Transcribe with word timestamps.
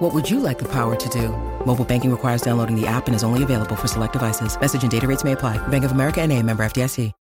What 0.00 0.14
would 0.14 0.30
you 0.30 0.40
like 0.40 0.58
the 0.58 0.68
power 0.68 0.96
to 0.96 1.08
do? 1.10 1.28
Mobile 1.66 1.84
banking 1.84 2.10
requires 2.10 2.40
downloading 2.40 2.74
the 2.74 2.86
app 2.86 3.06
and 3.06 3.14
is 3.14 3.22
only 3.22 3.42
available 3.42 3.76
for 3.76 3.86
select 3.86 4.14
devices. 4.14 4.58
Message 4.58 4.80
and 4.80 4.90
data 4.90 5.06
rates 5.06 5.24
may 5.24 5.32
apply. 5.32 5.58
Bank 5.68 5.84
of 5.84 5.92
America 5.92 6.22
and 6.22 6.32
a 6.32 6.42
member 6.42 6.64
FDIC. 6.64 7.12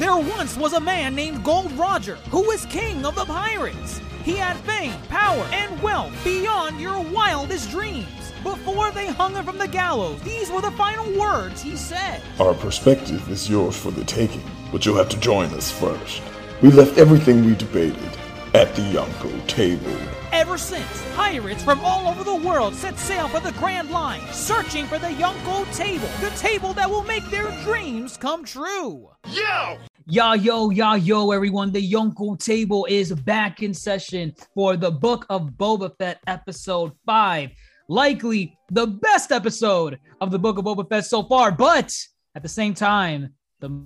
There 0.00 0.16
once 0.16 0.56
was 0.56 0.72
a 0.72 0.80
man 0.80 1.14
named 1.14 1.44
Gold 1.44 1.70
Roger 1.72 2.16
who 2.32 2.42
was 2.48 2.66
king 2.66 3.06
of 3.06 3.14
the 3.14 3.26
pirates. 3.26 4.00
He 4.24 4.34
had 4.34 4.56
fame, 4.56 5.00
power, 5.08 5.46
and 5.52 5.80
wealth 5.80 6.12
beyond 6.24 6.80
your 6.80 7.00
wildest 7.12 7.70
dreams. 7.70 8.32
Before 8.42 8.90
they 8.90 9.06
hung 9.06 9.34
him 9.34 9.44
from 9.44 9.58
the 9.58 9.68
gallows, 9.68 10.20
these 10.22 10.50
were 10.50 10.62
the 10.62 10.72
final 10.72 11.16
words 11.16 11.62
he 11.62 11.76
said. 11.76 12.20
Our 12.40 12.54
perspective 12.54 13.30
is 13.30 13.48
yours 13.48 13.76
for 13.76 13.92
the 13.92 14.04
taking, 14.04 14.42
but 14.72 14.84
you'll 14.84 14.96
have 14.96 15.10
to 15.10 15.20
join 15.20 15.50
us 15.50 15.70
first. 15.70 16.22
We 16.62 16.70
left 16.70 16.98
everything 16.98 17.46
we 17.46 17.54
debated 17.54 18.18
at 18.52 18.74
the 18.74 18.82
Yonko 18.82 19.46
table. 19.46 19.96
Ever 20.30 20.58
since, 20.58 21.02
pirates 21.14 21.64
from 21.64 21.80
all 21.80 22.06
over 22.06 22.22
the 22.22 22.34
world 22.34 22.74
set 22.74 22.98
sail 22.98 23.28
for 23.28 23.40
the 23.40 23.52
Grand 23.52 23.90
Line, 23.90 24.20
searching 24.30 24.84
for 24.84 24.98
the 24.98 25.06
Yonko 25.06 25.74
table, 25.74 26.06
the 26.20 26.28
table 26.36 26.74
that 26.74 26.90
will 26.90 27.02
make 27.04 27.24
their 27.30 27.50
dreams 27.62 28.18
come 28.18 28.44
true. 28.44 29.08
Yo! 29.30 29.78
Ya 30.04 30.34
yo, 30.34 30.68
ya 30.68 30.96
yo, 30.96 31.30
everyone. 31.30 31.72
The 31.72 31.92
Yonko 31.92 32.38
table 32.38 32.84
is 32.90 33.10
back 33.10 33.62
in 33.62 33.72
session 33.72 34.34
for 34.54 34.76
the 34.76 34.90
Book 34.90 35.24
of 35.30 35.52
Boba 35.52 35.96
Fett, 35.96 36.20
episode 36.26 36.92
five. 37.06 37.52
Likely 37.88 38.54
the 38.70 38.86
best 38.86 39.32
episode 39.32 39.98
of 40.20 40.30
the 40.30 40.38
Book 40.38 40.58
of 40.58 40.66
Boba 40.66 40.86
Fett 40.86 41.06
so 41.06 41.22
far, 41.22 41.52
but 41.52 41.90
at 42.34 42.42
the 42.42 42.50
same 42.50 42.74
time, 42.74 43.32
the 43.60 43.82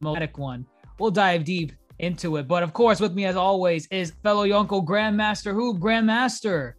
most 0.00 0.36
one. 0.36 0.66
We'll 0.98 1.12
dive 1.12 1.44
deep 1.44 1.72
into 2.00 2.36
it. 2.36 2.48
But 2.48 2.62
of 2.62 2.72
course, 2.72 3.00
with 3.00 3.12
me 3.14 3.24
as 3.26 3.36
always 3.36 3.86
is 3.88 4.12
fellow 4.22 4.46
Yonko 4.46 4.84
Grandmaster 4.86 5.52
Hoop 5.52 5.78
Grandmaster. 5.78 6.74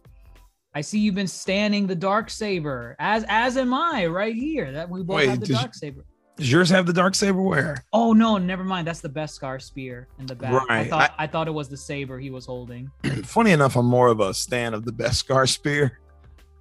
I 0.74 0.80
see 0.80 0.98
you've 1.00 1.14
been 1.14 1.26
standing 1.28 1.86
the 1.86 1.94
dark 1.94 2.30
saber, 2.30 2.96
as 2.98 3.24
as 3.28 3.56
am 3.56 3.74
I, 3.74 4.06
right 4.06 4.34
here. 4.34 4.72
That 4.72 4.88
we 4.88 5.02
both 5.02 5.16
Wait, 5.16 5.28
have 5.28 5.40
the 5.40 5.46
does- 5.46 5.56
dark 5.60 5.74
saber. 5.74 6.04
Does 6.38 6.50
yours 6.50 6.70
have 6.70 6.86
the 6.86 6.94
dark 6.94 7.14
saber? 7.14 7.42
Where? 7.42 7.84
Oh 7.92 8.14
no, 8.14 8.38
never 8.38 8.64
mind. 8.64 8.86
That's 8.86 9.00
the 9.00 9.10
Beskar 9.10 9.60
spear 9.60 10.08
in 10.18 10.24
the 10.24 10.34
back. 10.34 10.50
I 10.70 10.78
Right. 10.78 10.90
thought 10.90 11.14
I, 11.18 11.26
thought 11.26 11.46
it 11.46 11.50
was 11.50 11.68
the 11.68 11.76
saber 11.76 12.18
he 12.18 12.30
was 12.30 12.46
holding. 12.46 12.90
Funny 13.24 13.50
enough, 13.50 13.76
I'm 13.76 13.84
more 13.84 14.08
of 14.08 14.20
a 14.20 14.32
stan 14.32 14.72
of 14.72 14.86
the 14.86 14.92
Beskar 14.92 15.46
spear. 15.46 15.98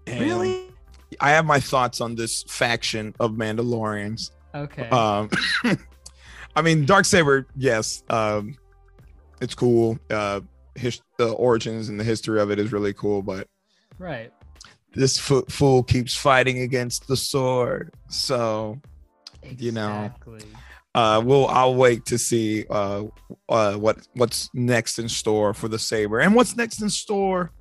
And 0.07 0.55
I 1.21 1.29
have 1.31 1.45
my 1.45 1.59
thoughts 1.61 2.01
on 2.01 2.15
this 2.15 2.43
faction 2.43 3.15
of 3.21 3.31
Mandalorians. 3.31 4.31
Okay. 4.53 4.89
Um, 4.89 5.29
I 6.55 6.61
mean, 6.61 6.85
dark 6.85 7.05
saber, 7.05 7.47
yes, 7.55 8.03
um, 8.09 8.55
it's 9.41 9.55
cool. 9.55 9.97
Uh, 10.09 10.41
his, 10.75 11.01
the 11.17 11.31
origins 11.33 11.89
and 11.89 11.99
the 11.99 12.03
history 12.03 12.39
of 12.39 12.51
it 12.51 12.59
is 12.59 12.71
really 12.71 12.93
cool, 12.93 13.21
but 13.21 13.47
right. 13.97 14.31
this 14.93 15.17
fo- 15.17 15.45
fool 15.49 15.83
keeps 15.83 16.15
fighting 16.15 16.59
against 16.59 17.07
the 17.07 17.17
sword. 17.17 17.93
So 18.09 18.79
You 19.57 19.71
know. 19.71 20.13
Uh 20.93 21.21
we'll 21.23 21.47
i'll 21.47 21.75
wait 21.75 22.05
to 22.05 22.17
see 22.17 22.65
uh 22.69 23.03
uh 23.47 23.75
what 23.75 24.05
what's 24.13 24.49
next 24.53 24.99
in 24.99 25.07
store 25.07 25.53
for 25.53 25.69
the 25.69 25.79
saber 25.79 26.19
and 26.19 26.35
what's 26.35 26.57
next 26.57 26.81
in 26.81 26.89
store 26.89 27.51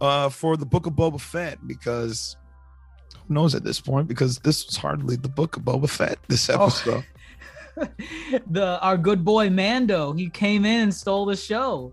uh 0.00 0.30
for 0.30 0.56
the 0.56 0.64
book 0.64 0.86
of 0.86 0.94
boba 0.94 1.20
fett 1.20 1.58
because 1.66 2.38
who 3.26 3.34
knows 3.34 3.54
at 3.54 3.62
this 3.62 3.78
point 3.78 4.08
because 4.08 4.38
this 4.38 4.64
was 4.64 4.78
hardly 4.78 5.16
the 5.16 5.28
book 5.28 5.58
of 5.58 5.64
boba 5.64 5.86
fett 5.88 6.18
this 6.28 6.48
Oh. 6.48 7.02
the 8.50 8.78
our 8.80 8.96
good 8.96 9.24
boy 9.24 9.50
Mando, 9.50 10.12
he 10.12 10.28
came 10.30 10.64
in 10.64 10.82
and 10.82 10.94
stole 10.94 11.26
the 11.26 11.36
show. 11.36 11.92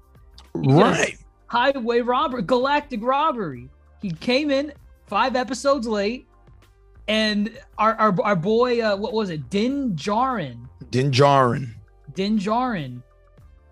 Right 0.53 1.17
Highway 1.47 2.01
robbery, 2.01 2.41
galactic 2.41 3.03
robbery. 3.03 3.69
He 4.01 4.11
came 4.11 4.51
in 4.51 4.73
five 5.05 5.35
episodes 5.35 5.87
late, 5.87 6.27
and 7.07 7.57
our 7.77 7.95
our, 7.95 8.21
our 8.21 8.35
boy, 8.35 8.81
uh, 8.81 8.95
what 8.95 9.13
was 9.13 9.29
it, 9.29 9.49
Din 9.49 9.95
Djarin? 9.95 10.67
din 10.89 11.11
Djarin. 11.11 11.73
Din 12.13 12.37
Djarin. 12.39 13.01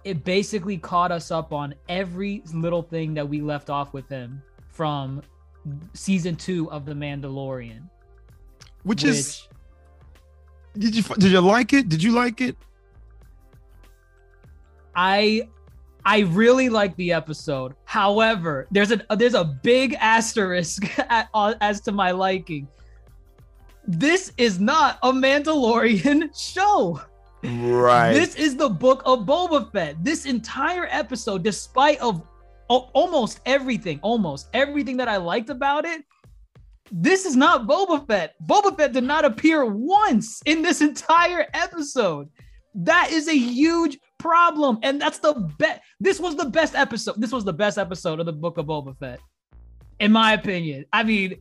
It 0.04 0.24
basically 0.24 0.78
caught 0.78 1.12
us 1.12 1.32
up 1.32 1.54
on 1.54 1.74
every 1.88 2.44
little 2.54 2.84
thing 2.84 3.14
that 3.14 3.28
we 3.28 3.42
left 3.42 3.70
off 3.70 3.94
with 3.94 4.10
him 4.10 4.42
from 4.70 5.22
season 5.94 6.36
two 6.36 6.70
of 6.72 6.86
The 6.86 6.94
Mandalorian. 6.94 7.84
which, 8.84 9.06
is 9.06 9.48
did 10.78 10.96
you 10.96 11.04
did 11.04 11.32
you 11.32 11.42
like 11.42 11.74
it 11.74 11.90
did 11.90 12.02
you 12.02 12.12
like 12.12 12.42
it 12.42 12.58
I 14.96 15.50
I 16.06 16.20
really 16.20 16.70
like 16.70 16.96
the 16.98 17.14
episode. 17.14 17.76
However, 17.86 18.68
there's 18.72 18.92
a 18.92 19.02
there's 19.16 19.34
a 19.34 19.44
big 19.44 19.96
asterisk 20.00 20.84
as 21.34 21.82
to 21.82 21.92
my 21.92 22.12
liking. 22.12 22.68
This 23.86 24.32
is 24.38 24.60
not 24.60 25.00
a 25.04 25.12
Mandalorian 25.12 26.30
show. 26.54 27.02
right 27.44 28.14
This 28.14 28.36
is 28.36 28.56
the 28.56 28.70
book 28.70 29.02
of 29.06 29.26
Boba 29.26 29.72
Fett. 29.72 30.04
This 30.04 30.26
entire 30.26 30.88
episode, 30.90 31.44
despite 31.44 32.00
of 32.00 32.22
almost 32.70 33.40
everything, 33.46 34.00
almost 34.02 34.50
everything 34.54 34.98
that 34.98 35.08
I 35.08 35.18
liked 35.18 35.50
about 35.50 35.86
it, 35.86 36.04
this 36.92 37.26
is 37.26 37.36
not 37.36 37.66
Boba 37.68 38.06
Fett. 38.08 38.36
Boba 38.46 38.76
Fett 38.76 38.94
did 38.94 39.04
not 39.04 39.26
appear 39.26 39.66
once 39.66 40.42
in 40.46 40.62
this 40.62 40.82
entire 40.82 41.48
episode. 41.54 42.30
That 42.76 43.10
is 43.12 43.28
a 43.28 43.38
huge 43.38 44.00
problem, 44.18 44.80
and 44.84 45.00
that's 45.00 45.20
the 45.20 45.34
best. 45.58 45.82
This 46.00 46.20
was 46.20 46.36
the 46.36 46.46
best 46.46 46.76
episode. 46.76 47.16
This 47.18 47.32
was 47.32 47.46
the 47.46 47.54
best 47.54 47.78
episode 47.78 48.20
of 48.20 48.26
the 48.26 48.34
book 48.34 48.58
of 48.58 48.66
Boba 48.66 48.98
Fett, 48.98 49.20
in 50.00 50.12
my 50.12 50.34
opinion. 50.34 50.86
I 50.92 51.04
mean, 51.04 51.36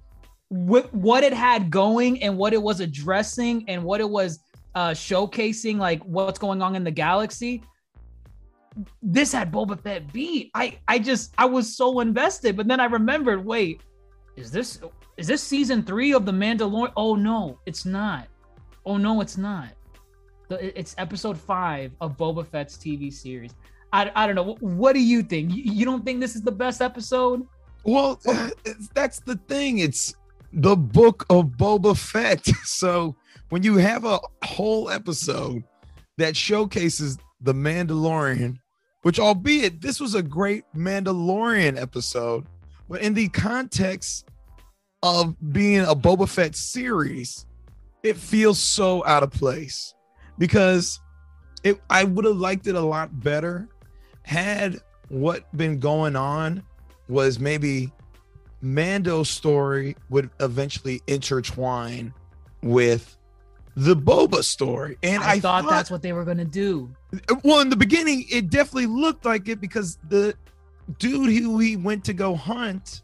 with 0.50 0.92
what 0.92 1.24
it 1.24 1.32
had 1.32 1.70
going 1.70 2.22
and 2.22 2.36
what 2.36 2.52
it 2.52 2.62
was 2.62 2.80
addressing 2.80 3.64
and 3.68 3.82
what 3.82 4.00
it 4.00 4.08
was 4.08 4.40
uh 4.74 4.90
showcasing 4.90 5.76
like 5.76 6.02
what's 6.04 6.38
going 6.38 6.62
on 6.62 6.74
in 6.74 6.82
the 6.82 6.90
galaxy 6.90 7.62
this 9.02 9.32
had 9.32 9.52
Boba 9.52 9.80
Fett 9.80 10.12
beat. 10.12 10.50
I 10.54 10.78
I 10.88 10.98
just 10.98 11.34
I 11.38 11.44
was 11.44 11.76
so 11.76 12.00
invested, 12.00 12.56
but 12.56 12.68
then 12.68 12.80
I 12.80 12.86
remembered, 12.86 13.44
wait, 13.44 13.82
is 14.36 14.50
this 14.50 14.80
is 15.16 15.26
this 15.26 15.42
season 15.42 15.82
3 15.82 16.14
of 16.14 16.24
The 16.24 16.32
Mandalorian? 16.32 16.92
Oh 16.96 17.14
no, 17.14 17.58
it's 17.66 17.84
not. 17.84 18.28
Oh 18.84 18.96
no, 18.96 19.20
it's 19.20 19.36
not. 19.36 19.68
It's 20.50 20.94
episode 20.98 21.38
5 21.38 21.92
of 22.00 22.16
Boba 22.16 22.46
Fett's 22.46 22.76
TV 22.76 23.12
series. 23.12 23.54
I, 23.92 24.10
I 24.14 24.26
don't 24.26 24.36
know. 24.36 24.56
What 24.60 24.94
do 24.94 25.00
you 25.00 25.22
think? 25.22 25.50
You 25.54 25.84
don't 25.84 26.04
think 26.04 26.20
this 26.20 26.34
is 26.34 26.42
the 26.42 26.52
best 26.52 26.80
episode? 26.80 27.46
Well, 27.84 28.20
that's 28.94 29.20
the 29.20 29.36
thing. 29.48 29.78
It's 29.78 30.14
the 30.52 30.76
book 30.76 31.26
of 31.30 31.46
Boba 31.46 31.96
Fett. 31.96 32.46
So 32.64 33.16
when 33.50 33.62
you 33.62 33.76
have 33.76 34.04
a 34.04 34.18
whole 34.44 34.90
episode 34.90 35.62
that 36.18 36.36
showcases 36.36 37.18
the 37.40 37.52
Mandalorian, 37.52 38.58
which 39.02 39.18
albeit 39.18 39.80
this 39.80 40.00
was 40.00 40.14
a 40.14 40.22
great 40.22 40.64
Mandalorian 40.74 41.80
episode, 41.80 42.46
but 42.92 43.00
in 43.00 43.14
the 43.14 43.28
context 43.28 44.28
of 45.02 45.34
being 45.50 45.80
a 45.80 45.94
Boba 45.94 46.28
Fett 46.28 46.54
series, 46.54 47.46
it 48.02 48.18
feels 48.18 48.58
so 48.58 49.02
out 49.06 49.22
of 49.22 49.30
place 49.30 49.94
because 50.36 51.00
it 51.64 51.80
I 51.88 52.04
would 52.04 52.26
have 52.26 52.36
liked 52.36 52.66
it 52.66 52.74
a 52.74 52.80
lot 52.80 53.18
better 53.20 53.66
had 54.24 54.78
what 55.08 55.50
been 55.56 55.78
going 55.78 56.16
on 56.16 56.62
was 57.08 57.38
maybe 57.38 57.90
Mando's 58.60 59.30
story 59.30 59.96
would 60.10 60.28
eventually 60.40 61.00
intertwine 61.06 62.12
with 62.62 63.16
the 63.74 63.96
Boba 63.96 64.44
story. 64.44 64.98
And 65.02 65.22
I, 65.22 65.32
I, 65.32 65.40
thought, 65.40 65.66
that's 65.66 65.90
what 65.90 66.02
they 66.02 66.12
were 66.12 66.26
gonna 66.26 66.44
do. 66.44 66.94
well, 67.42 67.60
in 67.60 67.70
the 67.70 67.76
beginning, 67.76 68.26
it 68.30 68.50
definitely 68.50 68.84
looked 68.84 69.24
like 69.24 69.48
it 69.48 69.62
because 69.62 69.96
the 70.10 70.34
dude 70.98 71.30
who 71.32 71.58
he 71.58 71.76
went 71.76 72.04
to 72.04 72.12
go 72.12 72.34
hunt 72.34 73.02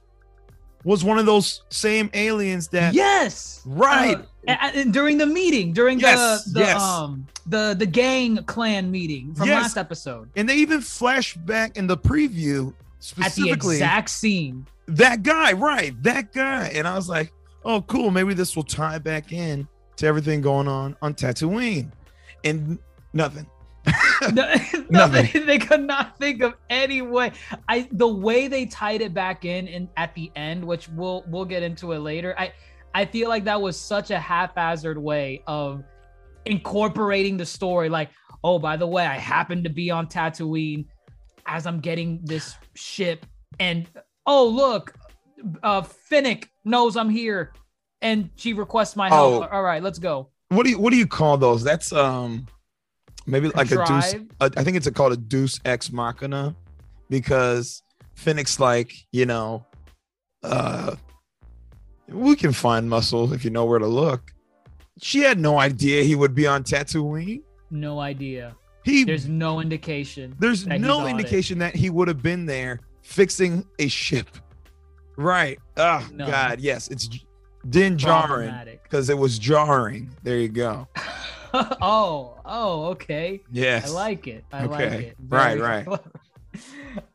was 0.85 1.03
one 1.05 1.19
of 1.19 1.27
those 1.27 1.63
same 1.71 2.09
aliens 2.15 2.69
that 2.69 2.95
yes, 2.95 3.63
right 3.67 4.17
Uh, 4.17 4.23
and, 4.63 4.77
and 4.77 4.93
during 4.93 5.19
the 5.19 5.27
meeting, 5.27 5.73
during 5.73 5.99
Yes, 6.01 6.45
the 6.45 6.53
the 6.53 6.61
yes. 6.61 6.81
um 6.83 7.27
the 7.47 7.75
the 7.79 7.87
gang 7.87 8.37
clan 8.45 8.91
meeting 8.91 9.35
from 9.35 9.49
Yes. 9.49 9.63
last 9.63 9.77
episode, 9.77 10.31
and 10.37 10.49
they 10.49 10.57
even 10.57 10.81
flash 10.81 11.35
back 11.35 11.77
in 11.77 11.87
the 11.87 11.97
preview 11.97 12.73
specifically 13.01 13.51
at 13.53 13.61
the 13.61 13.75
exact 13.77 14.11
scene. 14.11 14.67
that 14.87 15.23
guy, 15.23 15.53
right? 15.53 16.01
That 16.03 16.33
guy. 16.33 16.69
And 16.75 16.87
I 16.89 16.95
was 16.95 17.09
like, 17.09 17.33
oh, 17.65 17.83
cool, 17.83 18.11
maybe 18.11 18.33
this 18.35 18.57
will 18.57 18.65
tie 18.65 18.99
back 18.99 19.33
in 19.33 19.69
to 19.97 20.07
everything 20.07 20.41
going 20.41 20.69
on 20.69 20.97
on 21.03 21.13
Tatooine, 21.15 21.91
and 22.45 22.79
nothing. 23.13 23.47
No- 24.33 24.55
Nothing. 24.91 25.47
they 25.47 25.59
could 25.59 25.83
not 25.83 26.19
think 26.19 26.43
of 26.43 26.55
any 26.71 27.03
way. 27.03 27.33
I 27.69 27.89
the 27.93 28.09
way 28.09 28.49
they 28.49 28.67
tied 28.67 29.01
it 29.01 29.15
back 29.15 29.45
in 29.45 29.69
and 29.69 29.89
at 29.97 30.15
the 30.15 30.31
end, 30.37 30.65
which 30.65 30.89
we'll 30.89 31.25
we'll 31.29 31.45
get 31.45 31.63
into 31.63 31.93
it 31.93 31.99
later. 32.01 32.35
I 32.39 32.53
I 32.95 33.05
feel 33.05 33.29
like 33.29 33.45
that 33.45 33.61
was 33.61 33.79
such 33.79 34.11
a 34.11 34.19
haphazard 34.19 34.99
way 34.99 35.43
of 35.47 35.85
incorporating 36.47 37.37
the 37.37 37.47
story. 37.47 37.89
Like, 37.89 38.11
oh, 38.43 38.59
by 38.59 38.77
the 38.77 38.87
way, 38.87 39.05
I 39.07 39.19
happen 39.19 39.63
to 39.65 39.71
be 39.71 39.91
on 39.91 40.07
Tatooine 40.07 40.87
as 41.47 41.67
I'm 41.67 41.81
getting 41.81 42.21
this 42.25 42.55
ship, 42.75 43.25
and 43.61 43.87
oh 44.27 44.47
look, 44.49 44.95
uh 45.63 45.83
Fennec 45.83 46.51
knows 46.65 46.97
I'm 46.97 47.11
here, 47.11 47.53
and 48.03 48.31
she 48.37 48.53
requests 48.53 48.97
my 48.97 49.09
help. 49.09 49.45
Oh. 49.45 49.49
All 49.51 49.63
right, 49.63 49.83
let's 49.83 49.99
go. 49.99 50.31
What 50.49 50.65
do 50.65 50.71
you 50.71 50.79
what 50.79 50.91
do 50.91 50.97
you 50.97 51.07
call 51.07 51.37
those? 51.37 51.63
That's 51.63 51.93
um 51.93 52.47
maybe 53.29 53.49
like 53.51 53.71
a 53.71 53.85
deuce. 53.85 54.15
A, 54.41 54.51
I 54.57 54.65
think 54.65 54.77
it's 54.77 54.87
a, 54.87 54.93
called 54.93 55.13
a 55.13 55.17
Deus 55.17 55.61
Ex 55.65 55.93
Machina 55.93 56.57
because 57.11 57.83
Phoenix 58.15 58.59
like 58.59 58.93
you 59.13 59.27
know, 59.27 59.65
uh, 60.43 60.97
we 62.09 62.35
can 62.37 62.53
find 62.53 62.89
muscle 62.89 63.33
if 63.33 63.45
you 63.45 63.51
know 63.51 63.65
where 63.65 63.79
to 63.79 63.87
look. 63.87 64.33
She 65.01 65.21
had 65.21 65.39
no 65.39 65.59
idea 65.61 66.03
he 66.03 66.15
would 66.17 66.35
be 66.35 66.47
on 66.47 66.65
Tatooine. 66.65 67.43
No 67.71 68.01
idea. 68.01 68.57
He 68.85 69.05
There's 69.05 69.29
no 69.29 69.61
indication. 69.61 70.35
There's 70.39 70.67
no 70.67 71.01
on 71.01 71.07
it. 71.07 71.11
indication 71.11 71.59
that 71.59 71.77
he 71.77 71.91
would 71.91 72.09
have 72.09 72.23
been 72.23 72.47
there 72.47 72.81
fixing 73.03 73.65
a 73.79 73.89
ship. 73.89 74.29
Right. 75.17 75.59
Oh 75.77 76.07
No. 76.13 76.27
God, 76.27 76.61
yes, 76.61 76.89
it's 76.89 77.09
din 77.69 77.99
jarring 77.99 78.55
because 78.83 79.11
it 79.11 79.19
was 79.19 79.39
jarring. 79.39 80.11
There 80.23 80.39
you 80.39 80.49
go. 80.49 80.89
oh, 81.83 82.35
oh, 82.45 82.85
okay. 82.87 83.41
Yes. 83.51 83.91
I 83.91 83.95
like 83.95 84.27
it. 84.27 84.45
I 84.53 84.65
like 84.65 84.81
it. 84.93 85.17
Right, 85.29 85.57
Very 85.59 85.61
right. 85.61 85.85
clever. 85.87 86.11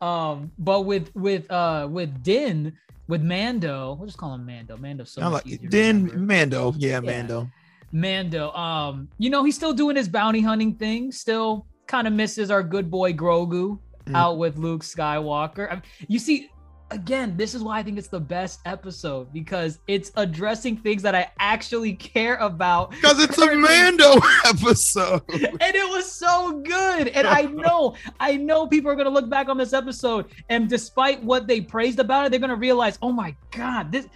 um, 0.00 0.50
but 0.58 0.82
with 0.82 1.14
with 1.14 1.50
uh 1.50 1.86
with 1.90 2.22
Din 2.22 2.76
with 3.08 3.22
Mando, 3.22 3.94
we'll 3.94 4.06
just 4.06 4.18
call 4.18 4.34
him 4.34 4.46
Mando. 4.46 4.76
Mando's 4.76 5.10
so 5.10 5.20
I 5.22 5.24
much 5.24 5.32
like 5.44 5.46
easier 5.46 5.68
Din. 5.68 6.26
Mando. 6.26 6.74
Yeah, 6.78 7.00
Mando. 7.00 7.50
Mando. 7.92 8.50
Um, 8.52 9.08
you 9.18 9.30
know, 9.30 9.44
he's 9.44 9.54
still 9.56 9.72
doing 9.74 9.96
his 9.96 10.08
bounty 10.08 10.40
hunting 10.40 10.74
thing. 10.74 11.12
Still 11.12 11.66
kind 11.86 12.06
of 12.06 12.12
misses 12.12 12.50
our 12.50 12.62
good 12.62 12.90
boy 12.90 13.12
Grogu 13.12 13.78
Mm. 14.06 14.14
out 14.16 14.36
with 14.36 14.58
Luke 14.58 14.82
Skywalker. 14.82 15.72
I 15.72 15.80
you 16.08 16.18
see, 16.18 16.50
again, 16.94 17.36
this 17.36 17.54
is 17.54 17.62
why 17.62 17.78
I 17.80 17.82
think 17.82 17.98
it's 17.98 18.08
the 18.08 18.20
best 18.20 18.60
episode 18.64 19.32
because 19.32 19.80
it's 19.88 20.12
addressing 20.16 20.76
things 20.76 21.02
that 21.02 21.14
I 21.14 21.30
actually 21.40 21.94
care 21.94 22.36
about. 22.36 22.92
Because 22.92 23.22
it's 23.22 23.36
a 23.36 23.54
Mando 23.54 24.14
episode. 24.46 25.22
and 25.28 25.74
it 25.74 25.90
was 25.90 26.10
so 26.10 26.60
good. 26.60 27.08
And 27.08 27.26
I 27.26 27.42
know, 27.42 27.96
I 28.20 28.36
know 28.36 28.66
people 28.66 28.90
are 28.90 28.94
gonna 28.94 29.10
look 29.10 29.28
back 29.28 29.48
on 29.48 29.58
this 29.58 29.72
episode, 29.72 30.26
and 30.48 30.68
despite 30.70 31.22
what 31.22 31.46
they 31.46 31.60
praised 31.60 31.98
about 31.98 32.26
it, 32.26 32.30
they're 32.30 32.40
gonna 32.40 32.54
realize, 32.54 32.98
oh 33.02 33.12
my 33.12 33.34
god, 33.50 33.92
this. 33.92 34.06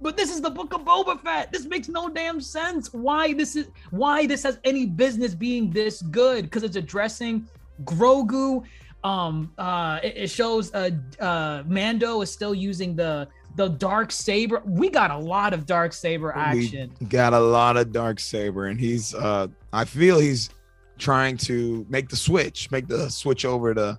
But 0.00 0.16
this 0.16 0.32
is 0.32 0.40
the 0.40 0.50
book 0.50 0.72
of 0.74 0.82
Boba 0.82 1.20
Fett. 1.20 1.50
This 1.52 1.66
makes 1.66 1.88
no 1.88 2.08
damn 2.08 2.40
sense. 2.40 2.92
Why 2.92 3.32
this 3.32 3.56
is 3.56 3.68
why 3.90 4.26
this 4.26 4.44
has 4.44 4.58
any 4.64 4.86
business 4.86 5.34
being 5.34 5.70
this 5.70 6.02
good? 6.02 6.44
Because 6.44 6.62
it's 6.62 6.76
addressing 6.76 7.48
Grogu. 7.84 8.64
Um, 9.04 9.52
uh, 9.58 10.00
it, 10.02 10.16
it 10.16 10.30
shows 10.30 10.74
uh, 10.74 10.90
uh, 11.20 11.62
Mando 11.66 12.20
is 12.20 12.30
still 12.32 12.54
using 12.54 12.96
the 12.96 13.28
the 13.56 13.68
dark 13.68 14.12
saber. 14.12 14.62
We 14.64 14.88
got 14.88 15.10
a 15.10 15.16
lot 15.18 15.52
of 15.54 15.66
dark 15.66 15.92
saber 15.92 16.32
action. 16.36 16.92
We 17.00 17.06
got 17.06 17.32
a 17.32 17.38
lot 17.40 17.76
of 17.76 17.92
dark 17.92 18.20
saber, 18.20 18.66
and 18.66 18.78
he's. 18.78 19.14
uh 19.14 19.48
I 19.72 19.84
feel 19.84 20.18
he's 20.18 20.50
trying 20.98 21.36
to 21.36 21.86
make 21.88 22.08
the 22.08 22.16
switch, 22.16 22.70
make 22.70 22.88
the 22.88 23.08
switch 23.08 23.44
over 23.44 23.74
to 23.74 23.98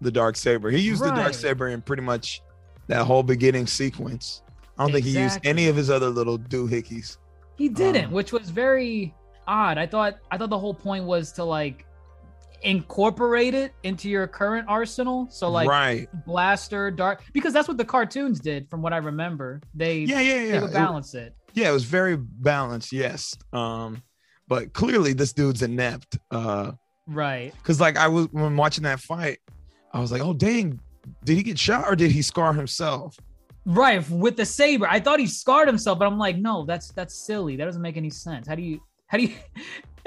the 0.00 0.10
dark 0.10 0.36
saber. 0.36 0.70
He 0.70 0.78
used 0.78 1.02
the 1.02 1.10
dark 1.10 1.34
saber 1.34 1.68
in 1.68 1.82
pretty 1.82 2.02
much 2.02 2.40
that 2.86 3.04
whole 3.04 3.22
beginning 3.22 3.66
sequence. 3.66 4.42
I 4.78 4.84
don't 4.84 4.92
think 4.92 5.04
he 5.04 5.18
used 5.18 5.40
any 5.44 5.66
of 5.68 5.76
his 5.76 5.90
other 5.90 6.08
little 6.08 6.38
doohickeys. 6.38 7.18
He 7.56 7.68
didn't, 7.68 8.06
Um, 8.06 8.12
which 8.12 8.32
was 8.32 8.48
very 8.48 9.12
odd. 9.46 9.76
I 9.76 9.86
thought 9.86 10.18
I 10.30 10.38
thought 10.38 10.50
the 10.50 10.58
whole 10.58 10.72
point 10.74 11.04
was 11.04 11.32
to 11.32 11.44
like 11.44 11.84
incorporate 12.62 13.54
it 13.54 13.72
into 13.82 14.08
your 14.08 14.26
current 14.26 14.66
arsenal. 14.68 15.28
So 15.30 15.48
like 15.50 15.68
right? 15.68 16.08
blaster, 16.26 16.90
dark 16.90 17.22
because 17.32 17.52
that's 17.52 17.68
what 17.68 17.76
the 17.78 17.84
cartoons 17.84 18.40
did, 18.40 18.68
from 18.68 18.82
what 18.82 18.92
I 18.92 18.98
remember. 18.98 19.60
They 19.74 20.00
Yeah, 20.00 20.20
yeah, 20.20 20.34
they 20.34 20.48
yeah. 20.48 20.60
would 20.60 20.70
It- 20.70 20.74
balance 20.74 21.14
it. 21.14 21.34
yeah, 21.54 21.68
it 21.70 21.72
was 21.72 21.84
very 21.84 22.16
balanced. 22.16 22.92
Yes, 22.92 23.34
um, 23.52 24.02
but 24.48 24.72
clearly 24.72 25.12
this 25.12 25.32
dude's 25.32 25.62
inept. 25.62 26.18
Uh, 26.30 26.72
Right. 27.10 27.54
Cause 27.62 27.80
like 27.80 27.96
I 27.96 28.06
was 28.08 28.28
when 28.32 28.54
watching 28.56 28.84
that 28.84 29.00
fight, 29.00 29.38
I 29.94 30.00
was 30.00 30.12
like, 30.12 30.20
oh 30.20 30.34
dang, 30.34 30.78
did 31.24 31.36
he 31.38 31.42
get 31.42 31.58
shot 31.58 31.86
or 31.88 31.96
did 31.96 32.10
he 32.10 32.20
scar 32.20 32.52
himself? 32.52 33.16
Right. 33.64 34.06
With 34.10 34.36
the 34.36 34.44
saber. 34.44 34.86
I 34.86 35.00
thought 35.00 35.18
he 35.18 35.26
scarred 35.26 35.68
himself, 35.68 35.98
but 35.98 36.06
I'm 36.06 36.18
like, 36.18 36.36
no, 36.36 36.66
that's 36.66 36.92
that's 36.92 37.14
silly. 37.14 37.56
That 37.56 37.64
doesn't 37.64 37.80
make 37.80 37.96
any 37.96 38.10
sense. 38.10 38.46
How 38.46 38.54
do 38.56 38.62
you 38.62 38.80
how 39.06 39.16
do 39.16 39.24
you 39.24 39.34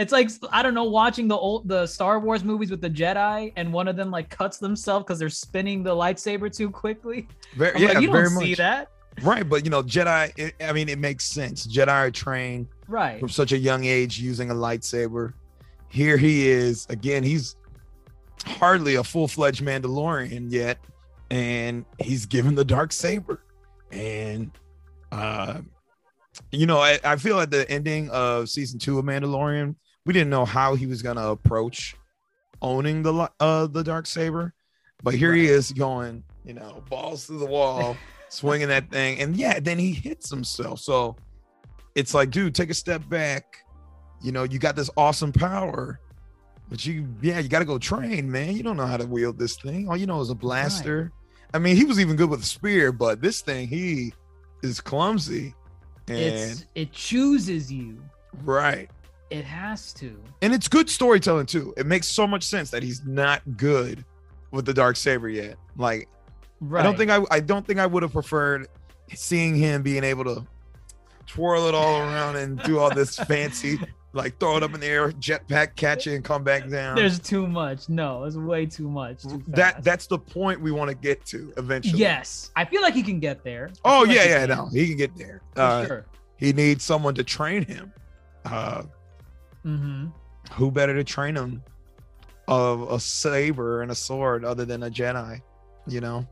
it's 0.02 0.12
like 0.12 0.30
I 0.52 0.62
don't 0.64 0.74
know, 0.74 0.84
watching 0.86 1.28
the 1.28 1.38
old 1.38 1.68
the 1.68 1.86
Star 1.86 2.20
Wars 2.20 2.44
movies 2.44 2.72
with 2.72 2.82
the 2.82 2.90
Jedi 2.90 3.54
and 3.56 3.72
one 3.72 3.88
of 3.88 3.96
them 3.96 4.12
like 4.12 4.30
cuts 4.30 4.58
themselves 4.58 5.04
because 5.06 5.20
they're 5.20 5.30
spinning 5.30 5.84
the 5.84 5.96
lightsaber 5.96 6.54
too 6.56 6.70
quickly. 6.70 7.28
Very, 7.56 7.76
I'm 7.76 7.82
yeah, 7.82 7.88
like, 7.90 8.02
you 8.02 8.08
don't 8.08 8.34
much. 8.34 8.44
see 8.44 8.56
that. 8.56 8.90
Right, 9.24 9.48
but 9.48 9.66
you 9.66 9.72
know, 9.72 9.84
Jedi. 9.84 10.32
It, 10.38 10.56
I 10.62 10.72
mean, 10.74 10.90
it 10.90 10.98
makes 11.00 11.26
sense. 11.26 11.68
Jedi 11.68 11.90
are 11.90 12.12
trained 12.12 12.68
Right. 12.88 13.20
from 13.20 13.30
such 13.30 13.52
a 13.52 13.58
young 13.58 13.84
age 13.86 14.20
using 14.20 14.52
a 14.52 14.54
lightsaber. 14.56 15.34
Here 15.90 16.18
he 16.18 16.48
is 16.48 16.88
again. 16.90 17.24
He's 17.24 17.56
hardly 18.46 18.96
a 18.96 19.04
full 19.04 19.28
fledged 19.28 19.64
Mandalorian 19.64 20.52
yet, 20.52 20.78
and 21.30 21.86
he's 22.00 22.26
given 22.26 22.56
the 22.56 22.64
dark 22.66 22.92
saber. 22.94 23.42
And 23.92 24.52
uh, 25.12 25.60
you 26.52 26.66
know, 26.66 26.80
I, 26.80 26.98
I 27.04 27.18
feel 27.18 27.40
at 27.42 27.52
the 27.52 27.70
ending 27.70 28.10
of 28.10 28.50
season 28.50 28.80
two 28.80 28.98
of 28.98 29.06
Mandalorian, 29.06 29.76
we 30.06 30.14
didn't 30.14 30.30
know 30.30 30.46
how 30.46 30.76
he 30.76 30.86
was 30.88 31.02
gonna 31.02 31.30
approach 31.30 31.96
owning 32.62 33.02
the 33.04 33.30
uh 33.40 33.68
the 33.68 33.84
dark 33.84 34.06
saber, 34.06 34.54
but 35.04 35.14
here 35.14 35.34
he 35.34 35.48
is 35.48 35.72
going, 35.72 36.24
you 36.46 36.54
know, 36.54 36.84
balls 36.90 37.28
to 37.28 37.34
the 37.34 37.46
wall, 37.46 37.98
swinging 38.30 38.68
that 38.70 38.90
thing, 38.92 39.20
and 39.20 39.36
yeah, 39.36 39.60
then 39.60 39.78
he 39.80 39.92
hits 39.92 40.30
himself. 40.30 40.80
So 40.80 41.16
it's 41.96 42.14
like, 42.14 42.32
dude, 42.32 42.56
take 42.56 42.70
a 42.70 42.74
step 42.76 43.08
back. 43.10 43.58
You 44.22 44.32
know, 44.32 44.44
you 44.44 44.60
got 44.60 44.76
this 44.76 44.90
awesome 44.96 45.32
power, 45.34 46.00
but 46.70 46.86
you, 46.86 47.08
yeah, 47.22 47.40
you 47.40 47.50
got 47.50 47.60
to 47.60 47.66
go 47.66 47.80
train, 47.80 48.32
man. 48.32 48.56
You 48.56 48.62
don't 48.62 48.78
know 48.78 48.86
how 48.86 48.98
to 48.98 49.06
wield 49.08 49.40
this 49.40 49.58
thing. 49.58 49.90
All 49.90 49.98
you 49.98 50.06
know 50.06 50.22
is 50.22 50.30
a 50.30 50.36
blaster. 50.36 51.12
I 51.54 51.60
mean, 51.60 51.76
he 51.76 51.84
was 51.86 52.00
even 52.00 52.16
good 52.16 52.30
with 52.30 52.42
a 52.42 52.46
spear, 52.46 52.92
but 52.92 53.20
this 53.22 53.42
thing, 53.42 53.68
he 53.68 54.14
is 54.62 54.80
clumsy. 54.80 55.56
And 56.08 56.18
It's 56.20 56.66
it 56.76 56.92
chooses 56.92 57.72
you. 57.72 58.00
right. 58.44 58.90
It 59.32 59.46
has 59.46 59.94
to. 59.94 60.22
And 60.42 60.54
it's 60.54 60.68
good 60.68 60.90
storytelling 60.90 61.46
too. 61.48 61.74
It 61.78 61.86
makes 61.86 62.08
so 62.08 62.28
much 62.28 62.44
sense 62.44 62.70
that 62.72 62.84
he's 62.84 63.04
not 63.06 63.42
good 63.58 64.04
with 64.52 64.66
the 64.66 64.74
dark 64.74 64.96
saber 64.98 65.30
yet. 65.30 65.56
Like, 65.78 66.08
Right. 66.60 66.82
I 66.82 66.84
don't 66.84 66.96
think 66.98 67.10
I, 67.10 67.20
I 67.32 67.40
don't 67.40 67.66
think 67.66 67.80
I 67.80 67.88
would 67.88 68.04
have 68.04 68.12
preferred 68.14 68.68
seeing 69.16 69.56
him 69.56 69.82
being 69.82 70.04
able 70.04 70.24
to 70.26 70.46
twirl 71.26 71.68
it 71.68 71.74
all 71.74 72.02
around 72.02 72.36
and 72.36 72.62
do 72.64 72.78
all 72.78 72.94
this 72.94 73.16
fancy, 73.28 73.80
like 74.14 74.40
throw 74.40 74.58
it 74.58 74.64
up 74.64 74.74
in 74.76 74.80
the 74.80 74.86
air, 74.86 75.10
jetpack, 75.14 75.76
catch 75.76 76.06
it, 76.06 76.14
and 76.14 76.24
come 76.24 76.44
back 76.44 76.70
down. 76.70 76.96
there's 76.98 77.18
too 77.20 77.48
much. 77.48 77.90
No, 77.90 78.26
it's 78.26 78.36
way 78.36 78.66
too 78.68 78.90
much. 78.90 79.24
too 79.24 79.42
that 79.48 79.84
that's 79.84 80.06
the 80.06 80.20
point 80.20 80.62
we 80.62 80.72
want 80.72 80.90
to 80.90 80.96
get 80.96 81.26
to 81.28 81.52
eventually. 81.58 81.98
yes. 82.00 82.52
I 82.56 82.66
feel 82.66 82.82
like 82.84 82.94
he 82.94 83.02
can 83.02 83.20
get 83.20 83.44
there. 83.44 83.72
I 83.84 83.90
Oh 84.02 84.06
feel 84.06 84.16
like 84.18 84.28
yeah, 84.28 84.40
yeah, 84.42 84.46
no, 84.46 84.68
he 84.72 84.88
can 84.88 84.98
get 84.98 85.16
there. 85.18 85.42
for 85.56 85.62
Uh, 85.62 85.88
sure. 85.88 86.06
He 86.38 86.54
needs 86.54 86.84
someone 86.84 87.16
to 87.16 87.24
train 87.24 87.64
him. 87.66 87.92
Uh, 88.46 88.84
hmm 89.64 90.08
who 90.54 90.72
better 90.72 90.94
to 90.96 91.04
train 91.04 91.36
him 91.36 91.62
of 92.48 92.92
a 92.92 93.00
saber 93.00 93.82
and 93.84 93.92
a 93.92 93.96
sword 93.96 94.44
other 94.44 94.66
than 94.66 94.84
a 94.84 94.90
Jedi? 94.90 95.42
You 95.88 96.02
know? 96.02 96.28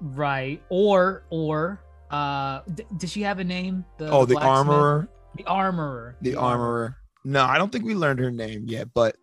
Right. 0.00 0.62
Or 0.68 1.24
or 1.30 1.80
uh 2.10 2.60
d- 2.74 2.84
does 2.98 3.10
she 3.10 3.22
have 3.22 3.38
a 3.40 3.44
name? 3.44 3.84
The, 3.98 4.10
oh, 4.10 4.24
the 4.26 4.34
blacksmith? 4.34 4.48
armorer, 4.74 5.08
The 5.36 5.44
armorer. 5.46 6.16
the 6.20 6.34
armorer. 6.36 6.96
No, 7.24 7.42
I 7.44 7.56
don't 7.58 7.72
think 7.72 7.84
we 7.84 7.94
learned 7.94 8.18
her 8.20 8.30
name 8.30 8.64
yet, 8.66 8.88
but 8.92 9.16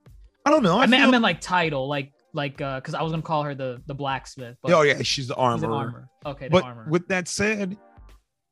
I 0.45 0.49
don't 0.49 0.63
know. 0.63 0.79
I, 0.79 0.87
mean, 0.87 0.99
I 0.99 1.03
feel- 1.03 1.11
meant 1.11 1.23
like 1.23 1.39
title, 1.39 1.87
like 1.87 2.11
like 2.33 2.59
uh 2.61 2.79
because 2.79 2.93
I 2.95 3.01
was 3.03 3.11
gonna 3.11 3.21
call 3.21 3.43
her 3.43 3.53
the 3.53 3.81
the 3.85 3.93
blacksmith. 3.93 4.57
But 4.63 4.73
oh 4.73 4.81
yeah, 4.81 5.01
she's 5.03 5.27
the 5.27 5.35
armorer. 5.35 5.69
an 5.69 5.73
armor. 5.77 6.09
Okay, 6.25 6.45
the 6.47 6.51
But 6.51 6.63
armor. 6.63 6.87
with 6.89 7.07
that 7.09 7.27
said, 7.27 7.77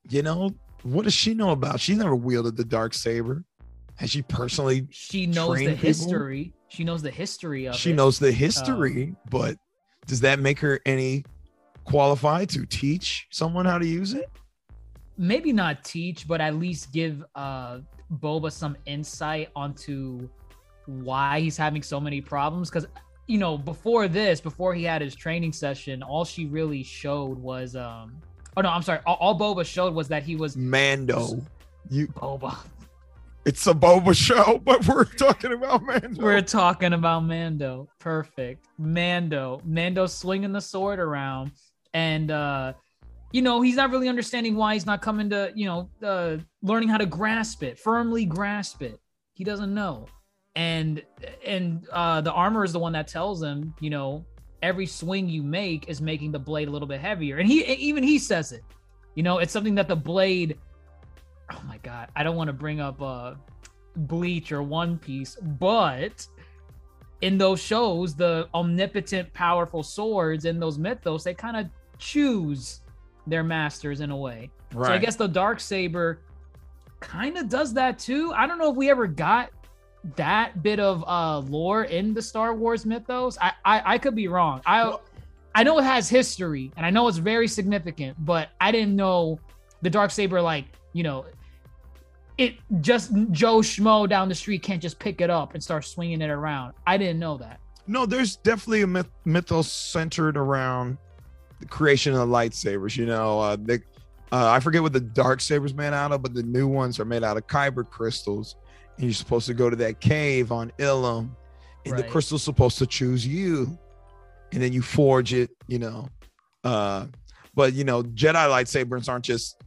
you 0.10 0.22
know, 0.22 0.52
what 0.84 1.04
does 1.04 1.14
she 1.16 1.34
know 1.34 1.50
about? 1.50 1.80
She's 1.80 1.98
never 1.98 2.16
wielded 2.16 2.56
the 2.58 2.66
dark 2.66 2.94
saber. 2.94 3.44
Has 4.00 4.10
she 4.10 4.22
personally? 4.22 4.88
she 4.92 5.26
knows 5.28 5.58
the 5.60 5.66
people? 5.66 5.76
history. 5.78 6.54
She 6.70 6.84
knows 6.86 7.02
the 7.02 7.12
history 7.12 7.66
of 7.68 7.76
She 7.76 7.92
it. 7.92 7.96
knows 7.96 8.18
the 8.18 8.32
history, 8.32 9.14
but 9.30 9.58
does 10.08 10.22
that 10.22 10.40
make 10.40 10.58
her 10.60 10.80
any 10.86 11.26
qualified 11.84 12.48
to 12.50 12.66
teach 12.66 13.28
someone 13.30 13.66
how 13.66 13.78
to 13.78 13.86
use 13.86 14.14
it? 14.14 14.30
maybe 15.22 15.52
not 15.52 15.84
teach, 15.84 16.26
but 16.30 16.40
at 16.40 16.56
least 16.56 16.94
give 16.94 17.26
uh 17.36 17.80
Boba 18.22 18.50
some 18.52 18.78
insight 18.86 19.50
onto 19.54 20.30
why 20.86 21.42
he's 21.42 21.58
having 21.58 21.84
so 21.84 22.00
many 22.00 22.22
problems. 22.22 22.70
Because 22.70 22.88
you 23.28 23.38
know, 23.38 23.58
before 23.58 24.08
this, 24.08 24.40
before 24.40 24.74
he 24.74 24.84
had 24.86 25.02
his 25.02 25.14
training 25.16 25.52
session, 25.52 26.02
all 26.02 26.24
she 26.24 26.46
really 26.46 26.84
showed 26.84 27.38
was 27.38 27.76
um. 27.76 28.16
Oh 28.56 28.62
no, 28.62 28.70
I'm 28.70 28.82
sorry. 28.82 29.00
All, 29.06 29.16
all 29.20 29.38
Boba 29.38 29.66
showed 29.66 29.94
was 29.94 30.08
that 30.08 30.24
he 30.24 30.38
was 30.38 30.56
Mando. 30.56 31.46
You 31.90 32.08
Boba. 32.08 32.56
It's 33.46 33.66
a 33.68 33.74
Boba 33.74 34.16
show, 34.16 34.58
but 34.64 34.88
we're 34.88 35.06
talking 35.06 35.54
about 35.54 35.84
Mando. 35.84 36.22
We're 36.22 36.42
talking 36.42 36.94
about 36.94 37.24
Mando. 37.24 37.90
Perfect. 38.00 38.66
Mando. 38.78 39.62
Mando 39.66 40.06
swinging 40.08 40.52
the 40.52 40.62
sword 40.62 41.00
around. 41.00 41.52
And, 41.94 42.32
uh, 42.32 42.74
you 43.32 43.42
know, 43.42 43.62
he's 43.62 43.76
not 43.76 43.92
really 43.92 44.10
understanding 44.10 44.56
why 44.56 44.74
he's 44.74 44.86
not 44.86 45.02
coming 45.02 45.30
to, 45.32 45.52
you 45.56 45.66
know, 45.66 45.90
uh, 46.04 46.38
learning 46.62 46.90
how 46.90 46.98
to 46.98 47.06
grasp 47.06 47.64
it, 47.64 47.80
firmly 47.80 48.26
grasp 48.26 48.82
it. 48.82 49.00
He 49.34 49.44
doesn't 49.44 49.74
know. 49.74 50.08
And, 50.56 51.04
and, 51.46 51.88
uh, 51.92 52.22
the 52.22 52.34
armor 52.34 52.64
is 52.64 52.74
the 52.74 52.80
one 52.80 52.94
that 52.94 53.08
tells 53.08 53.42
him, 53.42 53.74
you 53.80 53.90
know, 53.90 54.26
every 54.62 54.86
swing 54.86 55.30
you 55.30 55.42
make 55.42 55.88
is 55.88 56.02
making 56.02 56.32
the 56.32 56.40
blade 56.40 56.68
a 56.68 56.72
little 56.72 56.88
bit 56.88 57.00
heavier. 57.00 57.38
And 57.38 57.48
he, 57.48 57.64
even 57.66 58.04
he 58.04 58.20
says 58.20 58.52
it, 58.52 58.64
you 59.16 59.24
know, 59.24 59.40
it's 59.40 59.54
something 59.54 59.76
that 59.76 59.88
the 59.88 59.96
blade, 59.96 60.58
oh 61.52 61.62
my 61.68 61.78
God, 61.80 62.10
I 62.16 62.24
don't 62.24 62.36
want 62.36 62.48
to 62.48 62.54
bring 62.54 62.80
up, 62.80 63.02
uh, 63.02 63.36
Bleach 63.96 64.52
or 64.52 64.62
One 64.64 64.98
Piece, 64.98 65.36
but 65.36 66.26
in 67.22 67.38
those 67.38 67.62
shows, 67.62 68.16
the 68.16 68.48
omnipotent, 68.54 69.34
powerful 69.34 69.84
swords 69.84 70.46
in 70.46 70.60
those 70.60 70.78
mythos, 70.78 71.24
they 71.24 71.34
kind 71.34 71.58
of 71.58 71.68
choose 71.98 72.82
their 73.28 73.44
masters 73.44 74.00
in 74.02 74.10
a 74.12 74.16
way. 74.18 74.50
right. 74.74 74.88
So 74.88 74.94
I 74.94 74.98
guess 74.98 75.16
the 75.16 75.28
dark 75.28 75.60
saber 75.60 76.22
kind 77.02 77.38
of 77.38 77.50
does 77.50 77.74
that 77.74 78.00
too. 78.00 78.32
I 78.36 78.48
don't 78.48 78.58
know 78.58 78.72
if 78.72 78.76
we 78.78 78.90
ever 78.90 79.06
got 79.08 79.50
that 80.16 80.64
bit 80.64 80.80
of 80.80 81.04
uh 81.08 81.40
lore 81.40 81.84
in 81.84 82.14
the 82.14 82.22
Star 82.22 82.54
Wars 82.56 82.86
mythos. 82.86 83.38
I 83.42 83.52
I, 83.66 83.94
I 83.96 83.98
could 83.98 84.16
be 84.16 84.28
wrong. 84.28 84.62
I 84.66 84.84
Well- 84.84 85.02
I 85.56 85.64
know 85.64 85.78
it 85.80 85.84
has 85.84 86.08
history 86.08 86.72
and 86.78 86.86
I 86.86 86.90
know 86.92 87.08
it's 87.08 87.18
very 87.18 87.48
significant, 87.48 88.16
but 88.24 88.50
I 88.62 88.72
didn't 88.72 88.96
know 88.96 89.40
the 89.82 89.90
dark 89.90 90.12
saber 90.12 90.42
like 90.42 90.66
you 90.94 91.04
know 91.04 91.26
it 92.40 92.56
just 92.80 93.12
Joe 93.32 93.58
Schmo 93.58 94.08
down 94.08 94.30
the 94.30 94.36
street 94.36 94.64
can't 94.64 94.82
just 94.82 94.98
pick 94.98 95.20
it 95.20 95.30
up 95.30 95.54
and 95.56 95.62
start 95.62 95.84
swinging 95.84 96.22
it 96.22 96.30
around. 96.30 96.74
I 96.88 96.98
didn't 96.98 97.20
know 97.20 97.38
that. 97.38 97.60
No, 97.86 98.06
there's 98.06 98.38
definitely 98.38 98.82
a 98.84 98.88
myth- 98.88 99.12
mythos 99.26 99.70
centered 99.70 100.38
around 100.38 100.98
the 101.60 101.66
creation 101.66 102.14
of 102.14 102.20
the 102.20 102.34
lightsabers. 102.34 102.96
You 102.96 103.08
know, 103.08 103.42
uh, 103.42 103.58
they, 103.60 103.80
uh, 104.32 104.50
I 104.52 104.62
forget 104.62 104.82
what 104.82 104.94
the 104.94 105.02
dark 105.02 105.42
sabers 105.42 105.74
made 105.74 105.92
out 105.92 106.14
of, 106.14 106.22
but 106.22 106.34
the 106.34 106.44
new 106.44 106.66
ones 106.66 106.98
are 106.98 107.06
made 107.06 107.26
out 107.26 107.36
of 107.36 107.46
kyber 107.48 107.88
crystals. 107.88 108.56
And 108.96 109.06
you're 109.06 109.14
supposed 109.14 109.48
to 109.48 109.54
go 109.54 109.70
to 109.70 109.76
that 109.76 110.00
cave 110.00 110.54
on 110.54 110.72
Ilum, 110.80 111.32
and 111.86 111.98
the 111.98 112.04
crystal's 112.04 112.44
supposed 112.44 112.78
to 112.78 112.88
choose 112.88 113.28
you, 113.28 113.78
and 114.54 114.62
then 114.62 114.72
you 114.72 114.82
forge 114.82 115.34
it. 115.34 115.50
You 115.68 115.80
know, 115.80 116.10
uh, 116.64 117.08
but 117.54 117.74
you 117.74 117.84
know, 117.84 118.04
Jedi 118.04 118.34
lightsabers 118.34 119.10
aren't 119.10 119.26
just 119.26 119.62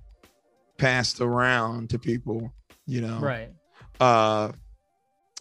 passed 0.78 1.20
around 1.20 1.90
to 1.90 1.98
people. 1.98 2.52
You 2.92 3.00
know, 3.00 3.18
Right. 3.18 3.50
uh 4.00 4.52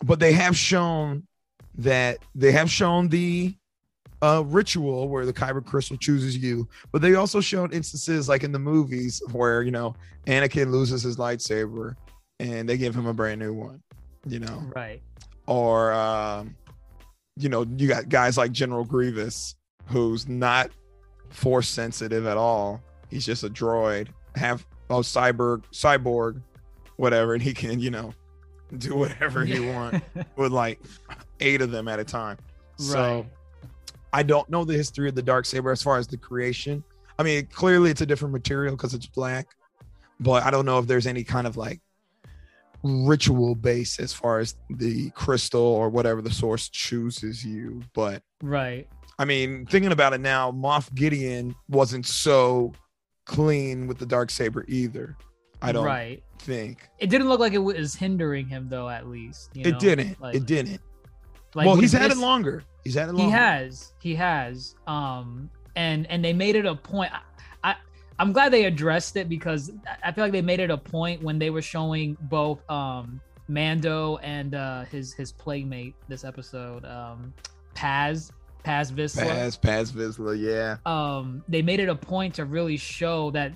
but 0.04 0.20
they 0.20 0.32
have 0.34 0.56
shown 0.58 1.28
that 1.76 2.18
they 2.34 2.52
have 2.54 2.70
shown 2.72 3.10
the 3.10 3.56
uh 4.22 4.44
ritual 4.46 5.10
where 5.10 5.26
the 5.26 5.34
kyber 5.34 5.66
crystal 5.66 5.98
chooses 5.98 6.38
you 6.38 6.68
but 6.92 7.02
they 7.02 7.16
also 7.16 7.42
showed 7.42 7.74
instances 7.74 8.30
like 8.30 8.44
in 8.44 8.52
the 8.52 8.60
movies 8.60 9.22
where 9.32 9.64
you 9.64 9.72
know 9.72 9.96
anakin 10.28 10.70
loses 10.72 11.02
his 11.04 11.18
lightsaber 11.18 11.96
and 12.40 12.68
they 12.70 12.78
give 12.78 12.94
him 12.96 13.06
a 13.08 13.14
brand 13.14 13.40
new 13.40 13.54
one 13.54 13.82
you 14.28 14.40
know 14.40 14.64
Right. 14.76 15.02
or 15.48 15.92
um 15.94 16.56
you 17.38 17.50
know 17.50 17.66
you 17.78 17.88
got 17.88 18.10
guys 18.10 18.38
like 18.38 18.52
general 18.52 18.86
grievous 18.86 19.56
who's 19.88 20.28
not 20.28 20.70
force 21.30 21.68
sensitive 21.70 22.26
at 22.28 22.38
all 22.38 22.82
he's 23.10 23.26
just 23.26 23.44
a 23.44 23.50
droid 23.50 24.08
have 24.36 24.66
oh 24.90 25.00
cyborg 25.00 25.64
cyborg 25.72 26.42
whatever 27.02 27.34
and 27.34 27.42
he 27.42 27.54
can 27.54 27.80
you 27.80 27.90
know 27.90 28.14
do 28.78 28.96
whatever 28.96 29.44
he 29.44 29.60
want 29.60 30.02
with 30.38 30.52
like 30.52 30.80
eight 31.42 31.62
of 31.62 31.72
them 31.72 31.88
at 31.88 32.00
a 32.00 32.04
time. 32.06 32.38
So 32.78 33.26
i 34.14 34.24
don't 34.24 34.50
know 34.50 34.64
the 34.64 34.74
history 34.74 35.10
of 35.10 35.16
the 35.16 35.22
dark 35.22 35.46
saber 35.46 35.72
as 35.72 35.82
far 35.82 35.98
as 35.98 36.08
the 36.08 36.18
creation. 36.18 36.84
I 37.20 37.24
mean 37.24 37.48
clearly 37.48 37.92
it's 37.92 38.02
a 38.02 38.06
different 38.06 38.34
material 38.34 38.76
because 38.76 38.94
it's 38.94 39.08
black 39.08 39.48
but 40.20 40.44
i 40.44 40.52
don't 40.52 40.66
know 40.66 40.78
if 40.80 40.86
there's 40.88 41.08
any 41.08 41.24
kind 41.24 41.48
of 41.48 41.58
like 41.58 41.80
ritual 42.84 43.54
base 43.56 44.00
as 44.00 44.12
far 44.14 44.40
as 44.40 44.56
the 44.70 45.10
crystal 45.12 45.62
or 45.62 45.90
whatever 45.90 46.22
the 46.22 46.32
source 46.32 46.68
chooses 46.70 47.46
you 47.46 47.82
but 47.94 48.24
Right. 48.42 48.88
i 49.20 49.26
mean 49.26 49.66
thinking 49.68 49.92
about 49.92 50.14
it 50.14 50.22
now 50.22 50.52
moff 50.52 50.92
gideon 50.96 51.54
wasn't 51.70 52.06
so 52.08 52.74
clean 53.26 53.86
with 53.88 54.00
the 54.00 54.06
dark 54.08 54.32
saber 54.32 54.66
either 54.68 55.16
i 55.62 55.72
don't 55.72 55.86
Right. 55.86 56.24
think 56.40 56.90
It 57.00 57.10
didn't 57.10 57.30
look 57.30 57.40
like 57.40 57.54
it 57.54 57.60
was 57.60 57.94
hindering 57.96 58.48
him 58.48 58.68
though. 58.70 58.90
At 58.90 59.08
least 59.08 59.50
you 59.54 59.64
it 59.66 59.72
know? 59.74 59.80
didn't 59.80 60.22
Like, 60.22 60.36
it 60.36 60.46
didn't 60.46 60.82
like 61.54 61.66
well 61.68 61.76
he's 61.76 61.92
had 61.92 62.12
it 62.12 62.18
longer 62.18 62.64
he's 62.84 62.96
had 62.96 63.10
it 63.10 63.14
longer 63.14 63.26
He 63.26 63.30
has. 63.32 63.94
He 64.00 64.16
has. 64.16 64.76
Um, 64.88 65.50
and 65.76 66.06
and 66.10 66.24
they 66.26 66.34
made 66.34 66.56
it 66.56 66.66
a 66.66 66.76
point. 66.76 67.12
I, 67.14 67.20
I 67.72 67.76
I'm 68.20 68.32
glad 68.34 68.52
they 68.52 68.66
addressed 68.66 69.16
it 69.18 69.30
because 69.30 69.72
I- 70.04 70.12
feel 70.12 70.24
like 70.24 70.32
they 70.34 70.42
made 70.42 70.60
it 70.60 70.70
a 70.72 70.78
point 70.78 71.22
when 71.24 71.38
they 71.40 71.50
were 71.50 71.62
showing 71.62 72.18
both 72.22 72.60
um 72.70 73.22
Mando 73.48 74.18
and 74.18 74.56
uh 74.56 74.84
his 74.86 75.14
his 75.14 75.32
playmate 75.32 75.94
this 76.08 76.24
episode 76.24 76.86
um 76.86 77.34
Paz 77.76 78.32
Paz 78.64 78.92
Vizsla. 78.92 79.28
Paz, 79.28 79.58
Paz 79.58 79.92
Vizsla, 79.92 80.38
yeah. 80.40 80.78
um 80.86 81.44
they 81.48 81.62
made 81.62 81.80
it 81.80 81.90
a 81.90 81.96
point 81.96 82.34
to 82.36 82.46
really 82.46 82.78
show 82.78 83.32
that 83.32 83.52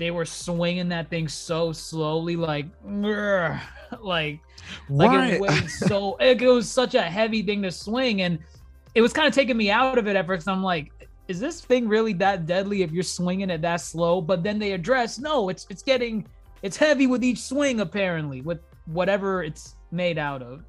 they 0.00 0.10
were 0.10 0.24
swinging 0.24 0.88
that 0.88 1.10
thing 1.10 1.28
so 1.28 1.72
slowly 1.72 2.34
like 2.34 2.66
"Grr," 2.82 3.60
like 4.00 4.40
like 4.88 5.10
right. 5.10 5.34
it 5.34 5.40
weighed 5.40 5.68
so 5.68 6.16
it, 6.20 6.40
it 6.42 6.48
was 6.48 6.68
such 6.68 6.94
a 6.94 7.02
heavy 7.02 7.42
thing 7.42 7.62
to 7.62 7.70
swing 7.70 8.22
and 8.22 8.38
it 8.94 9.02
was 9.02 9.12
kind 9.12 9.28
of 9.28 9.34
taking 9.34 9.56
me 9.56 9.70
out 9.70 9.98
of 9.98 10.08
it 10.08 10.16
at 10.16 10.26
first. 10.26 10.48
I'm 10.48 10.62
like 10.62 10.92
is 11.28 11.38
this 11.38 11.60
thing 11.60 11.86
really 11.86 12.12
that 12.14 12.46
deadly 12.46 12.82
if 12.82 12.90
you're 12.90 13.04
swinging 13.04 13.50
it 13.50 13.62
that 13.62 13.80
slow? 13.80 14.20
But 14.20 14.42
then 14.42 14.58
they 14.58 14.72
address 14.72 15.18
no 15.18 15.48
it's 15.50 15.66
it's 15.70 15.82
getting 15.82 16.26
it's 16.62 16.76
heavy 16.76 17.06
with 17.06 17.22
each 17.22 17.38
swing 17.38 17.80
apparently 17.80 18.40
with 18.40 18.60
whatever 18.86 19.44
it's 19.44 19.76
made 19.92 20.18
out 20.18 20.42
of. 20.42 20.64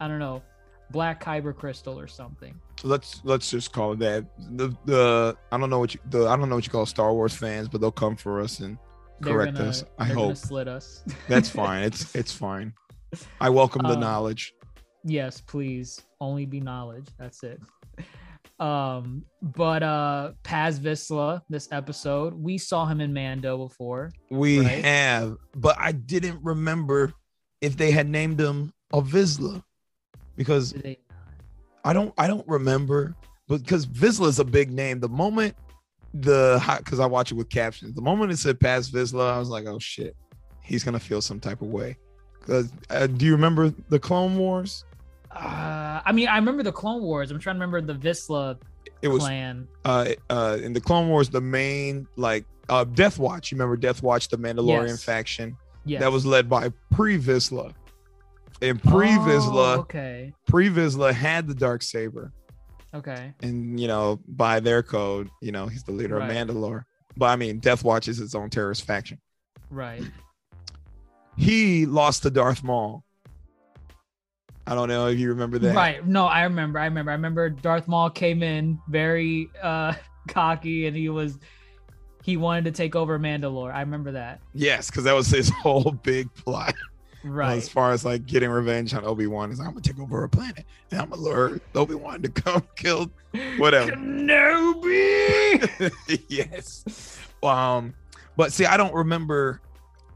I 0.00 0.08
don't 0.08 0.20
know 0.20 0.42
black 0.90 1.22
kyber 1.22 1.54
crystal 1.54 1.98
or 1.98 2.06
something 2.06 2.54
let's 2.84 3.20
let's 3.24 3.50
just 3.50 3.72
call 3.72 3.92
it 3.92 3.98
that. 4.00 4.26
The 4.56 4.74
the 4.84 5.36
I 5.52 5.58
don't 5.58 5.70
know 5.70 5.78
what 5.78 5.94
you 5.94 6.00
the 6.10 6.26
I 6.28 6.36
don't 6.36 6.48
know 6.48 6.54
what 6.56 6.66
you 6.66 6.72
call 6.72 6.86
Star 6.86 7.12
Wars 7.12 7.34
fans, 7.34 7.68
but 7.68 7.80
they'll 7.80 7.90
come 7.92 8.16
for 8.16 8.40
us 8.40 8.60
and 8.60 8.78
correct 9.22 9.56
gonna- 9.56 9.68
us. 9.70 9.84
I 9.98 10.06
they're 10.06 10.14
gonna 10.16 10.28
hope 10.28 10.36
slit 10.36 10.68
us 10.68 11.02
that's 11.28 11.48
fine. 11.62 11.82
It's 11.84 12.14
it's 12.14 12.32
fine. 12.32 12.72
I 13.40 13.48
welcome 13.50 13.82
the 13.82 13.94
Um, 13.94 14.00
knowledge. 14.00 14.52
yes 15.04 15.40
please 15.40 16.02
only 16.20 16.44
be 16.46 16.60
knowledge 16.60 17.06
that's 17.18 17.42
it 17.44 17.60
um 18.58 19.22
but 19.40 19.82
uh 19.82 20.32
paz 20.42 20.80
vizsla 20.80 21.40
this 21.48 21.68
episode 21.70 22.34
we 22.34 22.58
saw 22.58 22.84
him 22.86 23.00
in 23.00 23.12
mando 23.12 23.56
before 23.68 24.10
We 24.30 24.60
right. 24.60 24.84
have, 24.84 25.36
but 25.54 25.76
I 25.78 25.92
didn't 25.92 26.42
remember 26.42 27.12
if 27.60 27.76
they 27.76 27.90
had 27.92 28.08
named 28.08 28.40
him 28.40 28.72
a 28.92 29.00
Vizsla 29.00 29.62
because 30.36 30.72
they- 30.72 30.98
I 31.86 31.92
don't 31.92 32.12
I 32.18 32.26
don't 32.26 32.46
remember, 32.48 33.14
but 33.46 33.62
because 33.62 33.86
Vizsla 33.86 34.26
is 34.26 34.40
a 34.40 34.44
big 34.44 34.72
name. 34.72 34.98
The 34.98 35.08
moment 35.08 35.54
the 36.12 36.60
because 36.78 36.98
I 36.98 37.06
watch 37.06 37.30
it 37.30 37.34
with 37.36 37.48
captions, 37.48 37.94
the 37.94 38.02
moment 38.02 38.32
it 38.32 38.38
said 38.38 38.58
Paz 38.58 38.90
Vizsla, 38.90 39.30
I 39.32 39.38
was 39.38 39.48
like, 39.48 39.66
oh 39.66 39.78
shit, 39.78 40.16
he's 40.62 40.82
gonna 40.82 40.98
feel 40.98 41.22
some 41.22 41.38
type 41.38 41.62
of 41.62 41.68
way. 41.68 41.96
Because 42.40 42.72
uh, 42.90 43.06
do 43.06 43.24
you 43.24 43.32
remember 43.32 43.72
the 43.88 43.98
Clone 43.98 44.36
Wars? 44.36 44.84
uh 45.32 46.00
i 46.06 46.12
mean 46.12 46.28
i 46.28 46.36
remember 46.36 46.62
the 46.62 46.72
clone 46.72 47.02
wars 47.02 47.30
i'm 47.30 47.38
trying 47.38 47.56
to 47.56 47.60
remember 47.60 47.82
the 47.82 47.98
vizsla 47.98 48.56
It 49.02 49.08
was 49.08 49.22
clan 49.24 49.68
uh 49.84 50.12
uh 50.30 50.56
in 50.62 50.72
the 50.72 50.80
Clone 50.80 51.08
Wars, 51.08 51.28
the 51.28 51.42
main 51.42 52.06
like 52.16 52.46
uh 52.70 52.84
Death 52.84 53.18
Watch. 53.18 53.52
You 53.52 53.56
remember 53.58 53.76
Death 53.76 54.02
Watch, 54.02 54.28
the 54.28 54.38
Mandalorian 54.38 54.88
Yes. 54.88 55.04
faction 55.04 55.56
yeah 55.84 56.00
that 56.00 56.10
was 56.10 56.24
led 56.24 56.48
by 56.48 56.72
Pre 56.90 57.18
Vizsla. 57.18 57.74
And 58.62 58.82
Pre 58.82 59.08
Vizsla, 59.08 59.78
okay 59.78 60.32
Pre 60.46 60.68
Vizsla 60.70 61.12
had 61.12 61.46
the 61.46 61.54
dark 61.54 61.82
saber. 61.82 62.32
okay 62.94 63.34
and 63.42 63.78
you 63.78 63.86
know 63.88 64.18
by 64.26 64.60
their 64.60 64.82
code 64.82 65.28
you 65.42 65.52
know 65.52 65.66
he's 65.66 65.82
the 65.84 65.92
leader 65.92 66.16
Right. 66.16 66.30
of 66.30 66.48
mandalore 66.48 66.84
but 67.16 67.26
i 67.26 67.36
mean 67.36 67.58
death 67.58 67.84
watch 67.84 68.08
is 68.08 68.20
its 68.20 68.34
own 68.34 68.48
terrorist 68.48 68.84
faction 68.86 69.18
right 69.70 70.02
he 71.36 71.84
lost 71.84 72.22
to 72.22 72.30
darth 72.30 72.62
maul 72.64 73.04
i 74.66 74.74
don't 74.74 74.88
know 74.88 75.08
if 75.08 75.18
you 75.18 75.28
remember 75.28 75.58
that 75.58 75.74
right 75.74 76.06
no 76.06 76.24
i 76.26 76.44
remember 76.44 76.78
i 76.78 76.84
remember 76.86 77.10
i 77.10 77.14
remember 77.14 77.50
darth 77.50 77.86
maul 77.88 78.08
came 78.08 78.42
in 78.42 78.78
very 78.88 79.48
uh 79.62 79.92
cocky 80.28 80.86
and 80.86 80.96
he 80.96 81.08
was 81.10 81.38
he 82.22 82.36
wanted 82.36 82.64
to 82.64 82.72
take 82.72 82.96
over 82.96 83.20
Mandalore. 83.20 83.72
I 83.72 83.78
remember 83.82 84.10
that. 84.10 84.40
Yes, 84.52 84.90
because 84.90 85.04
that 85.04 85.12
was 85.12 85.28
his 85.28 85.48
whole 85.62 85.92
big 86.02 86.26
plot. 86.34 86.74
Right. 87.28 87.56
As 87.56 87.68
far 87.68 87.92
as 87.92 88.04
like 88.04 88.26
getting 88.26 88.50
revenge 88.50 88.94
on 88.94 89.04
Obi 89.04 89.26
Wan, 89.26 89.50
is 89.50 89.60
I'm 89.60 89.68
gonna 89.68 89.80
take 89.80 89.98
over 89.98 90.24
a 90.24 90.28
planet 90.28 90.64
and 90.90 91.00
I'm 91.00 91.10
gonna 91.10 91.22
lure 91.22 91.60
Obi 91.74 91.94
Wan 91.94 92.22
to 92.22 92.28
come 92.28 92.62
kill 92.76 93.10
whatever. 93.58 93.92
Kenobi. 93.92 95.92
yes. 96.28 97.18
Um, 97.42 97.94
but 98.36 98.52
see, 98.52 98.66
I 98.66 98.76
don't 98.76 98.94
remember 98.94 99.60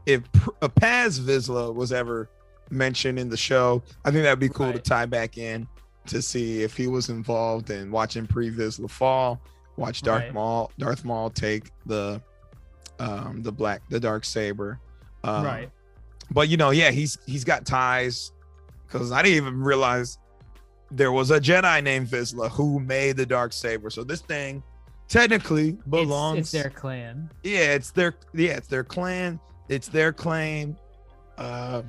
if 0.05 0.21
uh, 0.61 0.67
Paz 0.67 1.19
Vizsla 1.19 1.73
was 1.73 1.91
ever 1.91 2.29
mentioned 2.69 3.19
in 3.19 3.29
the 3.29 3.37
show. 3.37 3.81
I 4.05 4.11
think 4.11 4.23
that'd 4.23 4.39
be 4.39 4.49
cool 4.49 4.71
to 4.71 4.79
tie 4.79 5.05
back 5.05 5.37
in 5.37 5.67
to 6.07 6.21
see 6.21 6.63
if 6.63 6.75
he 6.75 6.87
was 6.87 7.09
involved 7.09 7.69
in 7.69 7.91
watching 7.91 8.25
pre 8.25 8.49
Vizsla 8.49 8.89
fall, 8.89 9.39
watch 9.77 10.01
Darth 10.01 10.23
Right. 10.23 10.33
Maul, 10.33 10.71
Darth 10.79 11.05
Maul 11.05 11.29
take 11.29 11.71
the 11.85 12.21
um 12.99 13.41
the 13.41 13.51
black 13.51 13.81
the 13.89 13.99
dark 13.99 14.25
saber. 14.25 14.79
Um, 15.23 15.45
right. 15.45 15.69
But 16.31 16.49
you 16.49 16.57
know, 16.57 16.69
yeah, 16.71 16.91
he's 16.91 17.17
he's 17.25 17.43
got 17.43 17.65
ties 17.65 18.31
because 18.87 19.11
I 19.11 19.21
didn't 19.21 19.37
even 19.37 19.61
realize 19.61 20.17
there 20.89 21.11
was 21.11 21.31
a 21.31 21.39
Jedi 21.39 21.83
named 21.83 22.07
Vizsla 22.07 22.49
who 22.51 22.79
made 22.79 23.17
the 23.17 23.25
dark 23.25 23.53
saber. 23.53 23.89
So 23.89 24.03
this 24.03 24.21
thing 24.21 24.63
technically 25.07 25.77
belongs. 25.89 26.39
It's, 26.39 26.51
their 26.51 26.69
clan. 26.69 27.29
yeah, 27.43 27.73
it's 27.73 27.91
their 27.91 28.15
yeah, 28.33 28.51
it's 28.57 28.67
their 28.67 28.83
clan, 28.83 29.39
it's 29.69 29.87
their 29.89 30.13
claim. 30.13 30.77
Uh, 31.37 31.81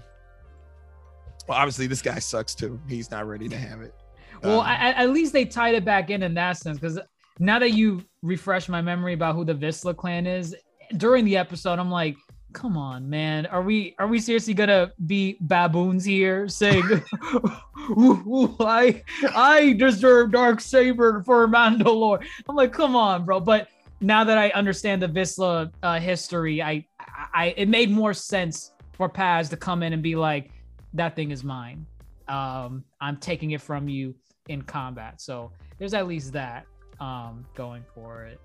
well, 1.49 1.59
obviously 1.59 1.87
this 1.87 2.03
guy 2.03 2.19
sucks 2.19 2.55
too. 2.55 2.81
He's 2.89 3.11
not 3.11 3.27
ready 3.27 3.49
to 3.49 3.57
have 3.57 3.81
it. 3.81 3.95
Well, 4.43 4.61
Um, 4.61 4.67
I- 4.67 4.93
at 4.95 5.11
least 5.11 5.33
they 5.33 5.45
tied 5.45 5.75
it 5.75 5.85
back 5.85 6.11
in 6.11 6.23
in 6.23 6.35
that 6.35 6.57
sense 6.57 6.79
because 6.79 6.99
now 7.39 7.59
that 7.59 7.73
you 7.73 8.03
refresh 8.23 8.69
my 8.69 8.81
memory 8.83 9.13
about 9.15 9.35
who 9.35 9.45
the 9.45 9.55
Vizsla 9.55 9.97
clan 9.97 10.27
is 10.27 10.55
during 10.97 11.25
the 11.25 11.37
episode, 11.37 11.79
I'm 11.79 11.91
like, 11.91 12.17
come 12.53 12.77
on, 12.77 13.09
man, 13.09 13.47
are 13.47 13.63
we 13.63 13.95
are 13.99 14.07
we 14.07 14.21
seriously 14.21 14.55
gonna 14.55 14.93
be 15.07 15.37
baboons 15.41 16.05
here 16.05 16.49
saying, 16.49 16.83
ooh, 17.91 18.23
ooh, 18.27 18.57
I 18.61 19.03
I 19.35 19.73
deserve 19.73 20.33
dark 20.33 20.61
saber 20.61 21.23
for 21.25 21.49
Mandalore? 21.49 22.25
I'm 22.49 22.57
like, 22.57 22.73
come 22.73 22.95
on, 22.95 23.25
bro. 23.25 23.41
But 23.41 23.69
now 24.01 24.25
that 24.25 24.39
I 24.39 24.51
understand 24.51 25.03
the 25.03 25.09
Vizsla 25.09 25.73
uh, 25.83 25.99
history, 25.99 26.63
I, 26.63 26.87
I 27.35 27.55
it 27.57 27.69
made 27.69 27.91
more 27.91 28.15
sense 28.15 28.73
for 28.93 29.09
Paz 29.09 29.49
to 29.51 29.57
come 29.57 29.83
in 29.83 29.93
and 29.93 30.03
be 30.03 30.15
like, 30.15 30.51
that 30.95 31.17
thing 31.17 31.31
is 31.31 31.43
mine. 31.43 31.87
Um, 32.29 32.85
I'm 33.01 33.17
taking 33.17 33.53
it 33.53 33.61
from 33.61 33.89
you 33.89 34.15
in 34.49 34.63
combat. 34.63 35.21
So 35.21 35.53
there's 35.79 35.95
at 35.95 36.07
least 36.07 36.33
that 36.33 36.67
um 37.01 37.47
going 37.55 37.85
for 37.95 38.25
it. 38.25 38.41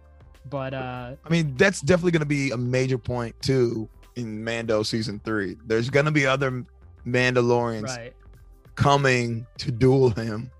But 0.49 0.73
uh 0.73 1.15
I 1.25 1.29
mean, 1.29 1.55
that's 1.57 1.81
definitely 1.81 2.11
going 2.11 2.21
to 2.21 2.25
be 2.25 2.51
a 2.51 2.57
major 2.57 2.97
point 2.97 3.35
too 3.41 3.89
in 4.17 4.43
Mando 4.43 4.83
season 4.83 5.21
three. 5.23 5.55
There's 5.65 5.89
going 5.89 6.05
to 6.05 6.11
be 6.11 6.25
other 6.25 6.65
Mandalorians 7.05 7.83
right, 7.87 8.13
coming 8.75 9.45
to 9.59 9.71
duel 9.71 10.09
him. 10.09 10.51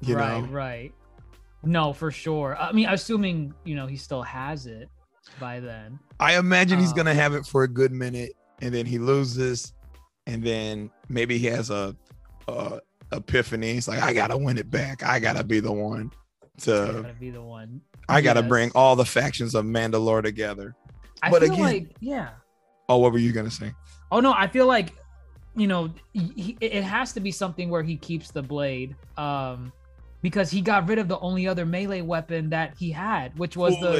You 0.00 0.16
right, 0.16 0.40
know, 0.44 0.46
right. 0.52 0.92
No, 1.64 1.92
for 1.92 2.10
sure. 2.10 2.56
I 2.60 2.72
mean, 2.72 2.86
assuming 2.88 3.54
you 3.64 3.74
know 3.74 3.86
he 3.86 3.96
still 3.96 4.22
has 4.22 4.66
it 4.66 4.88
by 5.40 5.60
then. 5.60 5.98
I 6.20 6.36
imagine 6.38 6.78
he's 6.78 6.90
Um, 6.90 6.96
gonna 6.96 7.14
have 7.14 7.32
it 7.34 7.46
for 7.46 7.62
a 7.64 7.68
good 7.68 7.90
minute, 7.90 8.32
and 8.60 8.72
then 8.74 8.84
he 8.86 8.98
loses, 8.98 9.72
and 10.26 10.42
then 10.44 10.90
maybe 11.08 11.38
he 11.38 11.46
has 11.46 11.70
a, 11.70 11.96
a 12.48 12.80
epiphany. 13.12 13.72
He's 13.72 13.88
like, 13.88 14.02
I 14.02 14.12
gotta 14.12 14.36
win 14.36 14.58
it 14.58 14.70
back. 14.70 15.02
I 15.02 15.18
gotta 15.20 15.42
be 15.42 15.60
the 15.60 15.72
one 15.72 16.12
He's 16.56 16.64
to. 16.64 17.00
gotta 17.02 17.14
be 17.18 17.30
the 17.30 17.42
one. 17.42 17.80
I 18.10 18.20
gotta 18.20 18.42
bring 18.42 18.70
all 18.74 18.94
the 18.94 19.06
factions 19.06 19.54
of 19.54 19.64
Mandalore 19.64 20.22
together. 20.22 20.74
I 21.22 21.30
But 21.30 21.40
feel 21.42 21.52
again- 21.54 21.64
like 21.64 21.96
yeah. 22.00 22.30
Oh, 22.88 22.98
what 22.98 23.12
were 23.12 23.18
you 23.18 23.32
gonna 23.32 23.50
say? 23.50 23.72
Oh 24.12 24.20
no, 24.20 24.32
I 24.32 24.46
feel 24.46 24.66
like 24.66 24.94
you 25.56 25.66
know 25.66 25.90
he, 26.12 26.56
it 26.60 26.82
has 26.84 27.12
to 27.14 27.20
be 27.20 27.30
something 27.30 27.70
where 27.70 27.82
he 27.82 27.96
keeps 27.96 28.30
the 28.30 28.42
blade, 28.42 28.94
um, 29.16 29.72
because 30.22 30.50
he 30.50 30.60
got 30.60 30.88
rid 30.88 30.98
of 30.98 31.08
the 31.08 31.18
only 31.20 31.48
other 31.48 31.64
melee 31.64 32.02
weapon 32.02 32.50
that 32.50 32.74
he 32.78 32.90
had, 32.90 33.36
which 33.38 33.56
was 33.56 33.74
the 33.80 33.96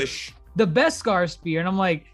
the 0.56 0.66
Beskar 0.66 1.30
spear, 1.30 1.60
and 1.60 1.68
I'm 1.68 1.78
like, 1.78 2.06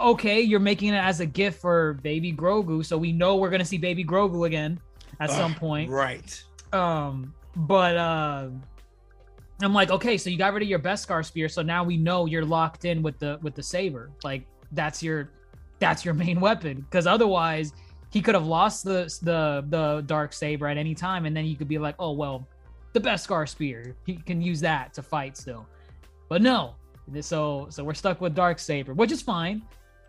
okay, 0.00 0.40
you're 0.40 0.60
making 0.60 0.94
it 0.94 0.98
as 0.98 1.20
a 1.20 1.26
gift 1.26 1.60
for 1.60 1.94
Baby 1.94 2.32
Grogu, 2.32 2.84
so 2.84 2.98
we 2.98 3.12
know 3.12 3.36
we're 3.36 3.50
gonna 3.50 3.64
see 3.64 3.78
Baby 3.78 4.04
Grogu 4.04 4.46
again 4.46 4.80
at 5.20 5.30
some 5.30 5.54
point. 5.54 5.90
right? 5.90 6.42
Um, 6.72 7.32
but 7.54 7.96
uh, 7.96 8.48
I'm 9.62 9.72
like, 9.72 9.90
okay, 9.90 10.18
so 10.18 10.28
you 10.28 10.36
got 10.36 10.52
rid 10.52 10.64
of 10.64 10.68
your 10.68 10.80
Beskar 10.80 11.24
spear, 11.24 11.48
so 11.48 11.62
now 11.62 11.84
we 11.84 11.96
know 11.96 12.26
you're 12.26 12.44
locked 12.44 12.84
in 12.84 13.00
with 13.00 13.18
the 13.20 13.38
with 13.42 13.54
the 13.54 13.62
saber. 13.62 14.10
Like 14.24 14.44
that's 14.72 15.00
your 15.02 15.30
that's 15.84 16.04
your 16.04 16.14
main 16.14 16.40
weapon, 16.40 16.86
because 16.88 17.06
otherwise 17.06 17.72
he 18.10 18.20
could 18.22 18.34
have 18.34 18.46
lost 18.46 18.84
the 18.84 19.00
the 19.22 19.64
the 19.68 20.02
dark 20.06 20.32
saber 20.32 20.66
at 20.66 20.78
any 20.78 20.94
time, 20.94 21.26
and 21.26 21.36
then 21.36 21.44
you 21.44 21.56
could 21.56 21.68
be 21.68 21.78
like, 21.78 21.96
oh 21.98 22.12
well, 22.12 22.48
the 22.94 23.00
Beskar 23.00 23.46
spear, 23.48 23.94
he 24.06 24.16
can 24.16 24.40
use 24.40 24.60
that 24.60 24.94
to 24.94 25.02
fight 25.02 25.36
still. 25.36 25.66
But 26.30 26.40
no, 26.40 26.74
so 27.20 27.66
so 27.68 27.84
we're 27.84 27.94
stuck 27.94 28.20
with 28.20 28.34
dark 28.34 28.58
saber, 28.58 28.94
which 28.94 29.12
is 29.12 29.20
fine. 29.20 29.62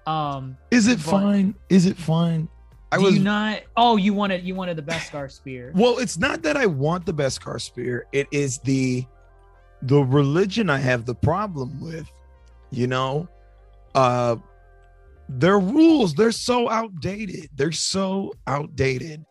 Um, 0.07 0.55
Is 0.71 0.87
it 0.87 0.99
fine? 0.99 1.55
Is 1.69 1.85
it 1.87 1.97
fine? 1.97 2.47
I 2.91 2.97
was 2.99 3.15
you 3.15 3.23
not? 3.23 3.63
Oh, 3.75 3.97
you 3.97 4.13
wanted 4.13 4.43
you 4.43 4.55
wanted 4.55 4.77
the 4.77 4.83
Beskar 4.83 5.29
spear. 5.29 5.73
Well, 5.75 5.97
it's 5.97 6.17
not 6.17 6.43
that 6.43 6.55
I 6.55 6.67
want 6.67 7.05
the 7.05 7.13
Beskar 7.13 7.59
spear. 7.59 8.05
It 8.13 8.27
is 8.31 8.59
the 8.59 9.05
the 9.81 9.99
religion 9.99 10.69
I 10.69 10.77
have 10.77 11.05
the 11.05 11.15
problem 11.15 11.81
with. 11.81 12.09
You 12.71 12.87
know, 12.87 13.27
uh 13.93 14.37
their 15.27 15.59
rules, 15.59 16.13
they're 16.13 16.31
so 16.31 16.69
outdated. 16.69 17.49
They're 17.55 17.71
so 17.71 18.33
outdated. 18.47 19.25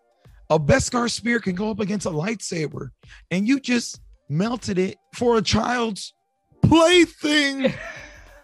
A 0.50 0.58
Beskar 0.58 1.10
spear 1.10 1.40
can 1.40 1.54
go 1.54 1.70
up 1.70 1.80
against 1.80 2.06
a 2.06 2.10
lightsaber, 2.10 2.90
and 3.30 3.46
you 3.48 3.58
just 3.60 4.00
melted 4.28 4.78
it 4.78 4.96
for 5.14 5.38
a 5.38 5.42
child's 5.42 6.14
plaything. 6.62 7.72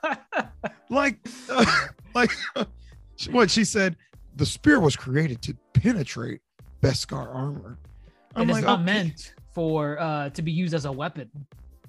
like, 0.90 1.18
like 2.14 2.30
what 3.30 3.50
she 3.50 3.64
said. 3.64 3.96
The 4.36 4.46
spear 4.46 4.80
was 4.80 4.96
created 4.96 5.42
to 5.42 5.54
penetrate 5.74 6.40
Beskar 6.82 7.34
armor. 7.34 7.78
It 8.36 8.48
is 8.48 8.62
not 8.62 8.80
okay. 8.80 8.84
meant 8.84 9.34
for 9.52 10.00
uh 10.00 10.30
to 10.30 10.40
be 10.42 10.52
used 10.52 10.72
as 10.72 10.84
a 10.84 10.92
weapon. 10.92 11.28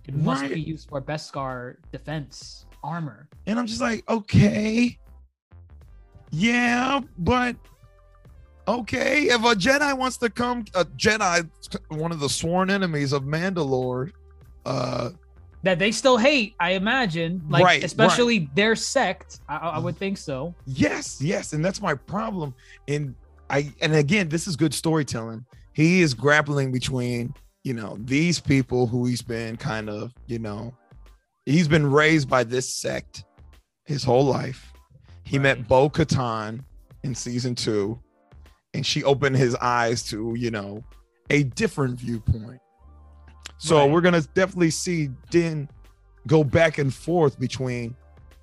It 0.08 0.16
must 0.16 0.42
Right. 0.42 0.56
be 0.56 0.62
used 0.62 0.90
for 0.90 1.00
Beskar 1.02 1.76
defense 1.92 2.66
armor. 2.84 3.30
And 3.46 3.60
I'm 3.60 3.68
just 3.68 3.80
like, 3.80 4.04
okay, 4.10 4.98
yeah, 6.32 7.02
but 7.18 7.56
okay. 8.68 9.24
If 9.24 9.42
a 9.42 9.56
Jedi 9.56 9.98
wants 9.98 10.18
to 10.18 10.30
come, 10.30 10.66
a 10.74 10.86
Jedi, 10.86 11.50
one 11.90 12.12
of 12.12 12.20
the 12.20 12.30
sworn 12.30 12.70
enemies 12.70 13.14
of 13.14 13.24
Mandalore, 13.24 14.12
uh, 14.66 15.10
That 15.64 15.78
they 15.80 15.92
still 15.92 16.18
hate, 16.18 16.56
I 16.60 16.72
imagine. 16.72 17.42
Like 17.50 17.64
Right, 17.64 17.84
especially 17.84 18.50
their 18.56 18.76
sect. 18.76 19.40
I 19.48 19.58
I 19.58 19.80
would 19.80 19.98
think 19.98 20.18
so. 20.18 20.56
yes, 20.66 21.22
yes, 21.22 21.54
and 21.54 21.64
that's 21.64 21.82
my 21.82 21.94
problem. 21.94 22.54
And 22.88 23.16
I, 23.50 23.72
and 23.82 23.94
again, 23.96 24.30
this 24.30 24.48
is 24.48 24.56
good 24.56 24.74
storytelling. 24.74 25.46
He 25.74 26.02
is 26.02 26.14
grappling 26.14 26.72
between, 26.72 27.34
you 27.64 27.74
know, 27.74 27.98
these 28.00 28.40
people 28.40 28.88
who 28.88 29.06
he's 29.06 29.22
been 29.22 29.58
kind 29.58 29.90
of, 29.90 30.14
you 30.28 30.40
know, 30.40 30.74
he's 31.46 31.68
been 31.68 31.86
raised 31.90 32.30
by 32.30 32.44
this 32.44 32.74
sect 32.74 33.26
his 33.86 34.04
whole 34.04 34.26
life. 34.26 34.71
He 35.32 35.40
met 35.40 35.60
Right. 35.60 35.68
Bo 35.70 35.90
Katan 35.90 36.66
in 37.04 37.16
season 37.16 37.56
two, 37.56 37.98
and 38.74 38.86
she 38.86 39.02
opened 39.06 39.38
his 39.38 39.56
eyes 39.56 40.04
to, 40.10 40.36
you 40.36 40.52
know, 40.52 40.84
a 41.30 41.44
different 41.44 41.98
viewpoint. 41.98 42.60
So 43.58 43.78
Right. 43.78 43.90
we're 43.90 44.02
gonna 44.02 44.24
definitely 44.34 44.72
see 44.72 45.10
Din 45.30 45.70
go 46.28 46.44
back 46.44 46.80
and 46.80 46.94
forth 46.94 47.40
between, 47.40 47.96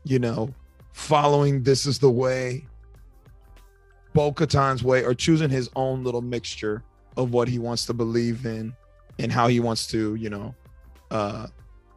you 0.05 0.18
know, 0.18 0.55
following 0.94 1.62
this 1.62 1.85
is 1.85 1.98
the 1.98 2.11
way, 2.11 2.66
Bo 4.14 4.33
Katan's 4.33 4.83
way, 4.83 5.05
or 5.05 5.12
choosing 5.12 5.51
his 5.51 5.68
own 5.77 6.03
little 6.03 6.22
mixture 6.22 6.83
of 7.18 7.35
what 7.35 7.48
he 7.48 7.59
wants 7.59 7.85
to 7.85 7.92
believe 7.92 8.46
in 8.46 8.72
and 9.18 9.31
how 9.31 9.46
he 9.48 9.61
wants 9.61 9.88
to, 9.88 10.14
you 10.14 10.31
know, 10.31 10.55
uh 11.11 11.48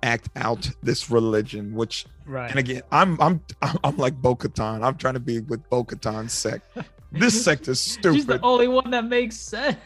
act 0.03 0.29
out 0.35 0.69
this 0.83 1.09
religion, 1.09 1.73
which 1.73 2.05
Right. 2.25 2.49
and 2.49 2.59
again, 2.59 2.81
I'm 2.91 3.19
I'm 3.21 3.41
I'm 3.83 3.97
like 3.97 4.15
Bo 4.21 4.35
Katan. 4.35 4.83
I'm 4.83 4.95
trying 4.95 5.15
to 5.15 5.19
be 5.19 5.39
with 5.41 5.67
Bo 5.69 5.83
Katan's 5.83 6.33
sect. 6.33 6.65
This 7.11 7.43
sect 7.45 7.67
is 7.67 7.79
stupid. 7.79 8.15
She's 8.15 8.25
the 8.25 8.39
only 8.41 8.67
one 8.67 8.89
that 8.91 9.05
makes 9.05 9.37
sense. 9.37 9.77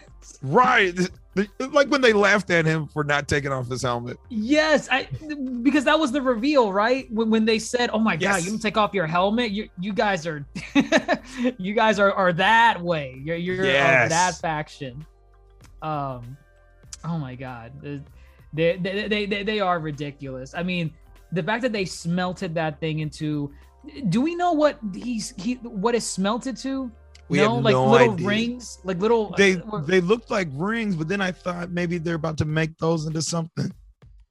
Right. 0.41 0.97
Like 1.59 1.89
when 1.89 2.01
they 2.01 2.13
laughed 2.13 2.49
at 2.49 2.65
him 2.65 2.87
for 2.87 3.03
not 3.03 3.27
taking 3.27 3.51
off 3.51 3.67
his 3.67 3.81
helmet. 3.81 4.17
Yes, 4.29 4.87
I 4.89 5.07
because 5.61 5.83
that 5.83 5.99
was 5.99 6.11
the 6.11 6.21
reveal, 6.21 6.71
right? 6.71 7.11
When, 7.11 7.29
when 7.29 7.45
they 7.45 7.59
said, 7.59 7.89
"Oh 7.91 7.99
my 7.99 8.15
god, 8.15 8.43
you 8.43 8.51
don't 8.51 8.61
take 8.61 8.77
off 8.77 8.93
your 8.93 9.05
helmet. 9.05 9.51
You 9.51 9.69
you 9.79 9.91
guys 9.91 10.25
are 10.25 10.45
you 11.57 11.73
guys 11.73 11.99
are 11.99 12.11
are 12.13 12.31
that 12.33 12.81
way. 12.81 13.21
You're 13.23 13.35
you're 13.35 13.65
Yes. 13.65 14.05
of 14.05 14.09
that 14.11 14.35
faction." 14.35 15.05
Um, 15.81 16.37
oh 17.03 17.17
my 17.17 17.35
god, 17.35 17.73
they 18.55 19.25
they, 19.27 19.43
they 19.43 19.59
are 19.59 19.79
ridiculous. 19.79 20.53
I 20.55 20.63
mean, 20.63 20.93
the 21.31 21.43
fact 21.43 21.61
that 21.63 21.73
they 21.73 21.85
smelted 21.85 22.55
that 22.55 22.79
thing 22.79 22.99
into 22.99 23.51
do 24.09 24.21
we 24.21 24.35
know 24.35 24.53
what 24.53 24.79
he's 24.93 25.33
he 25.37 25.55
what 25.55 25.95
is 25.95 26.07
smelted 26.09 26.57
to? 26.57 26.91
We 27.27 27.39
no, 27.39 27.55
like 27.55 27.73
no 27.73 27.89
little 27.89 28.13
idea. 28.13 28.27
rings, 28.27 28.79
like 28.83 28.99
little 28.99 29.33
They 29.35 29.59
or, 29.59 29.81
they 29.81 29.99
looked 29.99 30.29
like 30.29 30.47
rings, 30.53 30.95
but 30.95 31.07
then 31.07 31.21
I 31.21 31.31
thought 31.31 31.71
maybe 31.71 31.97
they're 31.97 32.15
about 32.15 32.37
to 32.37 32.45
make 32.45 32.77
those 32.77 33.07
into 33.07 33.21
something. 33.21 33.71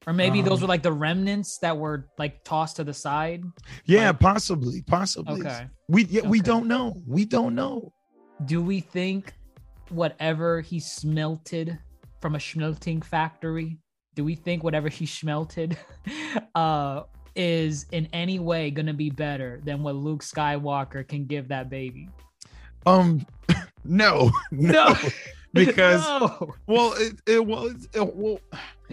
or 0.07 0.13
maybe 0.13 0.43
those 0.43 0.59
um, 0.59 0.63
were 0.63 0.69
like 0.69 0.83
the 0.83 0.93
remnants 0.93 1.59
that 1.59 1.77
were 1.77 2.09
like 2.19 2.45
tossed 2.45 2.77
to 2.77 2.85
the 2.85 2.95
side. 2.95 3.43
Yeah, 3.85 4.09
Like- 4.09 4.21
possibly, 4.21 4.83
possibly. 4.83 5.41
Okay. 5.41 5.67
We 5.89 6.05
yeah, 6.05 6.23
we 6.23 6.41
don't 6.41 6.69
know. 6.69 7.03
We 7.07 7.25
don't 7.25 7.55
know. 7.55 7.93
Do 8.45 8.63
we 8.63 8.81
think 8.81 9.33
whatever 9.89 10.61
he 10.61 10.79
smelted 10.81 11.79
from 12.21 12.37
a 12.37 12.41
smelting 12.41 13.03
factory, 13.03 13.79
do 14.15 14.25
we 14.25 14.35
think 14.35 14.63
whatever 14.63 14.89
he 14.89 15.07
smelted 15.07 15.77
uh 16.55 17.03
is 17.37 17.87
in 17.91 18.09
any 18.13 18.39
way 18.39 18.71
gonna 18.71 18.95
be 18.95 19.11
better 19.11 19.61
than 19.65 19.83
what 19.83 19.97
Luke 19.97 20.23
Skywalker 20.23 21.07
can 21.07 21.25
give 21.27 21.49
that 21.49 21.69
baby? 21.69 22.09
Um, 22.87 23.27
no, 23.85 24.31
no, 24.53 24.95
because 25.53 26.03
No. 26.07 26.55
well, 26.67 26.93
it, 26.95 27.15
it 27.27 27.45
well, 27.45 27.67
it, 27.67 27.77
it, 27.93 28.15
well, 28.17 28.39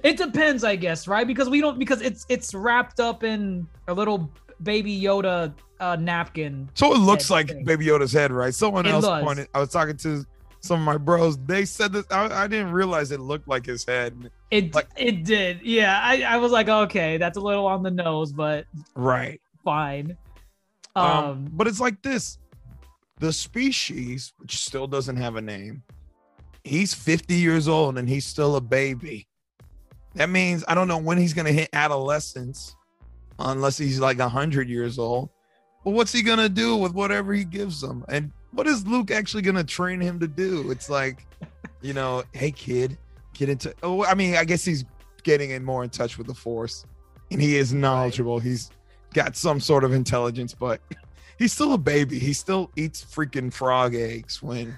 It 0.04 0.18
depends, 0.18 0.64
I 0.64 0.76
guess, 0.76 1.08
right? 1.08 1.26
Because 1.28 1.50
we 1.50 1.62
don't 1.62 1.78
because 1.80 2.02
it's 2.02 2.26
it's 2.30 2.54
wrapped 2.54 3.00
up 3.00 3.24
in 3.24 3.68
a 3.88 3.94
little 3.94 4.32
baby 4.64 5.00
Yoda 5.00 5.54
uh, 5.80 5.96
napkin. 6.00 6.70
so 6.74 6.94
it 6.94 7.00
looks 7.00 7.30
like 7.30 7.48
thing. 7.50 7.64
Baby 7.64 7.86
Yoda's 7.88 8.12
head, 8.12 8.32
right? 8.32 8.54
Someone 8.54 8.86
It 8.86 8.92
else 8.92 9.06
does. 9.06 9.24
pointed. 9.24 9.48
I 9.54 9.60
was 9.60 9.70
talking 9.70 9.98
to 9.98 10.26
some 10.62 10.80
of 10.80 10.86
my 10.86 10.98
bros. 10.98 11.38
They 11.46 11.66
said 11.66 11.92
this. 11.94 12.06
I, 12.12 12.44
I 12.44 12.48
didn't 12.48 12.72
realize 12.72 13.12
it 13.12 13.20
looked 13.20 13.48
like 13.48 13.66
his 13.66 13.84
head. 13.86 14.32
It 14.52 14.74
Like- 14.74 14.88
it 14.98 15.24
did, 15.24 15.62
yeah. 15.64 16.00
I, 16.04 16.22
I 16.24 16.38
was 16.38 16.52
like, 16.52 16.70
okay, 16.70 17.18
that's 17.18 17.38
a 17.38 17.42
little 17.42 17.66
on 17.66 17.84
the 17.84 17.92
nose, 17.92 18.32
but 18.32 18.66
Right. 18.96 19.42
fine. 19.64 20.18
Um, 20.96 21.06
Um, 21.06 21.48
but 21.54 21.68
it's 21.68 21.80
like 21.80 22.02
this: 22.02 22.38
the 23.20 23.32
species, 23.34 24.34
which 24.38 24.58
still 24.58 24.88
doesn't 24.88 25.16
have 25.18 25.36
a 25.36 25.42
name, 25.42 25.84
he's 26.64 26.94
50 26.94 27.34
years 27.36 27.68
old 27.68 27.98
and 27.98 28.08
he's 28.10 28.26
still 28.26 28.56
a 28.56 28.62
baby. 28.62 29.28
That 30.16 30.30
means 30.30 30.64
I 30.68 30.76
don't 30.76 30.88
know 30.90 30.98
when 30.98 31.18
he's 31.18 31.34
gonna 31.34 31.52
hit 31.54 31.70
adolescence, 31.74 32.76
unless 33.40 33.78
he's 33.78 34.00
like 34.00 34.20
100 34.20 34.68
years 34.70 35.00
old. 35.00 35.30
But 35.86 35.92
what's 35.92 36.12
he 36.12 36.22
gonna 36.22 36.50
do 36.50 36.76
with 36.76 36.94
whatever 36.94 37.34
he 37.34 37.46
gives 37.46 37.80
them? 37.82 38.04
And 38.10 38.32
what 38.52 38.68
is 38.68 38.86
Luke 38.88 39.12
actually 39.12 39.42
gonna 39.44 39.64
train 39.64 40.00
him 40.02 40.20
to 40.20 40.28
do? 40.28 40.72
It's 40.72 40.90
like, 40.90 41.26
you 41.82 41.94
know, 41.94 42.24
hey 42.34 42.52
kid, 42.52 42.98
get 43.34 43.50
into. 43.50 43.74
Oh, 43.84 44.04
I 44.06 44.14
mean, 44.14 44.36
I 44.36 44.44
guess 44.46 44.64
he's 44.66 44.86
getting 45.24 45.52
in 45.52 45.64
more 45.64 45.84
in 45.84 45.90
touch 45.90 46.18
with 46.18 46.28
the 46.28 46.34
Force, 46.34 46.86
and 47.32 47.42
he 47.42 47.58
is 47.58 47.74
knowledgeable. 47.74 48.40
He's 48.40 48.72
got 49.14 49.36
some 49.36 49.60
sort 49.60 49.84
of 49.84 49.94
intelligence, 49.94 50.54
but 50.54 50.82
he's 51.38 51.54
still 51.54 51.74
a 51.74 51.78
baby. 51.78 52.18
He 52.20 52.34
still 52.34 52.72
eats 52.76 53.04
freaking 53.04 53.52
frog 53.54 53.94
eggs 53.96 54.42
when, 54.42 54.76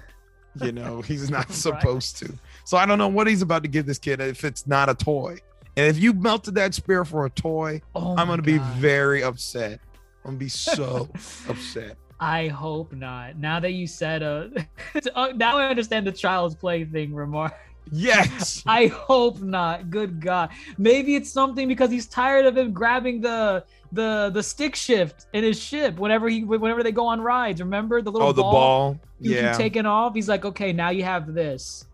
you 0.60 0.72
know, 0.72 1.00
he's 1.02 1.30
not 1.30 1.46
Right. 1.48 1.54
supposed 1.56 2.16
to. 2.18 2.32
So 2.64 2.76
I 2.76 2.86
don't 2.86 2.98
know 2.98 3.08
what 3.08 3.26
he's 3.26 3.42
about 3.42 3.62
to 3.62 3.68
give 3.68 3.86
this 3.86 3.98
kid 3.98 4.20
if 4.20 4.44
it's 4.44 4.66
not 4.66 4.88
a 4.88 4.94
toy. 4.94 5.38
And 5.76 5.86
if 5.88 5.98
you 5.98 6.12
melted 6.12 6.54
that 6.54 6.72
spear 6.74 7.04
for 7.04 7.26
a 7.26 7.30
toy, 7.30 7.82
oh 7.96 8.14
I'm 8.16 8.28
gonna 8.28 8.42
be 8.42 8.58
very 8.76 9.24
upset. 9.24 9.80
I'm 10.24 10.30
gonna 10.32 10.38
be 10.38 10.48
so 10.48 11.08
upset. 11.48 11.96
I 12.24 12.48
hope 12.48 12.94
not. 12.94 13.36
Now 13.36 13.60
that 13.60 13.72
you 13.72 13.86
said 13.86 14.22
uh, 14.22 14.48
uh 15.14 15.32
now 15.36 15.58
I 15.58 15.66
understand 15.68 16.06
the 16.06 16.12
child's 16.12 16.54
play 16.54 16.82
thing 16.86 17.12
remark. 17.14 17.52
Yes. 17.92 18.62
I 18.66 18.86
hope 18.86 19.42
not. 19.42 19.90
Good 19.90 20.22
God. 20.22 20.48
Maybe 20.78 21.16
it's 21.16 21.30
something 21.30 21.68
because 21.68 21.90
he's 21.90 22.06
tired 22.06 22.46
of 22.46 22.56
him 22.56 22.72
grabbing 22.72 23.20
the 23.20 23.62
the 23.92 24.30
the 24.32 24.42
stick 24.42 24.74
shift 24.74 25.26
in 25.34 25.44
his 25.44 25.60
ship 25.60 25.98
whenever 25.98 26.30
he 26.30 26.44
whenever 26.44 26.82
they 26.82 26.92
go 26.92 27.06
on 27.06 27.20
rides. 27.20 27.60
Remember 27.60 28.00
the 28.00 28.10
little 28.10 28.28
Oh, 28.28 28.32
the 28.32 28.40
ball, 28.40 28.94
ball. 28.94 29.00
Yeah. 29.20 29.52
taking 29.52 29.84
off. 29.84 30.14
He's 30.14 30.28
like, 30.28 30.46
okay, 30.46 30.72
now 30.72 30.88
you 30.88 31.04
have 31.04 31.34
this. 31.34 31.84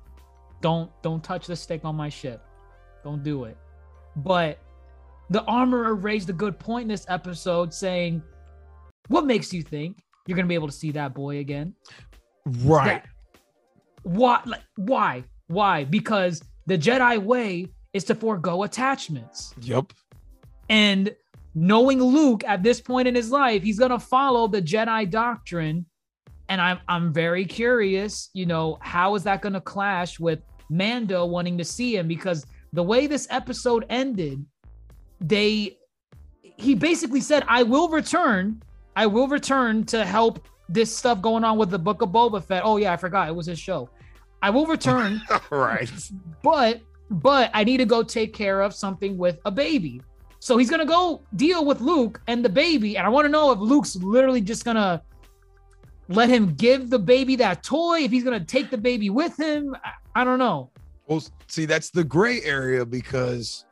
Don't 0.62 0.92
don't 1.02 1.24
touch 1.24 1.48
the 1.48 1.56
stick 1.56 1.80
on 1.84 1.96
my 1.96 2.08
ship. 2.08 2.40
Don't 3.02 3.24
do 3.24 3.46
it. 3.46 3.56
But 4.14 4.60
the 5.28 5.42
armorer 5.46 5.96
raised 5.96 6.30
a 6.30 6.32
good 6.32 6.56
point 6.56 6.82
in 6.82 6.88
this 6.88 7.06
episode, 7.08 7.74
saying, 7.74 8.22
"What 9.08 9.26
makes 9.26 9.52
you 9.52 9.62
think 9.64 9.96
you're 10.26 10.36
gonna 10.36 10.48
be 10.48 10.54
able 10.54 10.68
to 10.68 10.74
see 10.74 10.92
that 10.92 11.14
boy 11.14 11.38
again? 11.38 11.74
Right. 12.46 13.02
That- 13.02 13.06
why? 14.02 14.40
Like, 14.46 14.62
why? 14.76 15.24
Why? 15.48 15.84
Because 15.84 16.42
the 16.66 16.78
Jedi 16.78 17.22
way 17.22 17.66
is 17.92 18.04
to 18.04 18.14
forego 18.14 18.62
attachments. 18.62 19.54
Yep. 19.60 19.92
And 20.68 21.14
knowing 21.54 22.02
Luke 22.02 22.44
at 22.46 22.62
this 22.62 22.80
point 22.80 23.08
in 23.08 23.14
his 23.14 23.30
life, 23.30 23.62
he's 23.62 23.78
gonna 23.78 23.98
follow 23.98 24.46
the 24.46 24.62
Jedi 24.62 25.10
doctrine. 25.10 25.86
And 26.48 26.60
I'm 26.60 26.78
I'm 26.88 27.12
very 27.12 27.44
curious, 27.44 28.30
you 28.32 28.46
know, 28.46 28.78
how 28.80 29.14
is 29.14 29.22
that 29.24 29.42
gonna 29.42 29.60
clash 29.60 30.18
with 30.18 30.40
Mando 30.68 31.26
wanting 31.26 31.58
to 31.58 31.64
see 31.64 31.96
him? 31.96 32.08
Because 32.08 32.46
the 32.72 32.82
way 32.82 33.06
this 33.06 33.26
episode 33.30 33.84
ended, 33.90 34.44
they 35.20 35.76
he 36.42 36.74
basically 36.74 37.20
said, 37.20 37.44
I 37.48 37.62
will 37.62 37.88
return. 37.88 38.62
I 38.96 39.06
will 39.06 39.28
return 39.28 39.84
to 39.86 40.04
help 40.04 40.46
this 40.68 40.94
stuff 40.94 41.20
going 41.20 41.44
on 41.44 41.58
with 41.58 41.70
the 41.70 41.78
book 41.78 42.02
of 42.02 42.10
Boba 42.10 42.42
Fett. 42.42 42.62
Oh 42.64 42.76
yeah, 42.76 42.92
I 42.92 42.96
forgot 42.96 43.28
it 43.28 43.34
was 43.34 43.46
his 43.46 43.58
show. 43.58 43.88
I 44.42 44.50
will 44.50 44.66
return 44.66 45.20
right. 45.50 45.90
but 46.42 46.80
but 47.10 47.50
I 47.52 47.64
need 47.64 47.78
to 47.78 47.84
go 47.84 48.02
take 48.02 48.32
care 48.32 48.62
of 48.62 48.74
something 48.74 49.18
with 49.18 49.38
a 49.44 49.50
baby. 49.50 50.00
So 50.38 50.56
he's 50.56 50.70
gonna 50.70 50.86
go 50.86 51.22
deal 51.36 51.64
with 51.64 51.80
Luke 51.80 52.20
and 52.26 52.44
the 52.44 52.48
baby, 52.48 52.96
and 52.96 53.06
I 53.06 53.10
want 53.10 53.26
to 53.26 53.28
know 53.28 53.52
if 53.52 53.58
Luke's 53.58 53.96
literally 53.96 54.40
just 54.40 54.64
gonna 54.64 55.02
let 56.08 56.28
him 56.28 56.54
give 56.54 56.90
the 56.90 56.98
baby 56.98 57.36
that 57.36 57.62
toy, 57.62 58.00
if 58.00 58.10
he's 58.10 58.24
gonna 58.24 58.44
take 58.44 58.70
the 58.70 58.78
baby 58.78 59.10
with 59.10 59.38
him. 59.38 59.76
I, 59.84 60.22
I 60.22 60.24
don't 60.24 60.38
know. 60.38 60.70
Well, 61.06 61.22
see, 61.48 61.66
that's 61.66 61.90
the 61.90 62.04
gray 62.04 62.40
area 62.42 62.86
because 62.86 63.64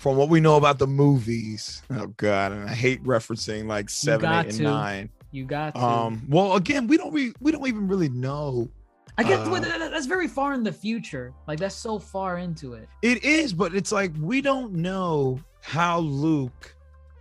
from 0.00 0.16
what 0.16 0.30
we 0.30 0.40
know 0.40 0.56
about 0.56 0.78
the 0.78 0.86
movies, 0.86 1.82
oh 1.90 2.06
god, 2.16 2.52
and 2.52 2.66
I 2.66 2.72
hate 2.72 3.04
referencing 3.04 3.66
like 3.66 3.90
seven, 3.90 4.32
eight, 4.32 4.46
and 4.46 4.52
to. 4.54 4.62
nine. 4.62 5.10
You 5.30 5.44
got 5.44 5.74
to. 5.74 5.80
Um, 5.80 6.22
well, 6.26 6.56
again, 6.56 6.86
we 6.86 6.96
don't 6.96 7.12
re- 7.12 7.34
we 7.38 7.52
don't 7.52 7.68
even 7.68 7.86
really 7.86 8.08
know. 8.08 8.70
I 9.18 9.24
guess 9.24 9.46
uh, 9.46 9.60
that's 9.90 10.06
very 10.06 10.26
far 10.26 10.54
in 10.54 10.64
the 10.64 10.72
future. 10.72 11.34
Like 11.46 11.58
that's 11.58 11.74
so 11.74 11.98
far 11.98 12.38
into 12.38 12.72
it. 12.72 12.88
It 13.02 13.22
is, 13.24 13.52
but 13.52 13.74
it's 13.74 13.92
like 13.92 14.12
we 14.18 14.40
don't 14.40 14.72
know 14.72 15.38
how 15.60 15.98
Luke 15.98 16.74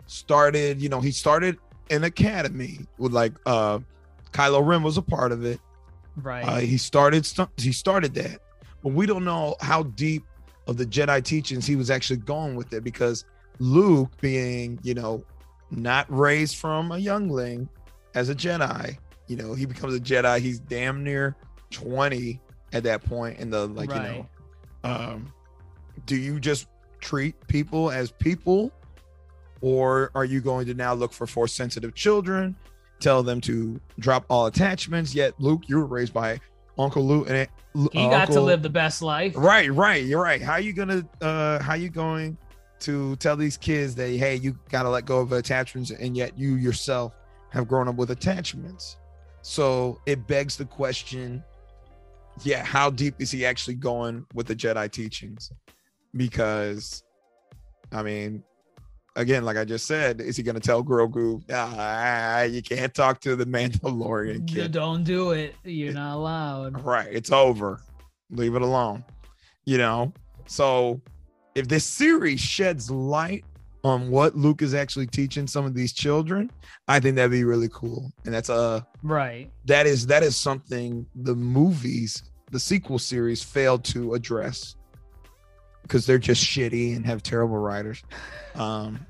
started. 0.08 0.82
You 0.82 0.88
know, 0.88 1.02
he 1.02 1.12
started 1.12 1.58
an 1.90 2.06
academy 2.06 2.80
with 2.98 3.12
like 3.12 3.34
uh 3.46 3.80
Kylo 4.32 4.66
Ren 4.66 4.84
was 4.84 4.96
a 4.96 5.02
part 5.02 5.34
of 5.34 5.44
it. 5.44 5.60
Right. 6.16 6.44
Uh, 6.44 6.60
he 6.60 6.78
started 6.78 7.26
st- 7.26 7.50
he 7.58 7.74
started 7.74 8.14
that, 8.14 8.40
but 8.82 8.94
we 8.94 9.06
don't 9.06 9.26
know 9.26 9.58
how 9.60 9.84
deep 9.84 10.24
of 10.70 10.78
the 10.78 10.86
Jedi 10.86 11.24
teachings 11.24 11.66
he 11.66 11.76
was 11.76 11.90
actually 11.90 12.18
going 12.18 12.56
with 12.56 12.74
it 12.74 12.84
because 12.84 13.26
Luke, 13.58 14.12
being 14.22 14.80
you 14.84 14.94
know 14.94 15.24
not 15.72 16.06
raised 16.10 16.58
from 16.58 16.92
a 16.92 16.98
youngling 16.98 17.68
as 18.14 18.30
a 18.30 18.36
Jedi, 18.36 18.98
you 19.28 19.36
know 19.36 19.54
he 19.56 19.66
becomes 19.66 19.96
a 19.96 20.00
Jedi. 20.00 20.40
He's 20.40 20.60
damn 20.60 21.04
near 21.04 21.36
twenty 21.72 22.40
at 22.72 22.84
that 22.84 23.04
point 23.04 23.40
in 23.40 23.50
the 23.50 23.68
like 23.68 23.90
you 23.90 24.00
know. 24.00 24.30
Um, 24.84 25.34
do 26.06 26.16
you 26.16 26.40
just 26.40 26.68
treat 27.02 27.36
people 27.48 27.90
as 27.90 28.12
people, 28.12 28.72
or 29.62 30.12
are 30.14 30.26
you 30.26 30.40
going 30.40 30.68
to 30.68 30.76
now 30.76 30.94
look 30.94 31.12
for 31.12 31.26
force 31.26 31.52
sensitive 31.52 31.96
children? 31.96 32.56
Tell 33.00 33.24
them 33.24 33.42
to 33.42 33.82
drop 33.98 34.26
all 34.30 34.46
attachments. 34.46 35.16
Yet, 35.16 35.34
Luke, 35.40 35.64
you 35.68 35.78
were 35.78 35.86
raised 35.86 36.14
by 36.14 36.40
Uncle 36.80 37.06
Luke, 37.06 37.28
and 37.28 37.38
it, 37.38 37.50
he 37.92 38.08
got 38.10 38.32
to 38.32 38.42
live 38.42 38.64
the 38.64 38.70
best 38.70 39.02
life. 39.02 39.34
Right, 39.36 39.72
right. 39.72 40.04
You're 40.04 40.22
right. 40.22 40.42
How 40.42 40.56
you 40.58 40.74
gonna? 40.74 41.08
uh 41.22 41.62
How 41.62 41.76
you 41.76 41.90
going 41.90 42.38
to 42.80 43.16
tell 43.18 43.36
these 43.36 43.58
kids 43.58 43.94
that 43.96 44.10
hey, 44.10 44.36
you 44.36 44.58
gotta 44.70 44.90
let 44.90 45.06
go 45.06 45.20
of 45.20 45.32
attachments, 45.32 45.92
and 45.92 46.16
yet 46.16 46.38
you 46.38 46.56
yourself 46.56 47.14
have 47.50 47.68
grown 47.68 47.88
up 47.88 47.96
with 47.96 48.12
attachments? 48.12 48.98
So 49.42 50.00
it 50.06 50.26
begs 50.28 50.56
the 50.56 50.66
question. 50.66 51.44
Yeah, 52.44 52.64
how 52.64 52.90
deep 52.90 53.16
is 53.20 53.32
he 53.32 53.46
actually 53.46 53.76
going 53.76 54.26
with 54.34 54.48
the 54.48 54.56
Jedi 54.56 54.90
teachings? 54.90 55.52
Because, 56.16 57.04
I 57.92 58.02
mean, 58.02 58.44
again, 59.20 59.44
like 59.44 59.58
I 59.58 59.66
just 59.66 59.86
said, 59.86 60.22
is 60.22 60.38
he 60.38 60.44
going 60.44 60.56
to 60.56 60.62
tell 60.62 60.82
Grogu, 60.84 61.44
ah, 61.52 62.44
you 62.44 62.62
can't 62.62 62.94
talk 62.94 63.20
to 63.22 63.36
the 63.36 63.46
Mandalorian 63.46 64.48
kid? 64.48 64.72
Don't 64.72 65.04
do 65.04 65.32
it. 65.32 65.56
You're 65.64 65.94
not 65.94 66.16
allowed. 66.16 66.84
Right. 66.84 67.10
It's 67.12 67.32
over. 67.32 67.82
Leave 68.32 68.56
it 68.56 68.62
alone. 68.62 69.04
You 69.66 69.78
know? 69.78 70.14
So 70.48 71.02
if 71.54 71.68
this 71.68 71.86
series 71.86 72.40
sheds 72.40 72.90
light 72.90 73.44
on 73.84 74.10
what 74.10 74.36
Luke 74.36 74.62
is 74.62 74.74
actually 74.74 75.08
teaching 75.08 75.48
some 75.48 75.66
of 75.66 75.74
these 75.74 75.94
children, 75.94 76.50
I 76.88 77.00
think 77.00 77.16
that'd 77.18 77.32
be 77.32 77.44
really 77.44 77.70
cool. 77.72 78.12
And 78.26 78.34
that's 78.34 78.50
a 78.50 78.86
Right. 79.04 79.52
that 79.66 79.86
is 79.86 80.08
that 80.08 80.24
is 80.24 80.36
something 80.36 81.06
the 81.16 81.36
movies, 81.36 82.24
the 82.52 82.60
sequel 82.60 83.00
series 83.00 83.44
failed 83.44 83.84
to 83.86 84.14
address 84.14 84.76
because 85.90 86.06
they're 86.06 86.18
just 86.18 86.46
shitty 86.46 86.96
and 86.96 87.06
have 87.06 87.24
terrible 87.24 87.58
writers. 87.58 88.02
Um 88.56 89.06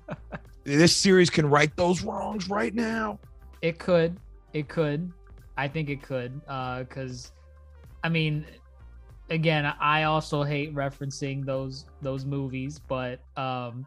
this 0.63 0.95
series 0.95 1.29
can 1.29 1.49
right 1.49 1.75
those 1.75 2.03
wrongs 2.03 2.49
right 2.49 2.73
now. 2.73 3.19
It 3.61 3.79
could. 3.79 4.17
It 4.53 4.67
could. 4.67 5.11
I 5.57 5.67
think 5.67 5.89
it 5.89 6.01
could. 6.01 6.39
Uh, 6.47 6.79
because, 6.79 7.31
I 8.03 8.09
mean, 8.09 8.45
again, 9.29 9.65
I 9.79 10.03
also 10.03 10.43
hate 10.43 10.73
referencing 10.73 11.45
those 11.45 11.85
those 12.01 12.25
movies, 12.25 12.79
but 12.79 13.19
um, 13.35 13.85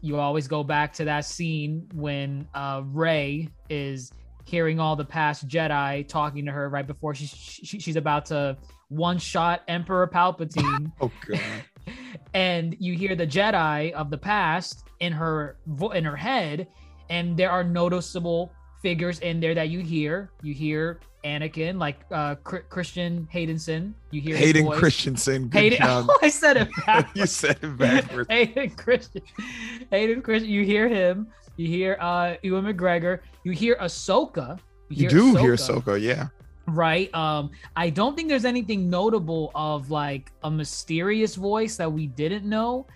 you 0.00 0.18
always 0.18 0.48
go 0.48 0.64
back 0.64 0.92
to 0.94 1.04
that 1.04 1.24
scene 1.24 1.88
when 1.94 2.48
uh 2.54 2.82
Rey 2.86 3.48
is 3.68 4.12
hearing 4.44 4.78
all 4.78 4.94
the 4.94 5.04
past 5.04 5.48
Jedi 5.48 6.06
talking 6.06 6.44
to 6.46 6.52
her 6.52 6.68
right 6.68 6.86
before 6.86 7.14
she, 7.14 7.26
she 7.26 7.80
she's 7.80 7.96
about 7.96 8.26
to 8.26 8.56
one 8.88 9.18
shot 9.18 9.62
Emperor 9.68 10.06
Palpatine. 10.06 10.92
Oh 11.00 11.10
god. 11.26 11.40
And 12.34 12.76
you 12.78 12.94
hear 12.94 13.14
the 13.14 13.26
Jedi 13.26 13.92
of 13.92 14.10
the 14.10 14.18
past 14.18 14.84
in 15.00 15.12
her 15.12 15.56
vo- 15.66 15.90
in 15.90 16.04
her 16.04 16.16
head, 16.16 16.66
and 17.10 17.36
there 17.36 17.50
are 17.50 17.64
noticeable 17.64 18.52
figures 18.82 19.18
in 19.20 19.40
there 19.40 19.54
that 19.54 19.68
you 19.68 19.80
hear. 19.80 20.30
You 20.42 20.52
hear 20.54 21.00
Anakin, 21.24 21.78
like 21.78 22.00
uh, 22.10 22.34
Chr- 22.36 22.66
Christian 22.68 23.26
Haydenson. 23.32 23.94
You 24.10 24.20
hear 24.20 24.36
Hayden. 24.36 24.70
Christensen. 24.70 25.48
Good 25.48 25.58
Hayden. 25.58 25.78
job. 25.78 26.08
I 26.22 26.28
said 26.28 26.56
it 26.58 26.68
backwards. 26.86 27.10
you 27.14 27.26
said 27.26 27.58
it 27.62 27.78
backwards. 27.78 28.28
Hayden 28.30 28.70
Christian. 28.70 29.22
Hayden 29.90 30.22
Christian. 30.22 30.50
You 30.50 30.64
hear 30.64 30.88
him. 30.88 31.28
You 31.56 31.68
hear 31.68 31.96
uh 32.00 32.34
Ewan 32.42 32.64
McGregor. 32.66 33.20
You 33.44 33.52
hear 33.52 33.76
Ahsoka. 33.76 34.58
You 34.90 35.08
do 35.08 35.34
hear 35.36 35.54
Ahsoka, 35.54 36.00
yeah. 36.00 36.28
Right? 36.66 37.14
Um, 37.14 37.50
I 37.76 37.90
don't 37.90 38.16
think 38.16 38.28
there's 38.28 38.44
anything 38.44 38.88
notable 38.88 39.50
of 39.54 39.90
like 39.90 40.32
a 40.42 40.50
mysterious 40.50 41.34
voice 41.34 41.76
that 41.76 41.92
we 41.92 42.06
didn't 42.06 42.44
know. 42.44 42.86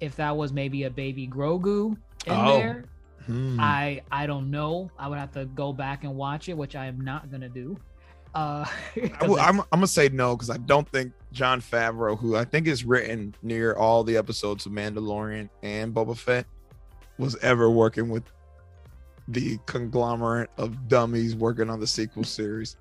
If 0.00 0.16
that 0.16 0.36
was 0.36 0.52
maybe 0.52 0.82
a 0.84 0.90
baby 0.90 1.28
Grogu 1.28 1.96
in 2.26 2.32
Oh. 2.32 2.56
there, 2.58 2.84
Hmm. 3.26 3.56
I 3.60 4.02
I 4.10 4.26
don't 4.26 4.50
know. 4.50 4.90
I 4.98 5.06
would 5.06 5.18
have 5.18 5.30
to 5.34 5.44
go 5.44 5.72
back 5.72 6.02
and 6.02 6.16
watch 6.16 6.48
it, 6.48 6.56
which 6.56 6.74
I 6.74 6.86
am 6.86 7.00
not 7.00 7.30
gonna 7.30 7.48
do. 7.48 7.76
Uh, 8.34 8.64
I, 8.96 9.48
am 9.48 9.60
I'm 9.60 9.66
gonna 9.72 9.86
say 9.86 10.08
no 10.08 10.34
because 10.34 10.50
I 10.50 10.56
don't 10.56 10.88
think 10.88 11.12
Jon 11.30 11.60
Favreau, 11.60 12.18
who 12.18 12.34
I 12.34 12.44
think 12.44 12.66
is 12.66 12.84
written 12.84 13.34
near 13.42 13.74
all 13.74 14.02
the 14.02 14.16
episodes 14.16 14.66
of 14.66 14.72
Mandalorian 14.72 15.48
and 15.62 15.94
Boba 15.94 16.16
Fett, 16.16 16.46
was 17.18 17.36
ever 17.42 17.70
working 17.70 18.08
with 18.08 18.24
the 19.28 19.56
conglomerate 19.66 20.50
of 20.58 20.88
dummies 20.88 21.36
working 21.36 21.70
on 21.70 21.78
the 21.78 21.86
sequel 21.86 22.24
series. 22.24 22.76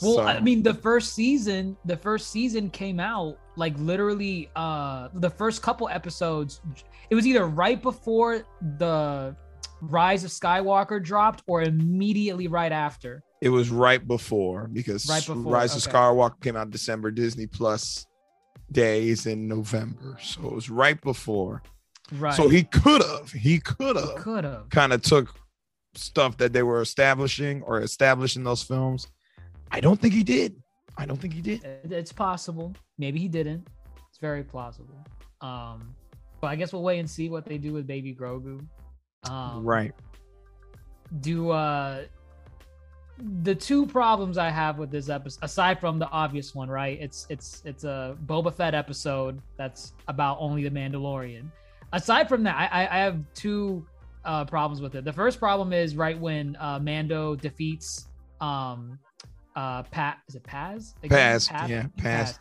Well, 0.00 0.14
So- 0.14 0.22
I 0.22 0.40
mean, 0.40 0.62
the 0.62 0.74
first 0.74 1.14
season, 1.14 1.76
the 1.84 1.96
first 1.96 2.30
season 2.30 2.70
came 2.70 3.00
out 3.00 3.38
like 3.56 3.76
literally 3.78 4.48
uh 4.56 5.08
the 5.14 5.30
first 5.30 5.62
couple 5.62 5.88
episodes. 5.88 6.60
It 7.10 7.14
was 7.14 7.26
either 7.26 7.46
right 7.46 7.80
before 7.82 8.44
the 8.78 9.34
Rise 9.82 10.24
of 10.24 10.30
Skywalker 10.30 11.02
dropped 11.02 11.42
or 11.46 11.62
immediately 11.62 12.46
right 12.48 12.72
after. 12.72 13.22
it 13.40 13.48
was 13.48 13.70
right 13.70 14.06
before 14.06 14.68
because 14.72 15.08
Right 15.08 15.26
before, 15.26 15.52
Rise 15.52 15.74
of. 15.74 15.82
Skywalker 15.92 16.40
came 16.42 16.56
out 16.56 16.70
December, 16.70 17.10
Disney 17.10 17.46
Plus 17.46 18.06
days 18.70 19.26
in 19.26 19.48
November, 19.48 20.16
so 20.22 20.44
it 20.46 20.52
was 20.54 20.70
right 20.70 21.00
before. 21.00 21.62
Right. 22.12 22.34
So 22.34 22.48
he 22.48 22.64
could 22.64 23.02
have, 23.02 23.32
he 23.32 23.58
could 23.58 23.96
have 23.96 24.16
could 24.16 24.44
have. 24.44 24.68
kind 24.68 24.92
of 24.92 25.02
took 25.02 25.34
stuff 25.94 26.36
that 26.38 26.52
they 26.52 26.62
were 26.62 26.80
establishing 26.82 27.62
or 27.62 27.80
establishing 27.80 28.44
those 28.44 28.62
films. 28.62 29.06
I 29.70 29.80
don't 29.80 30.00
think 30.00 30.14
he 30.14 30.22
did. 30.22 30.60
I 30.98 31.06
don't 31.06 31.16
think 31.20 31.34
he 31.34 31.40
did. 31.40 31.60
It's 31.90 32.12
possible. 32.12 32.74
Maybe 32.98 33.18
he 33.20 33.28
didn't. 33.28 33.66
It's 34.08 34.18
very 34.18 34.42
plausible. 34.42 35.06
Um, 35.40 35.94
but 36.40 36.48
I 36.48 36.56
guess 36.56 36.72
we'll 36.72 36.82
wait 36.82 36.98
and 36.98 37.08
see 37.08 37.28
what 37.28 37.44
they 37.46 37.58
do 37.58 37.72
with 37.72 37.86
Baby 37.86 38.14
Grogu. 38.14 38.64
Um, 39.28 39.64
right. 39.64 39.92
do 41.20 41.50
uh 41.50 42.04
the 43.42 43.54
two 43.54 43.84
problems 43.84 44.38
I 44.38 44.48
have 44.48 44.78
with 44.78 44.90
this 44.90 45.10
episode, 45.10 45.44
aside 45.44 45.78
from 45.78 45.98
the 45.98 46.08
obvious 46.08 46.54
one, 46.54 46.70
right? 46.70 46.98
It's 47.00 47.26
it's 47.28 47.62
it's 47.66 47.84
a 47.84 48.16
Boba 48.26 48.52
Fett 48.54 48.74
episode 48.74 49.42
that's 49.58 49.92
about 50.08 50.38
only 50.40 50.62
the 50.62 50.70
Mandalorian. 50.70 51.50
Aside 51.92 52.28
from 52.28 52.42
that, 52.44 52.56
I 52.56 52.84
I 52.84 52.96
I 52.96 52.98
have 53.00 53.22
two 53.34 53.86
uh 54.24 54.46
problems 54.46 54.80
with 54.80 54.94
it. 54.94 55.04
The 55.04 55.12
first 55.12 55.38
problem 55.38 55.72
is 55.74 55.96
right 55.96 56.18
when 56.18 56.56
uh 56.58 56.78
Mando 56.78 57.36
defeats 57.36 58.08
um 58.40 58.98
uh 59.56 59.82
Pat 59.84 60.18
is 60.28 60.34
it 60.34 60.42
Paz? 60.42 60.94
Again? 61.02 61.18
Paz, 61.18 61.50
yeah, 61.68 61.86
Paz. 61.98 62.38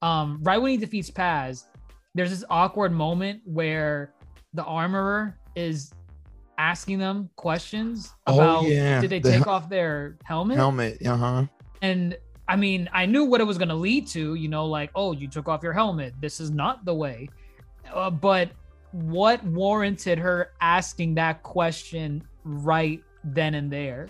Um, 0.00 0.40
right 0.42 0.58
when 0.58 0.70
he 0.72 0.76
defeats 0.76 1.10
Paz, 1.10 1.66
there's 2.14 2.30
this 2.30 2.44
awkward 2.50 2.92
moment 2.92 3.40
where 3.44 4.12
the 4.54 4.64
armorer 4.64 5.38
is 5.54 5.92
asking 6.58 6.98
them 6.98 7.30
questions 7.36 8.12
Oh, 8.26 8.34
about 8.34 8.64
yeah, 8.64 9.00
did 9.00 9.10
they 9.10 9.18
the 9.20 9.30
take 9.30 9.44
hel- 9.44 9.54
off 9.54 9.68
their 9.68 10.16
helmet? 10.24 10.56
Helmet. 10.56 11.04
Uh 11.06 11.16
huh. 11.16 11.46
And 11.80 12.16
I 12.48 12.56
mean, 12.56 12.88
I 12.92 13.06
knew 13.06 13.24
what 13.24 13.40
it 13.40 13.44
was 13.44 13.56
going 13.56 13.68
to 13.68 13.74
lead 13.74 14.06
to, 14.08 14.34
you 14.34 14.48
know, 14.48 14.66
like, 14.66 14.90
oh, 14.94 15.12
you 15.12 15.28
took 15.28 15.48
off 15.48 15.62
your 15.62 15.72
helmet. 15.72 16.14
This 16.20 16.40
is 16.40 16.50
not 16.50 16.84
the 16.84 16.92
way. 16.94 17.28
Uh, 17.92 18.10
but 18.10 18.50
what 18.90 19.42
warranted 19.44 20.18
her 20.18 20.50
asking 20.60 21.14
that 21.14 21.42
question 21.42 22.22
right 22.44 23.02
then 23.24 23.54
and 23.54 23.70
there? 23.70 24.08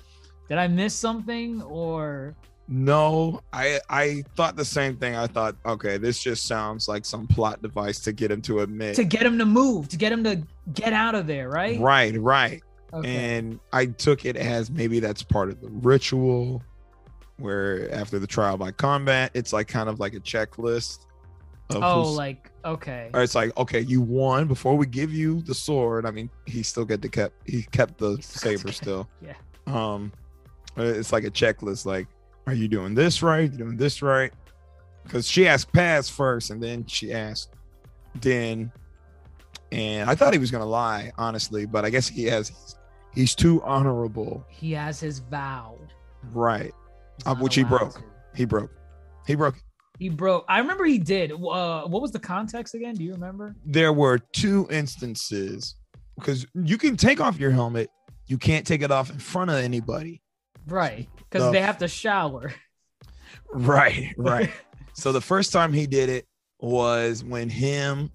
Did 0.53 0.59
I 0.59 0.69
miss 0.69 0.95
something 0.95 1.63
or 1.63 2.35
No, 2.69 3.41
I 3.55 3.81
I 3.89 4.23
thought 4.37 4.55
the 4.55 4.67
same 4.67 4.99
thing. 4.99 5.17
I 5.17 5.27
thought, 5.27 5.57
okay, 5.65 5.97
this 5.97 6.23
just 6.23 6.45
sounds 6.45 6.89
like 6.89 7.07
some 7.07 7.27
plot 7.27 7.63
device 7.63 8.01
to 8.01 8.13
get 8.13 8.31
him 8.31 8.43
to 8.43 8.61
admit. 8.61 8.97
to 8.97 9.05
get 9.05 9.23
him 9.23 9.39
to 9.39 9.47
move, 9.47 9.89
to 9.89 9.97
get 9.97 10.13
him 10.13 10.23
to 10.25 10.43
get 10.75 10.93
out 10.93 11.15
of 11.15 11.27
there, 11.27 11.49
right? 11.49 11.81
Right, 11.81 12.21
right. 12.21 12.63
Okay. 12.93 13.39
And 13.39 13.61
I 13.73 13.87
took 13.87 14.27
it 14.27 14.37
as 14.37 14.71
maybe 14.71 15.01
that's 15.01 15.23
part 15.23 15.49
of 15.49 15.59
the 15.63 15.71
ritual, 15.71 16.63
where 17.39 17.91
after 17.91 18.19
the 18.19 18.27
trial 18.27 18.59
by 18.59 18.73
combat, 18.73 19.31
it's 19.33 19.55
like 19.55 19.69
kind 19.69 19.89
of 19.89 20.01
like 20.01 20.13
a 20.13 20.21
checklist. 20.21 21.07
Of 21.71 21.83
oh, 21.83 22.13
like 22.13 22.51
okay. 22.63 23.09
or 23.15 23.23
it's 23.23 23.35
like 23.35 23.57
okay, 23.57 23.81
you 23.81 24.03
won 24.03 24.49
before 24.49 24.77
we 24.77 24.85
give 24.85 25.15
you 25.15 25.41
the 25.41 25.55
sword. 25.55 26.05
I 26.05 26.11
mean, 26.11 26.29
he 26.45 26.63
still 26.63 26.85
get 26.85 27.01
the 27.01 27.09
kept 27.09 27.49
he 27.49 27.63
kept 27.63 27.97
the 27.97 28.19
saber 28.21 28.71
still. 28.71 29.09
Yeah. 29.23 29.33
Um, 29.67 30.13
it's 30.77 31.13
like 31.13 31.25
a 31.25 31.31
checklist. 31.31 31.87
Like, 31.87 32.07
are 32.47 32.55
you 32.55 32.69
doing 32.69 32.95
this 32.95 33.23
right? 33.23 33.51
You 33.51 33.59
doing 33.59 33.77
this 33.77 34.03
right? 34.03 34.33
Because 35.05 35.27
she 35.29 35.49
asked 35.49 35.73
Paz 35.73 36.09
first, 36.09 36.51
and 36.51 36.63
then 36.63 36.87
she 36.87 37.13
asked 37.13 37.51
Din, 38.21 38.71
and 39.71 40.09
I 40.09 40.15
thought 40.15 40.33
he 40.33 40.39
was 40.39 40.51
gonna 40.51 40.67
lie, 40.67 41.13
honestly, 41.19 41.67
but 41.67 41.85
I 41.85 41.91
guess 41.91 42.09
he 42.09 42.25
has. 42.25 42.77
He's 43.15 43.35
too 43.35 43.63
honorable, 43.63 44.43
He 44.49 44.73
has 44.73 44.99
his 44.99 45.19
vow. 45.19 45.77
right? 46.33 46.73
Uh, 47.27 47.35
which 47.35 47.55
he 47.55 47.63
broke. 47.63 47.95
to. 47.95 48.03
He 48.35 48.47
broke. 48.47 48.71
He 49.27 49.35
broke. 49.35 49.57
He 49.99 50.09
broke. 50.09 50.47
I 50.49 50.59
remember 50.59 50.85
he 50.87 50.99
did. 50.99 51.31
Uh, 51.33 51.83
what 51.87 52.01
was 52.01 52.11
the 52.11 52.19
context 52.19 52.75
again? 52.75 52.95
Do 52.95 53.05
you 53.05 53.13
remember? 53.13 53.55
There 53.67 53.93
were 53.93 54.19
two 54.19 54.67
instances 54.71 55.77
because 56.19 56.47
you 56.55 56.79
can 56.79 56.97
take 56.97 57.21
off 57.21 57.39
your 57.39 57.51
helmet, 57.51 57.91
you 58.29 58.39
can't 58.39 58.67
take 58.67 58.81
it 58.81 58.91
off 58.91 59.11
in 59.11 59.19
front 59.19 59.51
of 59.51 59.57
anybody. 59.57 60.23
Right, 60.67 61.09
because 61.17 61.45
The 61.45 61.53
they 61.53 61.61
have 61.61 61.79
to 61.79 61.89
shower. 61.89 62.53
Right, 63.55 64.15
right. 64.17 64.51
So 64.95 65.13
the 65.13 65.21
first 65.21 65.53
time 65.53 65.73
he 65.75 65.87
did 65.87 66.09
it 66.09 66.27
was 66.61 67.23
when 67.23 67.51
him 67.51 68.11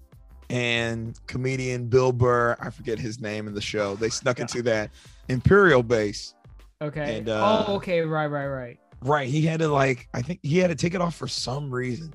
and 0.50 1.18
comedian 1.26 1.86
Bill 1.86 2.12
Burr, 2.12 2.56
I 2.60 2.70
forget 2.70 2.98
his 2.98 3.20
name 3.20 3.46
in 3.46 3.54
the 3.54 3.60
show, 3.60 3.94
they 3.94 4.08
snuck 4.08 4.40
into 4.40 4.62
that 4.62 4.90
Imperial 5.28 5.82
base. 5.82 6.34
Okay. 6.80 7.18
And, 7.18 7.28
uh, 7.28 7.64
oh, 7.68 7.74
okay. 7.76 8.00
Right, 8.00 8.26
right, 8.26 8.46
right. 8.46 8.78
Right. 9.00 9.28
He 9.28 9.42
had 9.42 9.60
to 9.60 9.68
like, 9.68 10.08
I 10.14 10.22
think 10.22 10.40
he 10.42 10.58
had 10.58 10.68
to 10.68 10.76
take 10.76 10.94
it 10.94 11.00
off 11.00 11.14
for 11.14 11.28
some 11.28 11.72
reason. 11.72 12.14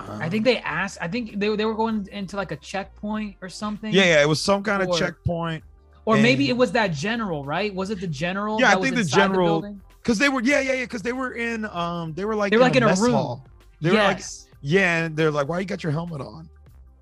I 0.00 0.28
think 0.28 0.44
they 0.44 0.58
asked. 0.58 0.98
I 1.00 1.08
think 1.08 1.40
they, 1.40 1.54
they 1.56 1.64
were 1.64 1.74
going 1.74 2.08
into 2.12 2.36
like 2.36 2.52
a 2.52 2.56
checkpoint 2.56 3.36
or 3.42 3.48
something. 3.48 3.92
Yeah, 3.92 4.04
yeah, 4.04 4.22
it 4.22 4.28
was 4.28 4.40
some 4.40 4.62
kind 4.62 4.82
of 4.82 4.96
checkpoint 4.96 5.64
Or 6.08 6.16
maybe 6.16 6.48
it 6.48 6.56
was 6.56 6.72
that 6.72 6.92
general, 6.92 7.44
right? 7.44 7.74
Was 7.74 7.90
it 7.90 8.00
the 8.00 8.06
general? 8.06 8.58
Yeah, 8.58 8.76
I 8.76 8.80
think 8.80 8.96
the 8.96 9.04
general- 9.04 9.76
because 10.02 10.18
they 10.18 10.30
were, 10.30 10.40
yeah, 10.40 10.60
yeah, 10.60 10.72
yeah, 10.72 10.84
because 10.84 11.02
they 11.02 11.12
were 11.12 11.32
in, 11.32 11.66
um, 11.66 12.14
they 12.14 12.24
were 12.24 12.34
like, 12.34 12.50
They 12.50 12.56
were 12.56 12.62
like 12.62 12.76
in 12.76 12.82
a 12.82 12.94
room. 12.94 13.12
hall. 13.12 13.46
They 13.82 13.90
were 13.90 13.96
like, 13.96 14.16
yes. 14.18 14.48
yeah, 14.62 15.04
and 15.04 15.16
they're 15.16 15.30
like, 15.30 15.48
why 15.48 15.60
you 15.60 15.66
got 15.66 15.82
your 15.82 15.92
helmet 15.92 16.20
on? 16.20 16.48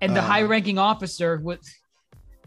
and 0.01 0.15
the 0.15 0.19
uh, 0.19 0.23
high-ranking 0.23 0.77
officer 0.77 1.39
with. 1.43 1.61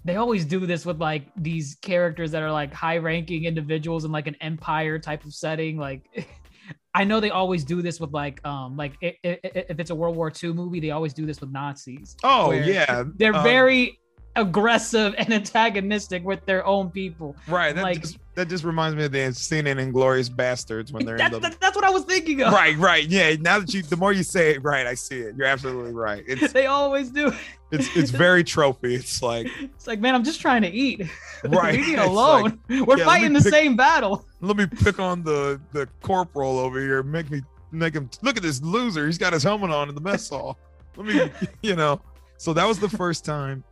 They 0.02 0.16
always 0.16 0.46
do 0.46 0.64
this 0.64 0.86
with 0.86 0.98
like 0.98 1.26
these 1.36 1.76
characters 1.82 2.30
that 2.30 2.42
are 2.42 2.50
like 2.50 2.72
high-ranking 2.72 3.44
individuals 3.44 4.06
in 4.06 4.10
like 4.10 4.26
an 4.28 4.36
empire 4.40 4.98
type 4.98 5.26
of 5.26 5.34
setting. 5.34 5.76
Like, 5.76 6.08
I 6.94 7.04
know 7.04 7.20
they 7.20 7.28
always 7.28 7.64
do 7.64 7.82
this 7.82 8.00
with 8.00 8.10
like 8.10 8.44
um 8.46 8.78
like 8.78 8.94
if 9.02 9.78
it's 9.78 9.90
a 9.90 9.94
World 9.94 10.16
War 10.16 10.32
II 10.42 10.54
movie, 10.54 10.80
they 10.80 10.90
always 10.90 11.12
do 11.12 11.26
this 11.26 11.42
with 11.42 11.50
Nazis. 11.50 12.16
Oh 12.24 12.50
yeah, 12.50 13.04
They're 13.16 13.34
um, 13.34 13.44
very 13.44 13.99
aggressive 14.40 15.14
and 15.18 15.32
antagonistic 15.32 16.24
with 16.24 16.44
their 16.46 16.66
own 16.66 16.90
people. 16.90 17.36
right. 17.48 17.74
That 17.74 17.82
like- 17.82 18.00
just, 18.02 18.18
that 18.34 18.48
just 18.48 18.64
reminds 18.64 18.96
me 18.96 19.04
of 19.04 19.12
the 19.12 19.32
scene 19.34 19.66
in 19.66 19.76
Inglourious 19.78 20.30
Basterds 20.30 20.92
when 20.92 21.04
they're 21.04 21.18
That's, 21.18 21.34
in 21.34 21.42
the. 21.42 21.48
that- 21.50 21.60
that's 21.60 21.76
what 21.76 21.84
I 21.84 21.90
was 21.90 22.04
thinking 22.04 22.42
of. 22.42 22.52
Right, 22.52 22.76
right, 22.78 23.06
yeah. 23.08 23.34
Now 23.38 23.58
that 23.60 23.74
you, 23.74 23.82
the 23.82 23.96
more 23.96 24.12
you 24.12 24.22
say 24.22 24.52
it, 24.54 24.62
right, 24.64 24.86
I 24.86 24.94
see 24.94 25.18
it. 25.20 25.34
You're 25.36 25.46
absolutely 25.46 25.92
right. 25.92 26.24
It's 26.26 26.52
They 26.60 26.66
always 26.66 27.10
do. 27.10 27.32
it's 27.70 27.94
it's 27.96 28.10
very 28.10 28.42
trophy. 28.42 28.94
It's 28.94 29.22
like 29.22 29.46
It's 29.60 29.86
like, 29.86 30.00
man, 30.00 30.14
I'm 30.14 30.24
just 30.24 30.40
trying 30.40 30.62
to 30.62 30.70
eat. 30.70 31.02
Right. 31.44 31.74
Leave 31.76 31.88
me 31.88 31.94
alone. 31.94 32.60
We're 32.68 32.80
let 32.84 32.98
me 32.98 33.04
fighting 33.04 33.32
the 33.32 33.40
pick- 33.40 33.50
same 33.54 33.74
battle. 33.74 34.26
let 34.42 34.58
me 34.58 34.66
pick 34.66 34.98
on 34.98 35.22
the 35.22 35.58
the 35.72 35.88
corporal 36.02 36.58
over 36.58 36.78
here. 36.80 37.02
Make 37.02 37.30
me 37.30 37.40
make 37.72 37.94
him 37.94 38.10
look 38.20 38.36
at 38.36 38.42
this 38.42 38.60
loser. 38.62 39.06
He's 39.06 39.16
got 39.16 39.32
his 39.32 39.42
helmet 39.42 39.70
on 39.70 39.88
in 39.88 39.94
the 39.94 40.02
mess 40.02 40.28
hall. 40.28 40.58
Let 40.96 41.06
me, 41.06 41.30
you 41.62 41.76
know. 41.76 41.98
So 42.36 42.52
that 42.52 42.66
was 42.66 42.78
the 42.78 42.90
first 42.90 43.24
time, 43.24 43.64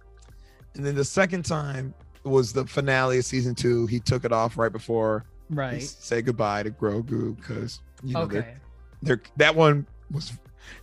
and 0.74 0.84
then 0.84 0.94
the 0.94 1.04
second 1.04 1.44
time 1.44 1.94
was 2.24 2.52
the 2.52 2.66
finale 2.66 3.18
of 3.18 3.24
season 3.24 3.54
two. 3.54 3.86
He 3.86 4.00
took 4.00 4.24
it 4.24 4.32
off 4.32 4.56
right 4.58 4.72
before 4.72 5.24
Right. 5.50 5.82
said 5.82 6.26
goodbye 6.26 6.62
to 6.64 6.70
Grogu 6.70 7.36
because 7.36 7.80
you 8.04 8.14
know 8.14 8.26
they're, 8.26 8.40
Okay. 8.42 8.54
they're 9.02 9.22
that 9.38 9.54
one 9.54 9.86
was 10.10 10.32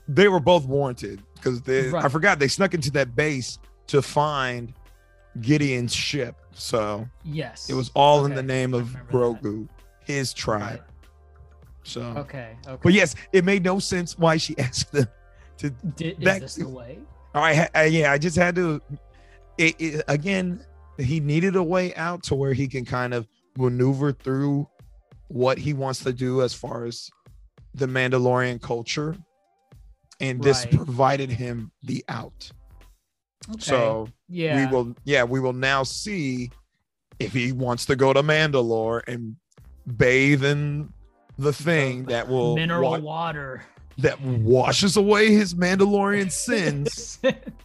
they 0.08 0.28
were 0.28 0.40
both 0.40 0.66
warranted 0.66 1.22
because 1.36 1.62
they 1.62 1.94
I 1.94 2.10
forgot 2.10 2.40
they 2.40 2.48
snuck 2.48 2.74
into 2.74 2.90
that 2.92 3.16
base 3.16 3.60
to 3.88 4.02
find 4.02 4.74
Gideon's 5.42 5.94
ship. 5.94 6.36
So 6.54 7.08
Yes. 7.24 7.70
it 7.70 7.74
was 7.76 7.92
all 7.94 8.26
in 8.26 8.34
the 8.34 8.42
name 8.44 8.74
of 8.74 8.94
remember 8.94 9.12
that. 9.34 9.44
Grogu, 9.44 9.68
his 10.06 10.34
tribe. 10.34 10.82
So, 11.84 12.02
Okay. 12.02 12.56
Okay. 12.66 12.80
but 12.82 12.94
yes, 12.94 13.14
it 13.32 13.46
made 13.46 13.64
no 13.64 13.78
sense 13.78 14.18
why 14.18 14.38
she 14.38 14.58
asked 14.58 14.92
them 14.92 15.08
to. 15.58 15.70
Did, 15.70 16.18
is 16.20 16.26
that- 16.26 16.42
this 16.42 16.56
the 16.56 16.68
way? 16.68 16.98
I, 17.36 17.54
ha- 17.54 17.68
I 17.76 17.84
yeah, 17.86 18.12
I 18.14 18.18
just 18.18 18.38
had 18.38 18.56
to. 18.56 18.82
It, 19.58 19.76
it, 19.80 20.04
again, 20.08 20.64
he 20.98 21.20
needed 21.20 21.56
a 21.56 21.64
way 21.64 21.94
out 21.96 22.24
to 22.24 22.36
where 22.36 22.54
he 22.54 22.68
can 22.68 22.86
kind 22.86 23.14
of 23.14 23.28
maneuver 23.58 24.12
through 24.12 24.68
what 25.28 25.58
he 25.58 25.74
wants 25.74 26.00
to 26.04 26.14
do 26.14 26.42
as 26.42 26.54
far 26.54 26.86
as 26.86 27.10
the 27.74 27.86
Mandalorian 27.88 28.62
culture, 28.62 29.16
and 30.20 30.42
this 30.42 30.66
Right. 30.66 30.76
provided 30.76 31.30
him 31.30 31.72
the 31.84 32.04
out. 32.08 32.50
Okay. 33.50 33.60
So 33.62 34.08
yeah. 34.28 34.66
we 34.70 34.76
will 34.76 34.96
yeah 35.04 35.24
we 35.24 35.40
will 35.40 35.54
now 35.54 35.84
see 35.84 36.52
if 37.20 37.32
he 37.34 37.52
wants 37.52 37.86
to 37.86 37.96
go 37.96 38.12
to 38.12 38.24
mandalore 38.24 39.02
and 39.08 39.36
bathe 39.98 40.44
in 40.44 40.92
the 41.38 41.54
thing 41.54 42.06
that 42.06 42.28
will 42.28 42.56
mineral 42.56 42.92
wa- 42.92 42.98
water. 43.00 43.64
that 44.00 44.20
washes 44.22 44.98
away 44.98 45.32
his 45.32 45.54
mandalorian 45.54 46.32
sins 46.46 47.20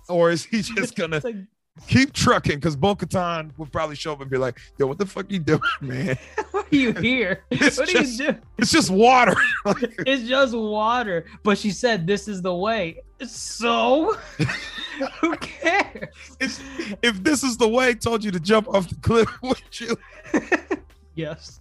or 0.09 0.31
is 0.31 0.45
he 0.45 0.61
just 0.61 0.97
gonna 0.97 1.21
like, 1.25 1.37
keep 1.89 2.13
trucking 2.13 2.57
because 2.57 2.77
bo-katan 2.77 3.51
would 3.59 3.73
probably 3.73 3.97
show 3.97 4.13
up 4.13 4.21
and 4.21 4.31
be 4.31 4.37
like 4.37 4.59
yo 4.79 4.87
what 4.87 4.99
the 4.99 5.07
fuck 5.07 5.31
you 5.31 5.39
doing 5.39 5.61
man 5.81 6.17
what 6.53 6.67
are 6.73 6.77
you 6.77 6.93
here? 6.93 7.45
It's 7.51 7.79
what 7.79 7.89
just- 7.89 8.21
are 8.21 8.25
you 8.25 8.33
doing? 8.33 8.43
it's 8.59 8.71
just 8.73 8.91
water 8.91 9.35
It's 10.07 10.29
just 10.29 10.55
water. 10.57 11.27
But 11.43 11.59
she 11.59 11.71
said 11.71 12.07
this 12.07 12.29
is 12.29 12.43
the 12.43 12.55
way. 12.55 13.03
So 13.27 14.17
who 15.21 15.37
cares? 15.37 16.15
It's- 16.41 16.61
if 17.03 17.23
this 17.25 17.43
is 17.43 17.57
the 17.57 17.69
way 17.69 17.89
I 17.89 17.93
told 17.95 18.23
you 18.25 18.31
to 18.31 18.41
jump 18.41 18.69
off 18.69 18.89
the 18.89 18.95
cliff 18.97 19.29
would 19.43 19.61
you 19.73 19.97
Yes. 21.15 21.61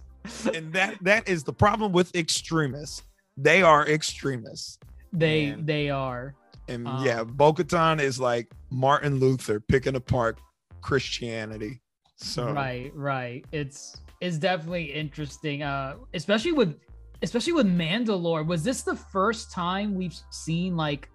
and 0.54 0.72
that 0.74 0.96
that 1.02 1.28
is 1.28 1.42
the 1.44 1.52
problem 1.52 1.92
with 1.92 2.14
extremists 2.14 3.02
they 3.36 3.62
are 3.62 3.86
extremists 3.88 4.78
They 5.12 5.50
Man. 5.50 5.66
they 5.66 5.90
are. 5.90 6.34
And 6.70 6.86
Um, 6.86 7.04
yeah, 7.04 7.24
Bo 7.24 7.52
Katan 7.52 8.00
is 8.00 8.18
like 8.20 8.50
Martin 8.70 9.18
Luther 9.18 9.60
picking 9.60 9.96
apart 9.96 10.40
Christianity. 10.80 11.82
So 12.16 12.52
Right, 12.52 12.92
right. 12.94 13.44
It's 13.52 13.96
it's 14.20 14.38
definitely 14.38 14.84
interesting. 14.84 15.62
Uh 15.62 15.96
especially 16.14 16.52
with 16.52 16.76
especially 17.22 17.52
with 17.52 17.66
Mandalore. 17.66 18.46
Was 18.46 18.62
this 18.62 18.82
the 18.82 18.96
first 18.96 19.50
time 19.50 19.94
we've 19.94 20.16
seen 20.30 20.76
like 20.76 21.10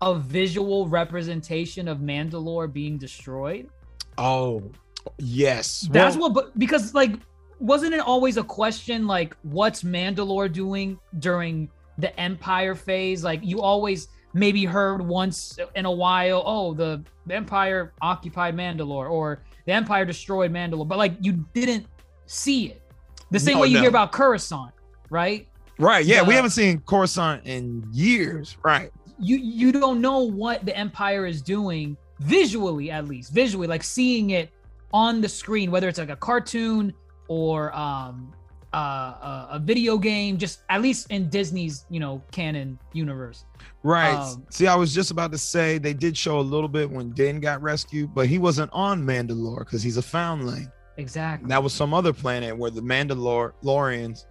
a 0.00 0.14
visual 0.14 0.88
representation 0.88 1.86
of 1.88 1.98
Mandalore 1.98 2.72
being 2.72 2.98
destroyed? 2.98 3.68
oh 4.16 4.70
yes. 5.18 5.88
That's 5.90 6.16
Well, 6.16 6.32
what 6.32 6.46
but 6.46 6.58
because 6.58 6.94
like 6.94 7.12
wasn't 7.60 7.94
it 7.94 8.00
always 8.00 8.36
a 8.36 8.44
question 8.44 9.06
like 9.06 9.36
what's 9.42 9.82
Mandalore 9.82 10.50
doing 10.52 10.98
during 11.18 11.68
the 11.98 12.18
Empire 12.18 12.74
phase? 12.74 13.22
Like 13.22 13.40
you 13.42 13.60
always 13.60 14.08
maybe 14.34 14.64
heard 14.64 15.00
once 15.00 15.58
in 15.74 15.86
a 15.86 15.90
while, 15.90 16.42
oh, 16.44 16.74
the 16.74 17.02
Empire 17.30 17.92
occupied 18.02 18.54
Mandalore 18.56 19.10
or 19.10 19.42
the 19.64 19.72
Empire 19.72 20.04
destroyed 20.04 20.52
Mandalore, 20.52 20.86
but 20.86 20.98
like 20.98 21.14
you 21.20 21.44
didn't 21.54 21.86
see 22.26 22.66
it. 22.66 22.82
The 23.30 23.40
same 23.40 23.54
No, 23.54 23.62
way 23.62 23.68
you 23.68 23.74
no. 23.74 23.80
hear 23.80 23.88
about 23.88 24.12
Coruscant, 24.12 24.72
right? 25.10 25.48
right. 25.78 26.04
Yeah, 26.04 26.22
we 26.22 26.34
haven't 26.34 26.50
seen 26.50 26.80
Coruscant 26.80 27.44
in 27.46 27.86
years. 27.92 28.56
Right. 28.62 28.90
you 29.18 29.36
you 29.36 29.70
don't 29.72 30.00
know 30.00 30.18
what 30.20 30.66
the 30.66 30.76
empire 30.76 31.24
is 31.24 31.40
doing 31.40 31.96
visually 32.20 32.90
at 32.90 33.06
least 33.06 33.32
visually 33.32 33.66
like 33.68 33.82
seeing 33.84 34.30
it 34.30 34.50
on 34.92 35.20
the 35.20 35.28
screen 35.28 35.70
whether 35.70 35.88
it's 35.88 35.98
like 36.00 36.10
a 36.10 36.16
cartoon 36.16 36.92
or 37.28 37.72
um 37.76 38.32
uh, 38.74 38.76
a, 38.76 39.48
a 39.52 39.58
video 39.62 39.96
game 39.96 40.36
just 40.36 40.60
at 40.68 40.82
least 40.82 41.10
in 41.10 41.28
disney's 41.30 41.86
you 41.90 42.00
know 42.00 42.20
canon 42.32 42.78
universe 42.92 43.44
Right. 43.82 44.14
Um, 44.14 44.46
See, 44.48 44.66
I 44.66 44.74
was 44.76 44.94
just 44.94 45.10
about 45.10 45.30
to 45.32 45.38
say 45.38 45.76
they 45.76 45.92
did 45.92 46.16
show 46.16 46.40
a 46.40 46.46
little 46.54 46.68
bit 46.70 46.90
when 46.90 47.10
Din 47.10 47.38
got 47.38 47.60
rescued, 47.60 48.14
but 48.14 48.26
he 48.26 48.38
wasn't 48.38 48.70
on 48.72 49.04
Mandalore 49.04 49.58
because 49.58 49.82
he's 49.82 49.98
a 49.98 50.02
foundling. 50.02 50.72
exactly 50.96 51.48
That 51.50 51.62
was 51.62 51.74
some 51.74 51.92
other 51.92 52.14
planet 52.14 52.56
where 52.56 52.70
the 52.70 52.80
Mandalorians, 52.80 54.24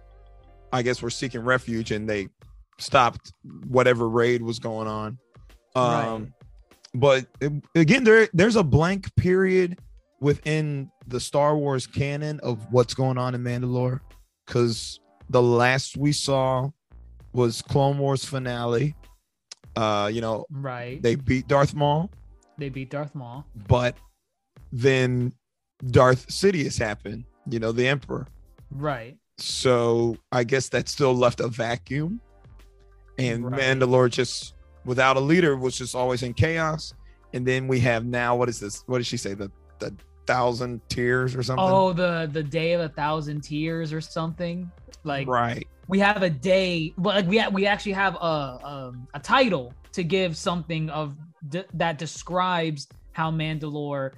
I 0.72 0.82
guess, 0.82 1.02
were 1.02 1.10
seeking 1.10 1.40
refuge 1.42 1.92
and 1.92 2.08
they 2.10 2.28
stopped 2.78 3.32
whatever 3.68 4.08
raid 4.08 4.42
was 4.42 4.58
going 4.58 4.88
on. 4.88 5.18
Um, 5.76 6.34
but 6.94 7.26
it- 7.40 7.52
again, 7.76 8.02
there 8.04 8.28
there's 8.32 8.56
a 8.56 8.64
blank 8.64 9.14
period 9.16 9.78
within 10.20 10.90
the 11.06 11.20
Star 11.20 11.56
Wars 11.56 11.86
canon 11.86 12.40
of 12.40 12.72
what's 12.72 12.94
going 12.94 13.18
on 13.18 13.34
in 13.34 13.42
Mandalore, 13.42 14.00
because 14.46 15.00
the 15.30 15.42
last 15.42 15.96
we 15.96 16.12
saw 16.12 16.70
was 17.32 17.62
Clone 17.62 17.98
Wars 17.98 18.24
finale. 18.24 18.94
Uh, 19.76 20.08
you 20.12 20.20
know, 20.20 20.46
right 20.50 21.02
they, 21.02 21.16
beat 21.16 21.48
Darth 21.48 21.74
Maul, 21.74 22.08
They 22.58 22.68
beat 22.68 22.90
darth 22.90 23.12
maul 23.14 23.44
but 23.66 23.96
then 24.70 25.32
Darth 25.86 26.28
Sidious 26.28 26.78
happened. 26.78 27.24
You 27.48 27.58
know, 27.58 27.72
the 27.72 27.88
Emperor. 27.88 28.26
right 28.70 29.16
So 29.38 30.16
I 30.30 30.44
guess 30.44 30.68
that 30.70 30.88
still 30.88 31.14
left 31.14 31.40
a 31.40 31.48
vacuum. 31.48 32.20
And 33.18 33.50
Right. 33.50 33.60
Mandalore 33.60 34.10
just 34.10 34.54
without 34.84 35.16
a 35.16 35.20
leader 35.20 35.56
was 35.56 35.76
just 35.76 35.94
always 35.94 36.22
in 36.22 36.34
chaos. 36.34 36.94
And 37.32 37.44
then 37.44 37.66
we 37.66 37.80
have 37.80 38.04
now 38.04 38.36
what 38.36 38.48
is 38.48 38.60
this? 38.60 38.84
What 38.86 38.98
did 38.98 39.06
she 39.06 39.16
say? 39.16 39.34
The 39.34 39.50
the 39.80 39.92
thousand 40.26 40.80
tears 40.88 41.34
or 41.34 41.42
something? 41.42 41.64
oh 41.64 41.92
the 41.92 42.28
the 42.32 42.42
day 42.42 42.72
of 42.72 42.80
a 42.80 42.88
thousand 42.88 43.42
tears 43.42 43.92
or 43.92 44.00
something 44.00 44.70
like 45.04 45.28
right. 45.28 45.66
we 45.88 45.98
have 45.98 46.22
a 46.22 46.30
day 46.30 46.92
but 46.98 47.14
like 47.14 47.26
we 47.26 47.38
ha- 47.38 47.50
we 47.50 47.66
actually 47.66 47.92
have 47.92 48.14
a 48.16 48.58
um, 48.64 49.06
a 49.14 49.20
title 49.20 49.72
to 49.92 50.02
give 50.02 50.36
something 50.36 50.90
of 50.90 51.16
d- 51.48 51.64
that 51.74 51.98
describes 51.98 52.88
how 53.12 53.30
Mandalore 53.30 54.12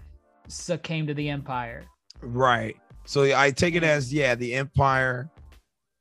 succumbed 0.48 1.08
to 1.08 1.14
the 1.14 1.28
Empire. 1.28 1.84
Right. 2.22 2.76
So 3.04 3.24
I 3.36 3.50
take 3.50 3.74
it 3.74 3.84
as 3.84 4.12
yeah, 4.12 4.34
the 4.34 4.54
Empire, 4.54 5.30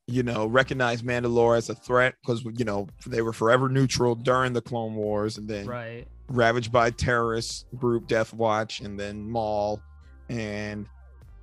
you 0.07 0.23
know, 0.23 0.45
recognized 0.45 1.03
Mandalore 1.05 1.57
as 1.57 1.69
a 1.69 1.75
threat 1.75 2.15
because 2.21 2.43
you 2.57 2.65
know 2.65 2.87
they 3.05 3.21
were 3.21 3.33
forever 3.33 3.67
neutral 3.69 4.15
during 4.15 4.53
the 4.53 4.61
Clone 4.61 4.95
Wars, 4.95 5.37
and 5.37 5.47
then 5.47 5.67
Right. 5.67 6.07
ravaged 6.29 6.71
by 6.71 6.89
terrorist 6.91 7.65
group 7.75 8.07
Death 8.07 8.33
Watch, 8.33 8.79
and 8.81 8.99
then 8.99 9.29
Maul. 9.29 9.81
And 10.29 10.88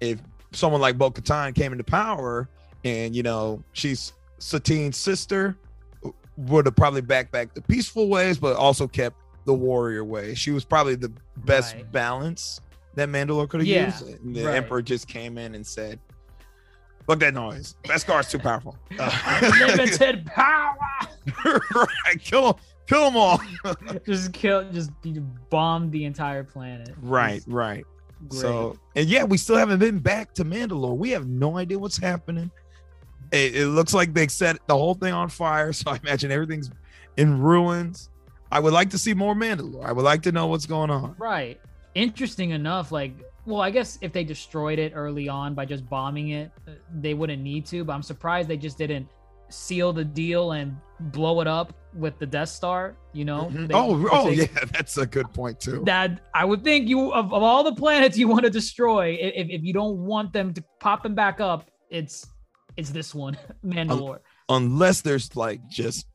if 0.00 0.20
someone 0.52 0.80
like 0.80 0.98
Bo 0.98 1.10
Katan 1.10 1.54
came 1.54 1.72
into 1.72 1.84
power, 1.84 2.48
and 2.84 3.14
you 3.14 3.22
know 3.22 3.62
she's 3.72 4.12
Satine's 4.38 4.96
sister, 4.96 5.56
would 6.36 6.66
have 6.66 6.74
probably 6.76 7.00
backed 7.00 7.30
back 7.32 7.54
the 7.54 7.62
peaceful 7.62 8.08
ways, 8.08 8.38
but 8.38 8.56
also 8.56 8.88
kept 8.88 9.16
the 9.44 9.54
warrior 9.54 10.04
way. 10.04 10.34
She 10.34 10.50
was 10.50 10.64
probably 10.64 10.94
the 10.94 11.12
best 11.38 11.74
Right. 11.74 11.92
balance 11.92 12.60
that 12.94 13.08
Mandalore 13.08 13.48
could 13.48 13.60
have 13.60 13.66
Yeah, 13.68 13.86
used. 13.86 14.06
And 14.22 14.34
the 14.36 14.44
right. 14.46 14.56
Emperor 14.56 14.82
just 14.82 15.08
came 15.08 15.38
in 15.38 15.54
and 15.54 15.66
said, 15.66 15.98
"Fuck 17.06 17.18
that 17.20 17.34
noise. 17.34 17.74
Beskar's 17.84 18.28
too 18.30 18.38
powerful. 18.38 18.76
Limited 19.58 20.26
power. 20.26 20.76
right, 21.44 22.20
kill, 22.20 22.58
kill 22.86 23.04
them 23.06 23.16
all. 23.16 23.40
just 24.06 24.32
kill. 24.32 24.70
Just 24.72 24.90
bomb 25.50 25.90
the 25.90 26.04
entire 26.04 26.44
planet. 26.44 26.90
right, 27.00 27.36
It's 27.36 27.46
right. 27.48 27.84
Great. 28.28 28.40
So, 28.40 28.78
and 28.96 29.08
yeah, 29.08 29.24
we 29.24 29.36
still 29.36 29.56
haven't 29.56 29.78
been 29.78 29.98
back 29.98 30.34
to 30.34 30.44
Mandalore. 30.44 30.96
We 30.96 31.10
have 31.10 31.26
no 31.26 31.58
idea 31.58 31.78
what's 31.78 31.96
happening. 31.96 32.50
It, 33.30 33.56
it 33.56 33.66
looks 33.68 33.94
like 33.94 34.12
they 34.12 34.28
set 34.28 34.58
the 34.66 34.76
whole 34.76 34.94
thing 34.94 35.12
on 35.12 35.28
fire. 35.28 35.72
So 35.72 35.90
I 35.90 35.98
imagine 36.02 36.30
everything's 36.30 36.70
in 37.16 37.40
ruins. 37.40 38.10
I 38.50 38.60
would 38.60 38.72
like 38.72 38.90
to 38.90 38.98
see 38.98 39.14
more 39.14 39.34
Mandalore. 39.34 39.84
I 39.84 39.92
would 39.92 40.04
like 40.04 40.22
to 40.22 40.32
know 40.32 40.46
what's 40.46 40.66
going 40.66 40.90
on. 40.90 41.14
Right. 41.18 41.60
Interesting 41.94 42.50
enough, 42.50 42.92
like 42.92 43.14
well, 43.44 43.60
I 43.60 43.70
guess 43.70 43.98
if 44.00 44.12
they 44.12 44.22
destroyed 44.22 44.78
it 44.78 44.92
early 44.94 45.28
on 45.28 45.54
by 45.54 45.64
just 45.64 45.88
bombing 45.88 46.30
it, 46.30 46.52
uh, 46.68 46.72
they 47.00 47.14
wouldn't 47.14 47.42
need 47.42 47.66
to. 47.66 47.84
But 47.84 47.94
I'm 47.94 48.02
surprised 48.02 48.48
they 48.48 48.56
just 48.56 48.78
didn't 48.78 49.08
seal 49.48 49.92
the 49.92 50.04
deal 50.04 50.52
and 50.52 50.76
blow 51.00 51.40
it 51.40 51.48
up 51.48 51.74
with 51.94 52.18
the 52.18 52.26
Death 52.26 52.48
Star. 52.48 52.96
You 53.12 53.24
know? 53.24 53.50
Mhm. 53.52 53.68
They- 53.68 53.74
oh, 53.74 54.08
oh 54.10 54.30
they- 54.30 54.36
yeah, 54.42 54.46
that's 54.72 54.96
a 54.98 55.06
good 55.06 55.32
point 55.32 55.60
too. 55.60 55.82
That 55.84 56.20
I 56.34 56.44
would 56.44 56.64
think 56.64 56.88
you 56.88 57.12
of, 57.12 57.32
of 57.32 57.42
all 57.42 57.62
the 57.64 57.74
planets 57.74 58.16
you 58.16 58.28
want 58.28 58.44
to 58.44 58.50
destroy, 58.50 59.16
if, 59.20 59.48
if 59.50 59.62
you 59.62 59.72
don't 59.72 59.98
want 59.98 60.32
them 60.32 60.52
to 60.54 60.64
pop 60.80 61.02
them 61.02 61.14
back 61.14 61.40
up, 61.40 61.70
it's 61.90 62.26
it's 62.76 62.90
this 62.90 63.14
one, 63.14 63.36
Mandalore. 63.64 64.18
Unless 64.48 65.02
there's 65.02 65.34
like 65.36 65.60
just 65.68 66.06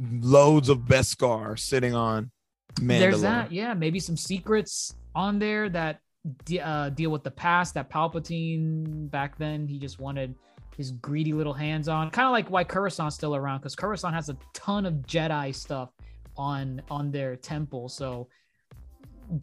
loads 0.00 0.68
of 0.68 0.78
Beskar 0.80 1.58
sitting 1.58 1.94
on 1.94 2.30
Mandalore. 2.76 2.98
There's 2.98 3.20
that, 3.22 3.52
yeah. 3.52 3.74
Maybe 3.74 3.98
some 4.00 4.16
secrets 4.16 4.94
on 5.14 5.38
there 5.38 5.68
that 5.68 6.00
de- 6.44 6.60
uh, 6.60 6.88
deal 6.90 7.10
with 7.10 7.24
the 7.24 7.30
past. 7.30 7.74
That 7.74 7.90
Palpatine 7.90 9.10
back 9.10 9.36
then 9.38 9.66
he 9.66 9.78
just 9.78 10.00
wanted 10.00 10.34
his 10.76 10.92
greedy 10.92 11.32
little 11.32 11.52
hands 11.52 11.88
on. 11.88 12.10
Kind 12.10 12.26
of 12.26 12.32
like 12.32 12.50
why 12.50 12.64
Coruscant's 12.64 13.14
still 13.14 13.36
around 13.36 13.58
because 13.58 13.74
Coruscant 13.74 14.14
has 14.14 14.28
a 14.28 14.36
ton 14.54 14.86
of 14.86 14.94
Jedi 15.06 15.54
stuff 15.54 15.90
on 16.36 16.82
on 16.90 17.10
their 17.10 17.36
temple. 17.36 17.88
So, 17.88 18.28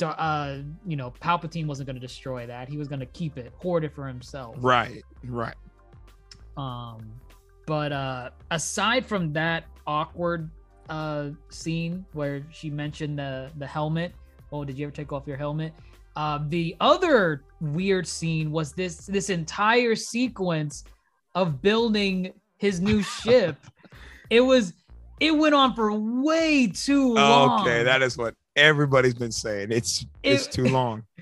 uh, 0.01 0.57
you 0.85 0.95
know, 0.95 1.11
Palpatine 1.21 1.67
wasn't 1.67 1.87
going 1.87 1.95
to 1.95 2.01
destroy 2.01 2.47
that. 2.47 2.67
He 2.67 2.77
was 2.77 2.87
going 2.87 2.99
to 2.99 3.05
keep 3.07 3.37
it, 3.37 3.51
hoard 3.57 3.83
it 3.83 3.93
for 3.93 4.07
himself. 4.07 4.55
Right, 4.59 5.03
right. 5.25 5.55
Um, 6.57 7.11
but 7.65 7.91
uh, 7.91 8.29
aside 8.51 9.05
from 9.05 9.33
that 9.33 9.65
awkward 9.87 10.49
uh 10.89 11.29
scene 11.49 12.03
where 12.13 12.43
she 12.51 12.69
mentioned 12.69 13.19
the 13.19 13.51
the 13.57 13.67
helmet, 13.67 14.13
oh, 14.51 14.63
did 14.63 14.77
you 14.77 14.87
ever 14.87 14.95
take 14.95 15.13
off 15.13 15.27
your 15.27 15.37
helmet? 15.37 15.73
Uh, 16.15 16.39
the 16.49 16.75
other 16.81 17.43
weird 17.61 18.07
scene 18.07 18.51
was 18.51 18.73
this 18.73 19.05
this 19.05 19.29
entire 19.29 19.95
sequence 19.95 20.83
of 21.35 21.61
building 21.61 22.33
his 22.57 22.79
new 22.79 23.01
ship. 23.01 23.55
it 24.29 24.41
was 24.41 24.73
it 25.19 25.35
went 25.35 25.53
on 25.53 25.73
for 25.75 25.91
way 25.93 26.67
too 26.67 27.13
long. 27.13 27.61
Okay, 27.61 27.83
that 27.83 28.01
is 28.01 28.17
what 28.17 28.35
everybody's 28.55 29.13
been 29.13 29.31
saying. 29.31 29.71
It's 29.71 30.05
it's 30.23 30.45
It- 30.47 30.51
too 30.51 30.65
long. 30.65 31.03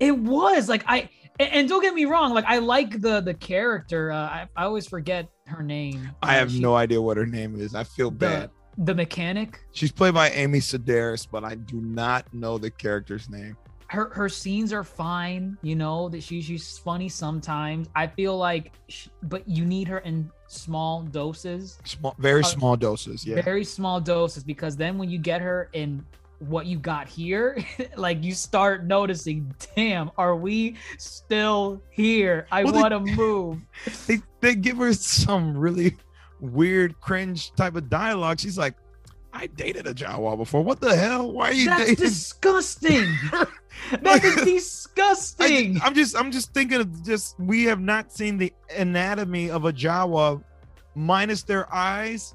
It 0.00 0.16
was 0.18 0.66
like 0.66 0.82
I 0.86 1.10
and, 1.38 1.68
don't 1.68 1.82
get 1.82 1.94
me 1.94 2.06
wrong, 2.06 2.32
like 2.32 2.46
I 2.46 2.56
like 2.58 3.02
the 3.02 3.20
the 3.20 3.34
character. 3.34 4.10
Uh, 4.10 4.16
I, 4.16 4.48
I 4.56 4.64
always 4.64 4.86
forget 4.86 5.28
her 5.46 5.62
name. 5.62 6.10
I 6.22 6.34
have 6.34 6.50
she- 6.50 6.60
no 6.60 6.74
idea 6.74 7.02
what 7.02 7.18
her 7.18 7.26
name 7.26 7.60
is. 7.60 7.74
I 7.74 7.84
feel 7.84 8.10
bad. 8.10 8.48
the, 8.78 8.84
the 8.86 8.94
mechanic. 8.94 9.60
She's 9.72 9.92
played 9.92 10.14
by 10.14 10.30
Amy 10.30 10.60
Sedaris, 10.60 11.26
but 11.30 11.44
I 11.44 11.56
do 11.56 11.82
not 11.82 12.32
know 12.32 12.56
the 12.56 12.70
character's 12.70 13.28
name. 13.28 13.58
Her 13.90 14.08
her 14.14 14.28
scenes 14.28 14.72
are 14.72 14.84
fine. 14.84 15.58
You 15.62 15.74
know 15.74 16.08
that 16.10 16.22
she 16.22 16.40
she's 16.42 16.78
funny 16.78 17.08
sometimes. 17.08 17.88
I 17.96 18.06
feel 18.06 18.36
like, 18.38 18.72
sh 18.88 19.08
but 19.24 19.48
you 19.48 19.64
need 19.64 19.88
her 19.88 19.98
in 19.98 20.30
small 20.46 21.02
doses, 21.02 21.78
Small, 21.84 22.14
very 22.18 22.42
Uh, 22.42 22.46
small 22.46 22.76
doses. 22.76 23.26
Yeah. 23.26 23.42
very 23.42 23.64
small 23.64 24.00
doses, 24.00 24.44
because 24.44 24.76
then 24.76 24.96
when 24.96 25.10
you 25.10 25.18
get 25.18 25.40
her 25.42 25.68
in 25.72 26.04
what 26.38 26.66
you 26.66 26.78
got 26.78 27.08
here, 27.08 27.58
like 27.96 28.22
you 28.22 28.32
start 28.32 28.84
noticing, 28.84 29.52
damn, 29.74 30.10
are 30.16 30.36
we 30.36 30.76
still 30.96 31.82
here? 31.90 32.46
I 32.52 32.62
Well, 32.64 32.74
want 32.74 32.92
to 32.92 33.00
move. 33.00 33.58
They 34.06 34.22
they 34.40 34.54
give 34.54 34.76
her 34.78 34.92
some 34.92 35.56
really 35.56 35.96
weird, 36.38 37.00
cringe 37.00 37.52
type 37.56 37.74
of 37.74 37.90
dialogue. 37.90 38.38
She's 38.38 38.56
like, 38.56 38.74
"I 39.32 39.48
dated 39.48 39.88
a 39.88 39.94
Jawa 39.94 40.36
before. 40.36 40.62
What 40.62 40.80
the 40.80 40.94
hell? 40.96 41.32
Why 41.32 41.48
are 41.50 41.52
you 41.52 41.66
That's 41.66 41.86
dating?" 41.90 42.04
disgusting. 42.04 43.06
that 44.02 44.24
is 44.24 44.36
disgusting. 44.44 45.80
I, 45.80 45.86
am 45.86 45.94
just 45.94 46.16
I'm 46.16 46.30
just 46.30 46.52
thinking 46.52 46.80
of 46.80 47.04
just 47.04 47.38
we 47.38 47.64
have 47.64 47.80
not 47.80 48.12
seen 48.12 48.36
the 48.36 48.52
anatomy 48.76 49.50
of 49.50 49.64
a 49.64 49.72
Jawa 49.72 50.42
minus 50.94 51.42
their 51.42 51.72
eyes, 51.72 52.34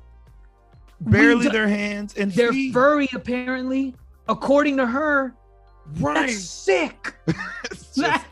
barely 1.02 1.46
do- 1.46 1.52
their 1.52 1.68
hands 1.68 2.16
and 2.16 2.32
They're 2.32 2.52
feet. 2.52 2.74
furry, 2.74 3.10
apparently. 3.14 3.96
According 4.28 4.78
to 4.78 4.88
her, 4.88 5.36
right. 6.00 6.28
that's 6.28 6.40
sick. 6.40 7.16
Just- 7.96 8.26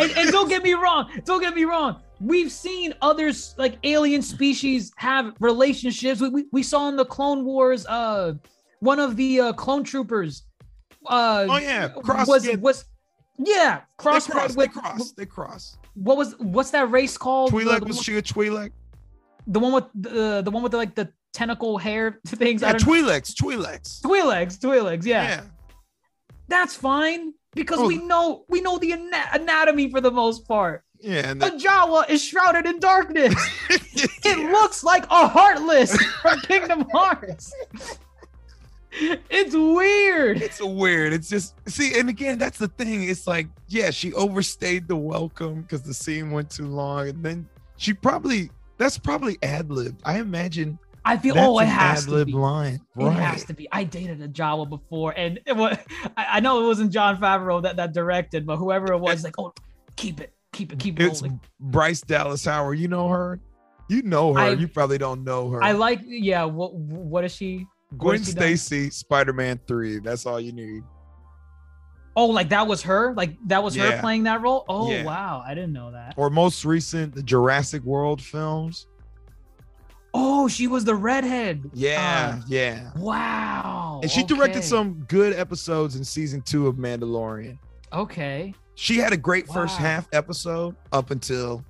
and, 0.00 0.10
and 0.16 0.30
don't 0.30 0.48
get 0.48 0.62
me 0.62 0.74
wrong. 0.74 1.10
Don't 1.24 1.40
get 1.40 1.54
me 1.54 1.64
wrong. 1.64 2.00
We've 2.20 2.50
seen 2.50 2.94
others 3.02 3.54
like 3.58 3.76
alien 3.84 4.22
species 4.22 4.92
have 4.96 5.34
relationships. 5.38 6.20
We, 6.20 6.28
we, 6.30 6.44
we 6.50 6.62
saw 6.62 6.88
in 6.88 6.96
the 6.96 7.04
Clone 7.04 7.44
Wars, 7.44 7.86
uh, 7.86 8.34
one 8.80 8.98
of 8.98 9.16
the 9.16 9.40
uh, 9.40 9.52
clone 9.52 9.84
troopers. 9.84 10.44
Uh, 11.08 11.46
oh 11.50 11.56
yeah, 11.58 11.88
cross. 11.88 12.26
was 12.28 12.46
yeah, 12.46 12.54
was 12.56 12.84
yeah 13.38 13.76
they 13.78 13.82
cross 13.98 14.26
cross. 14.26 14.54
They 14.54 14.66
cross. 14.68 15.12
They 15.12 15.26
cross. 15.26 15.78
what 15.94 16.16
was 16.16 16.34
what's 16.38 16.70
that 16.70 16.90
race 16.90 17.16
called? 17.18 17.50
The- 17.52 17.56
Twi'lek 17.58 17.80
the, 17.80 17.86
was 17.86 17.96
one- 17.96 18.04
she 18.04 18.16
a 18.16 18.22
Twi'lek? 18.22 18.70
the 19.46 19.60
one 19.60 19.72
with 19.72 19.84
the 19.94 20.42
the 20.42 20.50
one 20.50 20.62
with 20.62 20.72
the, 20.72 20.78
like 20.78 20.94
the 20.94 21.12
tentacle 21.32 21.78
hair 21.78 22.18
things. 22.26 22.62
I 22.62 22.68
Yeah, 22.68 22.72
don't 22.78 22.88
Twi'leks. 22.88 23.34
Twi'leks. 23.34 24.00
Twi'leks, 24.02 24.58
Twi'leks, 24.58 25.04
yeah. 25.04 25.22
Yeah. 25.28 25.40
that's 26.48 26.74
fine 26.74 27.32
because 27.54 27.78
Oh. 27.78 27.86
we 27.86 27.96
know 27.98 28.44
we 28.48 28.60
know 28.60 28.78
the 28.78 28.92
ana- 28.92 29.28
anatomy 29.32 29.90
for 29.90 30.00
the 30.00 30.10
most 30.10 30.46
part. 30.48 30.82
Yeah. 30.98 31.30
And 31.30 31.42
A 31.42 31.50
Jawa 31.50 32.08
is 32.08 32.24
shrouded 32.24 32.64
in 32.66 32.80
darkness. 32.80 33.34
the- 33.68 34.08
It 34.24 34.50
looks 34.50 34.82
like 34.82 35.04
a 35.10 35.28
Heartless 35.28 35.94
from 36.22 36.40
Kingdom 36.40 36.86
Hearts. 36.92 37.52
It's 38.92 39.54
weird. 39.54 40.40
it's 40.40 40.62
weird. 40.62 41.12
It's 41.12 41.28
just 41.28 41.54
see, 41.68 41.98
and 41.98 42.08
again, 42.08 42.38
that's 42.38 42.58
the 42.58 42.68
thing. 42.68 43.04
It's 43.04 43.26
like, 43.26 43.48
yeah, 43.68 43.90
she 43.90 44.12
overstayed 44.14 44.88
the 44.88 44.96
welcome 44.96 45.62
because 45.62 45.82
the 45.82 45.94
scene 45.94 46.30
went 46.30 46.50
too 46.50 46.66
long, 46.66 47.08
and 47.08 47.24
then 47.24 47.48
she 47.76 47.92
probably 47.92 48.50
that's 48.78 48.98
probably 48.98 49.38
ad 49.42 49.70
libbed. 49.70 50.00
I 50.04 50.18
imagine 50.18 50.78
I 51.06 51.16
feel 51.16 51.38
oh, 51.38 51.60
it 51.60 51.66
has 51.66 52.04
to 52.06 52.24
be. 52.24 52.32
line, 52.32 52.80
It 52.96 53.10
has 53.12 53.44
to 53.44 53.54
be. 53.54 53.68
I 53.70 53.84
dated 53.84 54.20
a 54.22 54.28
Jawa 54.28 54.68
before, 54.68 55.14
and 55.16 55.38
it 55.46 55.56
was, 55.56 55.78
I, 56.16 56.26
I 56.32 56.40
know 56.40 56.64
it 56.64 56.66
wasn't 56.66 56.92
Jon 56.92 57.16
Favreau 57.16 57.62
that, 57.62 57.76
that 57.76 57.92
directed, 57.92 58.44
but 58.44 58.56
whoever 58.56 58.92
it 58.92 58.98
was, 58.98 59.22
like, 59.22 59.36
oh, 59.38 59.52
keep 59.94 60.20
it, 60.20 60.34
keep 60.52 60.72
it, 60.72 60.80
keep 60.80 60.98
it. 60.98 61.06
It's 61.06 61.22
rolling. 61.22 61.40
Bryce 61.60 62.00
Dallas 62.00 62.44
Howard. 62.44 62.80
You 62.80 62.88
know 62.88 63.08
her. 63.08 63.38
You 63.88 64.02
know 64.02 64.34
her. 64.34 64.40
I- 64.40 64.50
you 64.54 64.66
probably 64.66 64.98
don't 64.98 65.22
know 65.22 65.48
her. 65.50 65.62
I 65.62 65.72
like, 65.72 66.00
yeah. 66.04 66.42
What 66.42 66.74
what 66.74 67.24
is 67.24 67.32
she? 67.32 67.66
Gwen 67.96 68.18
has 68.18 68.26
she 68.28 68.34
done? 68.34 68.42
Stacy, 68.56 68.90
Spider 68.90 69.32
Man 69.32 69.60
Three. 69.66 69.98
That's 69.98 70.26
all 70.26 70.40
you 70.40 70.52
need. 70.52 70.82
Oh, 72.18 72.26
like 72.26 72.48
that 72.48 72.66
was 72.66 72.82
her? 72.82 73.12
Like 73.14 73.36
that 73.46 73.62
was 73.62 73.74
her 73.76 74.00
playing 74.00 74.22
that 74.24 74.40
role? 74.40 74.64
Oh 74.68 74.90
Yeah. 74.90 75.04
wow, 75.04 75.42
I 75.46 75.54
didn't 75.54 75.72
know 75.74 75.92
that. 75.92 76.14
Or 76.16 76.30
most 76.30 76.64
recent, 76.64 77.14
the 77.14 77.22
Jurassic 77.22 77.82
World 77.82 78.22
films. 78.22 78.86
Oh, 80.14 80.48
she 80.48 80.66
was 80.66 80.82
the 80.84 80.94
redhead. 80.94 81.70
Yeah, 81.74 82.36
Uh, 82.38 82.42
yeah. 82.48 82.90
wow. 82.96 84.00
And 84.02 84.10
she 84.10 84.22
directed 84.22 84.64
some 84.64 85.04
good 85.08 85.34
episodes 85.34 85.94
in 85.96 86.04
season 86.04 86.40
two 86.40 86.66
of 86.68 86.76
Mandalorian. 86.76 87.58
Okay. 87.92 88.54
She 88.76 88.96
had 88.96 89.12
a 89.12 89.16
great 89.18 89.46
first 89.48 89.76
half 89.76 90.08
episode 90.14 90.74
up 90.92 91.10
until 91.10 91.62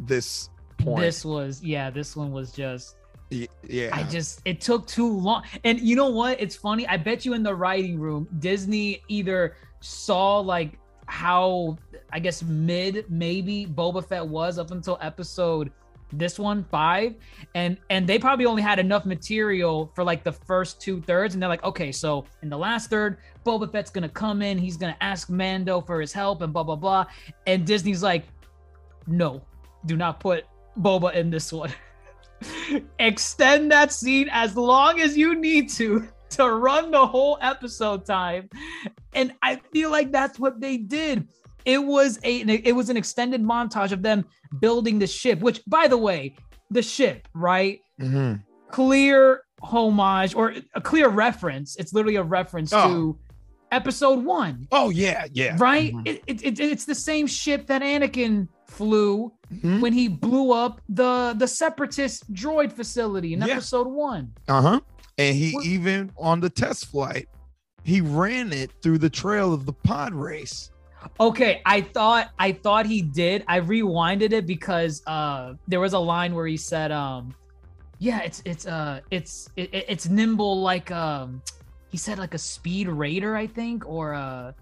this 0.00 0.50
point. 0.78 1.00
This 1.02 1.24
was 1.24 1.62
yeah, 1.62 1.90
this 1.90 2.16
one 2.16 2.32
was 2.32 2.50
just 2.50 2.96
yeah. 3.68 3.90
I 3.92 4.02
just 4.04 4.40
it 4.44 4.60
took 4.60 4.86
too 4.86 5.08
long. 5.08 5.44
And 5.64 5.80
you 5.80 5.96
know 5.96 6.10
what? 6.10 6.40
It's 6.40 6.56
funny. 6.56 6.86
I 6.86 6.96
bet 6.96 7.24
you 7.24 7.34
in 7.34 7.42
the 7.42 7.54
writing 7.54 7.98
room, 7.98 8.28
Disney 8.38 9.02
either 9.08 9.56
saw 9.80 10.38
like 10.38 10.78
how 11.06 11.76
I 12.12 12.18
guess 12.20 12.42
mid 12.42 13.06
maybe 13.10 13.66
Boba 13.66 14.06
Fett 14.06 14.26
was 14.26 14.58
up 14.58 14.70
until 14.70 14.98
episode 15.00 15.72
this 16.12 16.38
one 16.38 16.64
five 16.64 17.14
and 17.54 17.78
and 17.90 18.06
they 18.06 18.18
probably 18.18 18.44
only 18.44 18.62
had 18.62 18.78
enough 18.78 19.06
material 19.06 19.90
for 19.94 20.04
like 20.04 20.22
the 20.22 20.32
first 20.32 20.80
two 20.80 21.00
thirds 21.02 21.34
and 21.34 21.42
they're 21.42 21.48
like 21.48 21.64
okay 21.64 21.90
so 21.90 22.24
in 22.42 22.48
the 22.48 22.56
last 22.56 22.90
third 22.90 23.18
boba 23.44 23.70
fett's 23.70 23.90
gonna 23.90 24.08
come 24.08 24.42
in 24.42 24.58
he's 24.58 24.76
gonna 24.76 24.96
ask 25.00 25.30
mando 25.30 25.80
for 25.80 26.00
his 26.00 26.12
help 26.12 26.42
and 26.42 26.52
blah 26.52 26.62
blah 26.62 26.76
blah 26.76 27.04
and 27.46 27.66
disney's 27.66 28.02
like 28.02 28.24
no 29.06 29.42
do 29.86 29.96
not 29.96 30.20
put 30.20 30.44
boba 30.80 31.14
in 31.14 31.30
this 31.30 31.52
one 31.52 31.72
extend 32.98 33.70
that 33.72 33.92
scene 33.92 34.28
as 34.32 34.56
long 34.56 35.00
as 35.00 35.16
you 35.16 35.34
need 35.34 35.68
to 35.70 36.08
to 36.30 36.48
run 36.50 36.90
the 36.90 37.06
whole 37.06 37.36
episode 37.42 38.06
time 38.06 38.48
and 39.14 39.32
i 39.42 39.56
feel 39.72 39.90
like 39.90 40.10
that's 40.10 40.38
what 40.38 40.60
they 40.60 40.76
did 40.78 41.28
it 41.66 41.78
was 41.78 42.18
a 42.24 42.40
it 42.40 42.72
was 42.74 42.88
an 42.88 42.96
extended 42.96 43.42
montage 43.42 43.92
of 43.92 44.02
them 44.02 44.24
building 44.60 44.98
the 44.98 45.06
ship 45.06 45.40
which 45.40 45.60
by 45.66 45.86
the 45.86 45.96
way 45.96 46.34
the 46.70 46.82
ship 46.82 47.28
right 47.34 47.80
Mhm. 48.00 48.42
clear 48.70 49.42
homage 49.62 50.34
or 50.34 50.54
a 50.74 50.80
clear 50.80 51.08
reference 51.08 51.76
it's 51.76 51.92
literally 51.92 52.16
a 52.16 52.22
reference 52.22 52.72
Oh. 52.72 52.88
to 52.88 53.18
episode 53.70 54.24
one 54.24 54.66
Oh 54.72 54.88
yeah, 54.90 55.26
yeah. 55.32 55.56
right 55.58 55.92
Mhm. 55.92 56.08
it, 56.08 56.22
it, 56.26 56.42
it- 56.42 56.60
it's 56.60 56.84
the 56.86 56.94
same 56.94 57.26
ship 57.26 57.66
that 57.66 57.82
anakin 57.82 58.48
flew 58.68 59.32
Mhm. 59.52 59.80
when 59.80 59.92
he 59.92 60.08
blew 60.08 60.52
up 60.52 60.80
the 60.88 61.34
the 61.38 61.46
separatist 61.46 62.32
droid 62.32 62.72
facility 62.72 63.34
in 63.34 63.40
Yeah. 63.40 63.48
episode 63.54 63.86
one 63.88 64.32
Uh-huh. 64.48 64.80
And 65.18 65.36
he 65.36 65.52
What- 65.52 65.66
even 65.66 66.10
on 66.18 66.40
the 66.40 66.48
test 66.50 66.86
flight, 66.86 67.28
he 67.84 68.00
ran 68.00 68.52
it 68.52 68.70
through 68.82 68.98
the 68.98 69.10
trail 69.10 69.52
of 69.52 69.66
the 69.66 69.72
pod 69.72 70.14
race. 70.14 70.70
Okay, 71.20 71.60
I 71.66 71.80
thought 71.82 72.30
I 72.38 72.52
thought 72.52 72.86
he 72.86 73.02
did. 73.02 73.44
I 73.48 73.60
rewinded 73.60 74.32
it 74.32 74.46
because 74.46 75.02
uh 75.06 75.54
there 75.68 75.80
was 75.80 75.92
a 75.92 75.98
line 75.98 76.34
where 76.34 76.46
he 76.46 76.56
said 76.56 76.90
um 76.92 77.34
yeah, 77.98 78.20
it's 78.20 78.40
it's 78.44 78.66
uh 78.66 79.00
it's 79.10 79.48
it, 79.56 79.68
it's 79.72 80.08
nimble 80.08 80.60
like 80.62 80.90
um 80.90 81.42
he 81.90 81.98
said 81.98 82.18
like 82.18 82.32
a 82.34 82.38
speed 82.38 82.88
raider, 82.88 83.36
I 83.36 83.46
think, 83.46 83.86
or 83.86 84.14
uh 84.14 84.52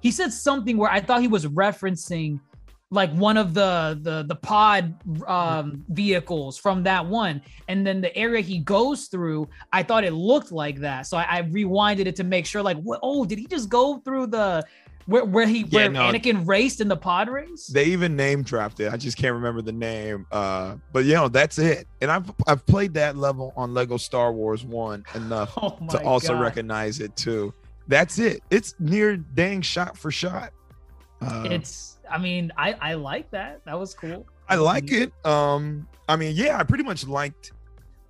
he 0.00 0.10
said 0.10 0.32
something 0.32 0.76
where 0.76 0.90
I 0.90 1.00
thought 1.00 1.20
he 1.22 1.28
was 1.28 1.46
referencing 1.46 2.40
like 2.90 3.12
one 3.12 3.36
of 3.36 3.54
the 3.54 3.98
the 4.02 4.24
the 4.26 4.34
pod 4.34 4.94
um 5.28 5.84
vehicles 5.88 6.58
from 6.58 6.82
that 6.82 7.06
one 7.06 7.40
and 7.68 7.86
then 7.86 8.00
the 8.00 8.14
area 8.16 8.40
he 8.42 8.58
goes 8.58 9.06
through 9.06 9.48
i 9.72 9.82
thought 9.82 10.02
it 10.02 10.12
looked 10.12 10.50
like 10.50 10.80
that 10.80 11.06
so 11.06 11.16
i, 11.16 11.38
I 11.38 11.42
rewinded 11.42 12.06
it 12.06 12.16
to 12.16 12.24
make 12.24 12.46
sure 12.46 12.62
like 12.62 12.78
what 12.78 12.98
oh 13.02 13.24
did 13.24 13.38
he 13.38 13.46
just 13.46 13.68
go 13.68 13.98
through 13.98 14.26
the 14.28 14.64
where 15.06 15.24
where 15.24 15.46
he 15.46 15.60
Yeah, 15.60 15.66
where 15.70 15.90
no. 15.90 16.00
anakin 16.00 16.46
raced 16.46 16.80
in 16.80 16.88
the 16.88 16.96
pod 16.96 17.28
race 17.28 17.66
They 17.66 17.84
even 17.86 18.16
name 18.16 18.42
dropped 18.42 18.80
it. 18.80 18.92
I 18.92 18.96
just 18.96 19.16
can't 19.16 19.34
remember 19.34 19.60
the 19.62 19.72
name. 19.72 20.26
Uh, 20.30 20.76
but 20.92 21.04
you 21.04 21.14
know, 21.14 21.26
that's 21.28 21.58
it. 21.58 21.88
And 22.00 22.12
I've 22.12 22.30
I've 22.46 22.64
played 22.66 22.94
that 22.94 23.16
level 23.16 23.52
on 23.56 23.72
Lego 23.74 23.96
Star 23.96 24.32
Wars 24.32 24.62
One 24.62 25.04
enough 25.14 25.52
oh 25.62 25.78
to 25.88 26.04
also 26.04 26.34
God. 26.34 26.42
recognize 26.42 27.00
it 27.00 27.16
too. 27.16 27.52
That's 27.88 28.18
it. 28.18 28.42
It's 28.50 28.74
near 28.78 29.16
dang 29.16 29.62
shot 29.62 29.96
for 29.96 30.10
shot. 30.12 30.52
Uh, 31.20 31.48
it's 31.50 31.96
i 32.10 32.18
mean 32.18 32.52
i 32.56 32.72
i 32.80 32.94
like 32.94 33.30
that 33.30 33.60
that 33.64 33.78
was 33.78 33.94
cool 33.94 34.26
I 34.50 34.56
like 34.56 34.90
it. 34.90 35.12
Um, 35.24 35.86
I 36.08 36.16
mean, 36.16 36.34
yeah, 36.34 36.58
I 36.58 36.64
pretty 36.64 36.82
much 36.82 37.06
liked 37.06 37.52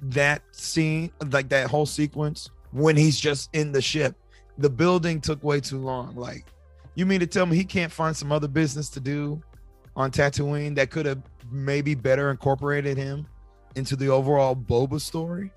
that 0.01 0.43
scene, 0.53 1.13
like 1.31 1.51
that 1.51 1.69
whole 1.69 1.85
sequence 1.85 2.49
when 2.73 2.97
he's 2.97 3.21
just 3.21 3.51
in 3.55 3.73
the 3.73 3.83
ship. 3.83 4.17
The 4.57 4.71
building 4.71 5.21
took 5.21 5.45
way 5.45 5.61
too 5.61 5.79
long. 5.79 6.17
Like, 6.17 6.47
you 6.95 7.05
mean 7.05 7.21
to 7.21 7.27
tell 7.27 7.45
me 7.45 7.57
he 7.57 7.65
can't 7.65 7.93
find 7.93 8.17
some 8.17 8.33
other 8.33 8.49
business 8.49 8.89
to 8.91 9.01
do 9.01 9.43
on 9.95 10.11
Tatooine 10.11 10.75
that 10.77 10.91
could 10.91 11.05
have 11.05 11.21
maybe 11.51 11.95
better 11.95 12.31
incorporated 12.31 12.97
him 12.97 13.27
into 13.77 13.95
the 13.95 14.09
overall 14.09 14.57
Boba 14.57 14.99
story? 14.99 15.51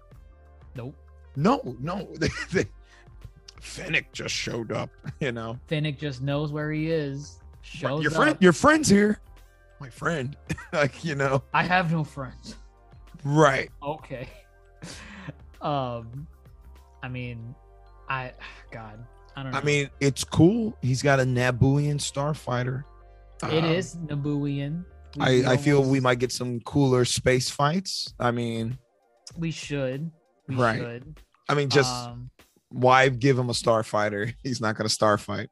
nope 0.75 0.95
No, 1.37 1.77
no. 1.79 2.09
Fennec 3.61 4.11
just 4.11 4.35
showed 4.35 4.73
up, 4.73 4.89
you 5.21 5.31
know. 5.31 5.57
Fennec 5.67 5.97
just 5.97 6.21
knows 6.21 6.51
where 6.51 6.71
he 6.71 6.91
is 6.91 7.39
shows 7.63 8.03
your 8.03 8.11
up. 8.11 8.17
friend, 8.17 8.37
your 8.39 8.53
friend's 8.53 8.87
here. 8.89 9.19
My 9.79 9.89
friend, 9.89 10.37
like 10.73 11.03
you 11.03 11.15
know, 11.15 11.43
i 11.53 11.63
have 11.63 11.91
no 11.91 12.03
friends 12.03 12.55
right? 13.25 13.69
okay 13.81 14.29
um 15.61 16.27
i 17.01 17.07
mean 17.07 17.55
i 18.09 18.31
god 18.71 19.05
i 19.35 19.43
don't 19.43 19.51
know 19.51 19.57
I 19.57 19.63
mean, 19.63 19.89
it's 19.99 20.23
cool. 20.23 20.77
He's 20.81 21.01
got 21.01 21.19
a 21.19 21.23
Nabooian 21.23 21.95
starfighter. 21.95 22.83
it 23.51 23.63
Um, 23.63 23.71
is 23.71 23.95
nabooian 23.95 24.85
We- 25.17 25.43
I, 25.45 25.53
I 25.53 25.57
feel 25.57 25.83
we 25.83 25.99
might 25.99 26.19
get 26.19 26.31
some 26.31 26.59
cooler 26.61 27.03
space 27.05 27.49
fights. 27.49 28.13
I 28.19 28.31
mean, 28.31 28.77
we 29.37 29.51
should 29.51 30.11
we 30.47 30.55
Right. 30.55 30.79
should 30.79 31.19
I 31.49 31.55
mean, 31.55 31.69
just 31.69 32.07
um, 32.07 32.29
why 32.69 33.09
give 33.09 33.37
him 33.37 33.49
a 33.49 33.53
starfighter? 33.53 34.33
He's 34.43 34.61
not 34.61 34.75
going 34.75 34.87
to 34.87 34.93
starfight. 34.93 35.49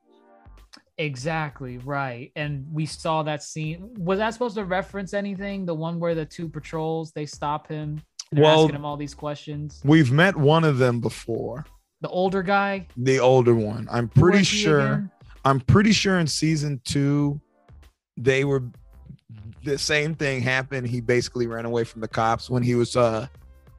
Exactly 1.06 1.78
right 1.80 2.32
and 2.36 2.66
we 2.72 2.86
saw 2.86 3.24
that 3.24 3.42
scene 3.42 3.90
was 3.98 4.20
that 4.20 4.32
supposed 4.34 4.56
to 4.56 4.64
reference 4.66 5.14
anything 5.14 5.66
the 5.66 5.74
one 5.74 6.00
where 6.00 6.14
the 6.14 6.26
two 6.26 6.48
patrols 6.48 7.12
they 7.12 7.26
stop 7.26 7.68
him 7.68 7.90
and 7.90 8.02
they're 8.32 8.44
Well- 8.44 8.62
asking 8.64 8.76
him 8.76 8.86
all 8.86 8.98
these 8.98 9.14
questions 9.16 9.82
We've 9.84 10.12
met 10.12 10.36
one 10.38 10.64
of 10.64 10.78
them 10.78 11.02
before, 11.02 11.66
the 12.02 12.10
older 12.10 12.44
guy 12.44 12.88
the 12.96 13.20
older 13.20 13.54
one. 13.56 13.88
I'm 13.92 14.08
pretty 14.08 14.44
sure. 14.44 15.10
I'm 15.44 15.60
pretty 15.60 15.92
sure 15.92 16.20
in 16.20 16.28
season 16.28 16.80
two, 16.84 17.42
they 18.16 18.44
were 18.46 18.64
the 19.64 19.78
same 19.78 20.14
thing 20.16 20.42
happened. 20.42 20.88
He 20.88 21.02
basically 21.02 21.48
ran 21.48 21.66
away 21.66 21.84
from 21.84 22.02
the 22.02 22.08
cops 22.08 22.50
when 22.50 22.62
he 22.64 22.76
was 22.76 22.96
uh 22.96 23.28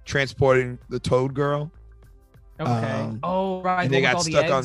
transporting 0.04 0.78
the 0.88 0.98
Toad 0.98 1.34
girl. 1.34 1.70
okay 2.60 2.70
um, 2.70 3.20
oh 3.22 3.62
right 3.62 3.84
and 3.84 3.94
they 3.94 4.00
got 4.00 4.16
all 4.16 4.22
the 4.24 4.32
stuck 4.32 4.50
on- 4.50 4.64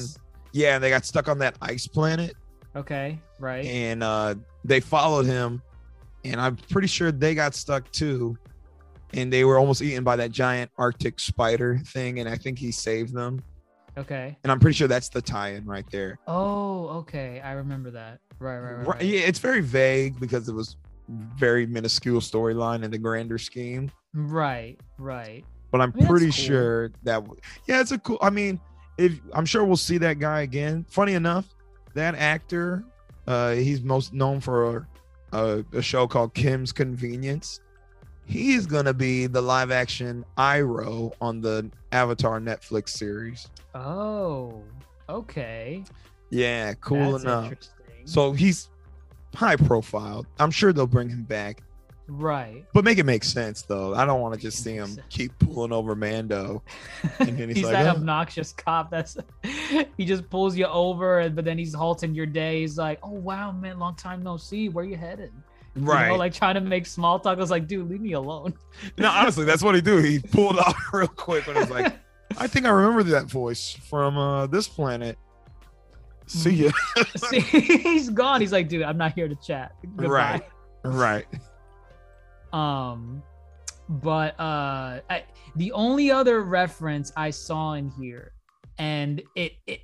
Yeah, 0.53 0.75
and 0.75 0.83
they 0.83 0.89
got 0.89 1.05
stuck 1.05 1.27
on 1.27 1.37
that 1.39 1.55
ice 1.61 1.85
planet. 1.87 2.35
Okay 2.77 3.19
right. 3.39 3.65
And 3.65 4.03
uh 4.03 4.35
they 4.65 4.79
followed 4.79 5.25
him 5.25 5.61
and 6.25 6.41
i'm 6.41 6.55
pretty 6.55 6.87
sure 6.87 7.11
they 7.11 7.35
got 7.35 7.53
stuck 7.55 7.89
too 7.91 8.37
and 9.13 9.31
they 9.31 9.45
were 9.45 9.57
almost 9.57 9.81
eaten 9.81 10.03
by 10.03 10.15
that 10.17 10.31
giant 10.31 10.69
arctic 10.77 11.19
spider 11.19 11.79
thing 11.85 12.19
and 12.19 12.27
i 12.27 12.35
think 12.35 12.59
he 12.59 12.71
saved 12.71 13.13
them. 13.13 13.41
Okay. 13.97 14.37
And 14.43 14.51
i'm 14.51 14.59
pretty 14.59 14.75
sure 14.75 14.87
that's 14.87 15.09
the 15.09 15.21
tie-in 15.21 15.65
right 15.65 15.85
there. 15.91 16.19
Oh 16.27 16.87
okay. 16.99 17.39
I 17.43 17.53
remember 17.53 17.91
that. 17.91 18.19
Right 18.39 18.59
right 18.59 18.73
right, 18.73 18.87
Right, 18.87 19.01
yeah 19.01 19.21
it's 19.21 19.39
very 19.39 19.61
vague 19.61 20.19
because 20.19 20.47
it 20.49 20.53
was 20.53 20.75
very 21.37 21.65
minuscule 21.65 22.19
storyline 22.21 22.83
in 22.83 22.91
the 22.91 22.97
grander 22.97 23.37
scheme. 23.37 23.89
Right 24.13 24.77
right. 24.97 25.43
But 25.71 25.81
i'm 25.81 25.93
I 25.95 25.99
mean, 25.99 26.07
pretty 26.07 26.25
cool. 26.27 26.31
sure 26.31 26.91
that 27.03 27.23
yeah 27.67 27.81
it's 27.81 27.91
a 27.91 27.97
cool 27.99 28.17
i 28.21 28.29
mean 28.29 28.59
if 28.97 29.19
i'm 29.33 29.45
sure 29.45 29.63
we'll 29.63 29.77
see 29.77 29.97
that 29.99 30.19
guy 30.19 30.41
again. 30.41 30.85
Funny 30.89 31.13
enough 31.13 31.45
that 31.97 32.15
actor 32.15 32.83
uh 33.27 33.51
he's 33.51 33.81
most 33.81 34.13
known 34.13 34.39
for 34.39 34.87
a, 35.33 35.63
a 35.73 35.81
show 35.81 36.07
called 36.07 36.33
kim's 36.33 36.71
convenience. 36.71 37.59
He's 38.25 38.65
gonna 38.65 38.93
be 38.93 39.27
the 39.27 39.41
live 39.41 39.71
action 39.71 40.23
Iroh 40.37 41.11
on 41.21 41.41
the 41.41 41.69
avatar 41.91 42.39
netflix 42.39 42.89
series. 42.89 43.47
Oh 43.75 44.63
okay. 45.09 45.83
Yeah 46.29 46.73
cool 46.75 47.11
That's 47.13 47.23
enough. 47.23 47.53
so 48.05 48.31
he's 48.31 48.69
high 49.35 49.55
profile. 49.57 50.25
I'm 50.39 50.51
sure 50.51 50.71
they'll 50.73 50.87
bring 50.87 51.09
him 51.09 51.23
back 51.23 51.61
right 52.07 52.65
but 52.73 52.85
make 52.85 52.97
it 52.97 53.05
make 53.05 53.23
sense 53.23 53.63
though 53.63 53.93
i 53.95 54.05
don't 54.05 54.21
want 54.21 54.33
to 54.33 54.39
just 54.39 54.63
see 54.63 54.73
him 54.73 54.95
make 54.95 55.09
keep 55.09 55.37
pulling 55.39 55.73
over 55.73 55.93
mando 55.95 56.63
And 57.19 57.37
then 57.37 57.47
he's 57.49 57.57
he's 57.57 57.65
like, 57.65 57.73
that 57.73 57.87
"Oh." 57.87 57.97
obnoxious 57.97 58.53
cop 58.53 58.89
that's 58.89 59.17
he 59.97 60.05
just 60.05 60.29
pulls 60.29 60.55
you 60.55 60.65
over 60.67 61.19
and 61.19 61.35
but 61.35 61.43
then 61.43 61.57
he's 61.57 61.73
halting 61.73 62.15
your 62.15 62.25
day 62.25 62.61
he's 62.61 62.77
like 62.77 62.99
oh 63.03 63.11
wow 63.11 63.51
man 63.51 63.77
long 63.77 63.95
time 63.95 64.23
no 64.23 64.37
see 64.37 64.69
where 64.69 64.85
you 64.85 64.95
headed 64.95 65.31
You 65.75 65.81
know, 65.81 65.91
right 65.91 66.17
like 66.17 66.33
trying 66.33 66.55
to 66.55 66.61
make 66.61 66.85
small 66.85 67.19
talk 67.19 67.37
i 67.37 67.41
was 67.41 67.51
like 67.51 67.67
dude 67.67 67.89
leave 67.89 67.99
me 68.01 68.13
alone 68.13 68.53
No, 68.97 69.09
honestly, 69.09 69.43
that's 69.43 69.61
what 69.63 69.75
he 69.75 69.81
do. 69.81 69.97
He 69.97 70.19
pulled 70.19 70.57
off 70.59 70.75
real 70.93 71.07
quick 71.07 71.47
and 71.47 71.57
was 71.57 71.69
like, 71.69 71.93
I 72.37 72.47
think 72.47 72.65
I 72.65 72.69
remember 72.69 73.03
that 73.03 73.25
voice 73.25 73.71
from 73.89 74.17
uh 74.17 74.47
this 74.47 74.67
planet. 74.67 75.17
See 76.27 76.51
ya. 76.51 76.71
See, 77.15 77.39
he's 77.39 78.09
gone 78.09 78.39
he's 78.41 78.51
like 78.51 78.67
dude 78.69 78.83
i'm 78.83 78.97
not 78.97 79.13
here 79.13 79.27
to 79.27 79.35
chat 79.35 79.71
Goodbye. 79.95 80.41
Right. 80.83 81.25
right. 81.25 81.25
Um, 82.53 83.21
but 83.89 84.39
uh, 84.39 84.99
I, 85.09 85.23
the 85.55 85.71
only 85.71 86.11
other 86.11 86.41
reference 86.41 87.11
I 87.15 87.29
saw 87.29 87.73
in 87.73 87.89
here, 87.89 88.33
and 88.77 89.21
it, 89.35 89.53
it, 89.65 89.81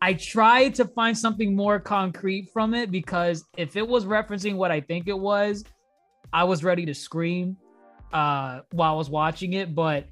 I 0.00 0.14
tried 0.14 0.74
to 0.76 0.84
find 0.84 1.16
something 1.16 1.54
more 1.56 1.80
concrete 1.80 2.50
from 2.52 2.74
it 2.74 2.90
because 2.90 3.44
if 3.56 3.76
it 3.76 3.86
was 3.86 4.04
referencing 4.04 4.56
what 4.56 4.70
I 4.70 4.80
think 4.80 5.08
it 5.08 5.18
was, 5.18 5.64
I 6.32 6.44
was 6.44 6.62
ready 6.64 6.84
to 6.86 6.94
scream 6.94 7.56
uh 8.12 8.60
while 8.72 8.92
I 8.92 8.96
was 8.96 9.10
watching 9.10 9.54
it. 9.54 9.74
But 9.74 10.06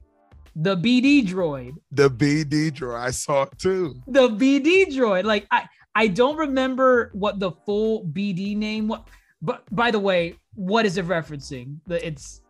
the 0.57 0.77
BD 0.77 1.27
droid, 1.27 1.73
The 1.93 2.11
BD 2.11 2.71
droid, 2.73 2.99
I 2.99 3.11
saw 3.11 3.43
it 3.43 3.59
too. 3.59 3.95
the 4.07 4.29
BD 4.29 4.87
droid, 4.89 5.25
like 5.25 5.47
I, 5.51 5.69
I 5.95 6.09
don't 6.09 6.37
remember 6.37 7.11
what 7.15 7.39
the 7.39 7.53
full 7.67 8.05
BD 8.07 8.57
name 8.57 8.89
was. 8.89 9.01
But 9.41 9.63
by 9.75 9.91
the 9.91 9.99
way, 10.01 10.37
what 10.55 10.87
is 10.87 10.97
it 10.99 11.07
referencing? 11.07 11.79
It's 11.89 12.43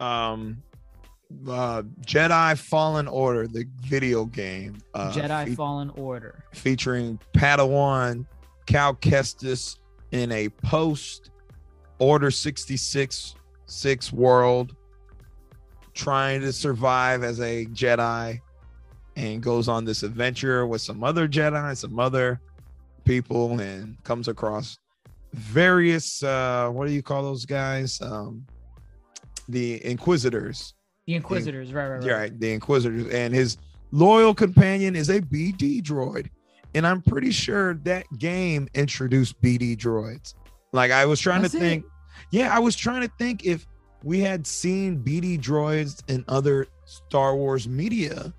Um 0.00 0.62
uh 1.48 1.82
Jedi 2.06 2.56
Fallen 2.56 3.08
Order, 3.08 3.46
the 3.48 3.64
video 3.82 4.24
game. 4.26 4.76
Uh 4.94 5.12
Jedi 5.12 5.46
fe- 5.46 5.54
Fallen 5.54 5.90
Order. 5.90 6.44
featuring 6.54 7.18
Padawan 7.34 8.26
Cal 8.66 8.94
Kestis 8.94 9.78
in 10.12 10.30
a 10.32 10.48
post 10.48 11.30
Order 11.98 12.30
66 12.30 13.34
six 13.66 14.12
world 14.12 14.76
trying 15.94 16.40
to 16.42 16.52
survive 16.52 17.24
as 17.24 17.40
a 17.40 17.64
Jedi 17.66 18.40
and 19.16 19.42
goes 19.42 19.66
on 19.66 19.84
this 19.84 20.02
adventure 20.02 20.66
with 20.66 20.82
some 20.82 21.02
other 21.02 21.26
Jedi, 21.26 21.74
some 21.76 21.98
other 21.98 22.38
people, 23.04 23.58
and 23.60 23.96
comes 24.04 24.28
across 24.28 24.76
various 25.36 26.22
uh 26.22 26.68
what 26.70 26.86
do 26.88 26.92
you 26.94 27.02
call 27.02 27.22
those 27.22 27.44
guys? 27.44 28.00
Um 28.00 28.46
the 29.48 29.84
Inquisitors. 29.86 30.74
The 31.06 31.14
Inquisitors, 31.14 31.72
right, 31.72 31.86
right, 31.88 31.96
right. 31.98 32.04
Yeah, 32.06 32.12
right, 32.14 32.40
the 32.40 32.52
Inquisitors, 32.52 33.06
and 33.12 33.32
his 33.32 33.58
loyal 33.92 34.34
companion 34.34 34.96
is 34.96 35.08
a 35.08 35.20
BD 35.20 35.80
droid. 35.82 36.28
And 36.74 36.84
I'm 36.86 37.00
pretty 37.00 37.30
sure 37.30 37.74
that 37.84 38.04
game 38.18 38.68
introduced 38.74 39.40
BD 39.40 39.76
droids. 39.76 40.34
Like 40.72 40.90
I 40.90 41.06
was 41.06 41.20
trying 41.20 41.42
That's 41.42 41.52
to 41.52 41.58
it. 41.58 41.60
think, 41.60 41.84
yeah, 42.32 42.54
I 42.54 42.58
was 42.58 42.74
trying 42.74 43.02
to 43.02 43.12
think 43.18 43.46
if 43.46 43.66
we 44.02 44.18
had 44.20 44.46
seen 44.46 45.02
BD 45.02 45.40
droids 45.40 46.02
in 46.08 46.24
other 46.28 46.66
Star 46.84 47.36
Wars 47.36 47.68
media. 47.68 48.32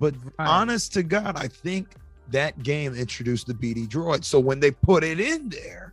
But 0.00 0.14
Right. 0.38 0.48
honest 0.48 0.92
to 0.94 1.02
God, 1.04 1.36
I 1.36 1.46
think 1.46 1.94
that 2.30 2.60
game 2.62 2.94
introduced 2.94 3.46
the 3.46 3.54
BD 3.54 3.86
droid. 3.88 4.24
So 4.24 4.40
when 4.40 4.58
they 4.60 4.72
put 4.72 5.04
it 5.04 5.20
in 5.20 5.48
there, 5.48 5.89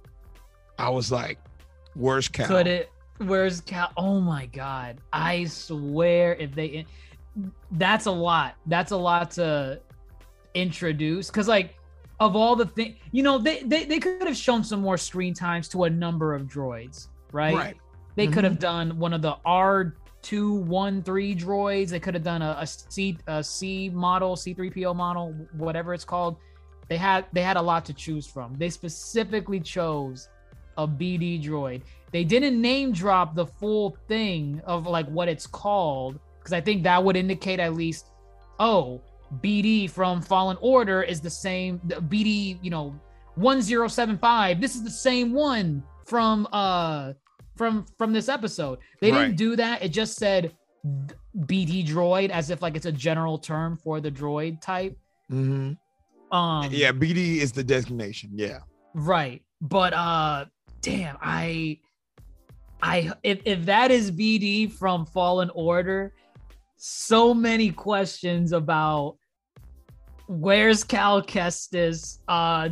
I 0.77 0.89
was 0.89 1.11
like, 1.11 1.39
"Where's 1.95 2.27
Cal?" 2.27 2.47
Could 2.47 2.67
it? 2.67 2.91
Where's 3.19 3.61
Cal? 3.61 3.91
Oh 3.97 4.19
my 4.19 4.45
god! 4.47 4.97
I 5.11 5.45
swear, 5.45 6.35
if 6.35 6.53
they, 6.53 6.85
that's 7.71 8.05
a 8.05 8.11
lot. 8.11 8.55
That's 8.67 8.91
a 8.91 8.97
lot 8.97 9.31
to 9.31 9.79
introduce 10.53 11.27
because, 11.29 11.47
like, 11.47 11.75
of 12.19 12.35
all 12.35 12.55
the 12.55 12.65
things, 12.65 12.95
you 13.11 13.23
know, 13.23 13.37
they, 13.37 13.63
they 13.63 13.85
they 13.85 13.99
could 13.99 14.27
have 14.27 14.37
shown 14.37 14.63
some 14.63 14.81
more 14.81 14.97
screen 14.97 15.33
times 15.33 15.67
to 15.69 15.83
a 15.85 15.89
number 15.89 16.33
of 16.35 16.43
droids, 16.43 17.07
right? 17.31 17.55
Right. 17.55 17.77
They 18.15 18.27
could 18.27 18.43
Mhm. 18.43 18.49
have 18.49 18.59
done 18.59 18.97
one 18.99 19.13
of 19.13 19.21
the 19.21 19.37
R 19.45 19.95
two 20.23 20.53
one 20.53 21.01
three 21.03 21.35
droids. 21.35 21.89
They 21.89 21.99
could 21.99 22.13
have 22.15 22.23
done 22.23 22.41
a, 22.41 22.57
a 22.59 22.67
C 22.67 23.17
a 23.27 23.43
C 23.43 23.89
model, 23.89 24.35
C 24.35 24.53
three 24.53 24.69
PO 24.71 24.93
model, 24.93 25.33
whatever 25.53 25.93
it's 25.93 26.05
called. 26.05 26.37
They 26.87 26.97
had 26.97 27.25
they 27.33 27.41
had 27.43 27.57
a 27.57 27.61
lot 27.61 27.85
to 27.85 27.93
choose 27.93 28.25
from. 28.25 28.55
They 28.57 28.69
specifically 28.69 29.59
chose 29.59 30.29
a 30.77 30.87
BD 30.87 31.43
droid. 31.43 31.81
They 32.11 32.23
didn't 32.23 32.61
name 32.61 32.91
drop 32.93 33.35
the 33.35 33.45
full 33.45 33.97
thing 34.07 34.61
of 34.65 34.87
like 34.87 35.07
what 35.07 35.27
it's 35.27 35.45
called 35.47 36.19
because 36.39 36.53
I 36.53 36.61
think 36.61 36.83
that 36.83 37.03
would 37.03 37.17
indicate 37.17 37.59
at 37.59 37.73
least, 37.73 38.11
oh, 38.59 39.01
BD 39.43 39.89
from 39.89 40.21
Fallen 40.21 40.57
Order 40.61 41.01
is 41.03 41.19
the 41.19 41.29
same. 41.29 41.81
the 41.85 41.95
BD, 41.95 42.57
you 42.61 42.69
know, 42.69 42.95
one 43.35 43.61
zero 43.61 43.87
seven 43.87 44.17
five. 44.17 44.61
This 44.61 44.75
is 44.75 44.83
the 44.83 44.89
same 44.89 45.33
one 45.33 45.83
from 46.05 46.47
uh 46.53 47.13
from 47.57 47.85
from 47.97 48.13
this 48.13 48.29
episode. 48.29 48.79
They 49.01 49.11
Right. 49.11 49.25
didn't 49.25 49.35
do 49.37 49.55
that. 49.57 49.83
It 49.83 49.89
just 49.89 50.15
said 50.17 50.53
BD 51.39 51.85
droid 51.85 52.29
as 52.29 52.49
if 52.49 52.61
like 52.61 52.75
it's 52.77 52.85
a 52.85 52.91
general 52.91 53.37
term 53.37 53.77
for 53.77 53.99
the 53.99 54.09
droid 54.11 54.61
type. 54.61 54.97
Mm-hmm. 55.31 55.73
Um 56.35 56.69
yeah, 56.71 56.91
BD 56.91 57.37
is 57.37 57.51
the 57.51 57.63
designation. 57.63 58.31
Yeah. 58.33 58.59
Right. 58.93 59.41
But 59.61 59.93
uh 59.93 60.45
damn, 60.89 61.17
I 61.21 61.79
I 62.81 63.11
if 63.23 63.41
if 63.45 63.65
that 63.65 63.91
is 63.91 64.11
BD 64.11 64.71
from 64.71 65.05
Fallen 65.05 65.49
Order, 65.53 66.13
so 66.77 67.33
many 67.33 67.71
questions 67.71 68.51
about 68.51 69.17
where's 70.27 70.83
Cal 70.83 71.21
Kestis? 71.21 72.19
Uh 72.27 72.69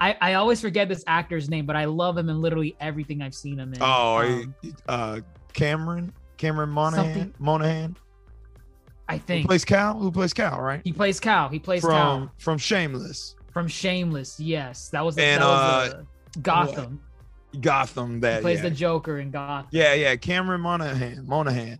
I, 0.00 0.16
I 0.20 0.34
always 0.34 0.60
forget 0.60 0.88
this 0.88 1.04
actor's 1.06 1.48
name, 1.48 1.66
but 1.66 1.76
I 1.76 1.84
love 1.84 2.18
him 2.18 2.28
in 2.28 2.40
literally 2.40 2.74
everything 2.80 3.22
I've 3.22 3.34
seen 3.34 3.58
him 3.60 3.72
in. 3.74 3.78
Oh, 3.80 4.16
Um, 4.18 4.54
uh, 4.88 5.20
Cameron, 5.52 6.12
Cameron 6.36 6.70
Monaghan, 6.70 7.04
Something- 7.14 7.34
Monaghan. 7.38 7.96
I 9.08 9.18
Who 9.18 9.22
think 9.22 9.46
plays 9.46 9.64
Cal? 9.64 9.94
Who 9.98 10.10
plays 10.10 10.32
Cal? 10.34 10.60
Right. 10.60 10.80
he 10.82 10.92
plays 10.92 11.20
Cal. 11.20 11.48
He 11.48 11.60
plays 11.60 11.82
from 11.82 11.92
Cal 11.92 12.32
from 12.38 12.58
Shameless, 12.58 13.36
from 13.52 13.68
Shameless. 13.68 14.40
Yes, 14.40 14.88
that 14.88 15.04
was, 15.04 15.14
the, 15.14 15.22
And, 15.22 15.42
that 15.42 15.46
was 15.46 15.92
uh, 15.94 16.02
Gotham. 16.42 17.00
Gotham. 17.60 18.14
He 18.14 18.20
That 18.20 18.42
plays 18.42 18.58
yeah. 18.58 18.68
the 18.68 18.70
Joker 18.70 19.18
in 19.18 19.30
Gotham. 19.30 19.68
yeah, 19.72 19.94
yeah. 19.94 20.16
Cameron 20.16 20.60
Monaghan, 20.60 21.26
Monaghan. 21.26 21.78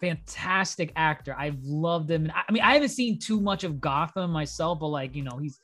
fantastic 0.00 0.92
actor. 0.96 1.34
I've 1.38 1.62
loved 1.64 2.10
him. 2.10 2.30
I 2.34 2.50
mean, 2.52 2.62
I 2.62 2.74
haven't 2.74 2.90
seen 2.90 3.18
too 3.18 3.40
much 3.40 3.64
of 3.64 3.80
Gotham 3.80 4.30
myself, 4.30 4.80
but 4.80 4.88
like, 4.88 5.14
you 5.14 5.22
know, 5.24 5.36
he's 5.38 5.58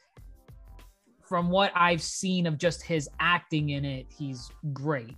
from 1.22 1.50
what 1.50 1.72
I've 1.74 2.02
seen 2.02 2.46
of 2.46 2.58
just 2.58 2.82
his 2.82 3.08
acting 3.20 3.70
in 3.70 3.84
it, 3.84 4.06
he's 4.16 4.50
great, 4.72 5.16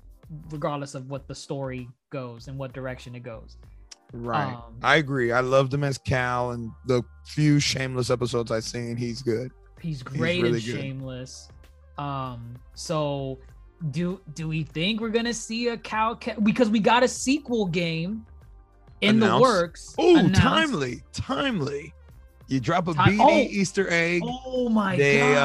regardless 0.50 0.94
of 0.94 1.10
what 1.10 1.26
the 1.26 1.34
story 1.34 1.88
goes 2.10 2.46
and 2.48 2.56
what 2.56 2.72
direction 2.72 3.14
it 3.14 3.22
goes. 3.24 3.56
Right. 4.12 4.54
Um, 4.54 4.76
I 4.82 4.96
agree. 4.96 5.32
I 5.32 5.40
loved 5.40 5.74
him 5.74 5.82
as 5.82 5.98
Cal, 5.98 6.52
and 6.52 6.70
the 6.86 7.02
few 7.26 7.58
Shameless 7.58 8.08
episodes 8.10 8.52
I've 8.52 8.62
seen, 8.64 8.96
he's 8.96 9.20
good. 9.20 9.50
He's 9.80 10.02
great 10.02 10.42
really 10.42 10.60
in 10.60 10.64
good. 10.64 10.80
Shameless. 10.80 11.48
Um, 11.98 12.54
so 12.74 13.38
do 13.90 14.20
do 14.34 14.48
we 14.48 14.62
think 14.62 15.00
we're 15.00 15.10
gonna 15.10 15.34
see 15.34 15.68
a 15.68 15.76
cow 15.76 16.14
ca- 16.14 16.38
because 16.42 16.68
we 16.70 16.80
got 16.80 17.02
a 17.02 17.08
sequel 17.08 17.66
game 17.66 18.24
in 19.00 19.20
the 19.20 19.38
works? 19.38 19.94
Oh, 19.98 20.28
timely, 20.30 21.02
timely. 21.12 21.92
You 22.48 22.60
drop 22.60 22.88
a 22.88 22.94
Ti- 22.94 22.98
BD 23.00 23.18
oh. 23.20 23.38
Easter 23.50 23.86
egg. 23.90 24.22
Oh 24.24 24.68
my 24.68 24.96
they 24.96 25.18
god! 25.18 25.36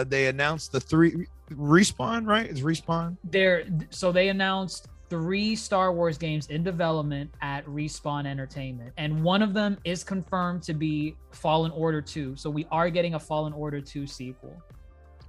uh 0.00 0.04
they 0.04 0.26
announced 0.28 0.72
the 0.72 0.80
three 0.80 1.26
respawn, 1.50 2.26
right? 2.26 2.48
It's 2.48 2.60
respawn. 2.60 3.16
They're 3.24 3.64
so 3.90 4.12
they 4.12 4.28
announced 4.28 4.88
three 5.08 5.56
Star 5.56 5.92
Wars 5.92 6.16
games 6.16 6.46
in 6.46 6.62
development 6.62 7.34
at 7.42 7.66
Respawn 7.66 8.26
Entertainment, 8.26 8.92
and 8.96 9.24
one 9.24 9.42
of 9.42 9.52
them 9.52 9.76
is 9.84 10.04
confirmed 10.04 10.62
to 10.62 10.72
be 10.72 11.16
Fallen 11.32 11.72
Order 11.72 12.00
2. 12.00 12.36
So 12.36 12.48
we 12.48 12.64
are 12.70 12.88
getting 12.88 13.14
a 13.14 13.18
Fallen 13.18 13.52
Order 13.52 13.80
2 13.80 14.06
sequel. 14.06 14.56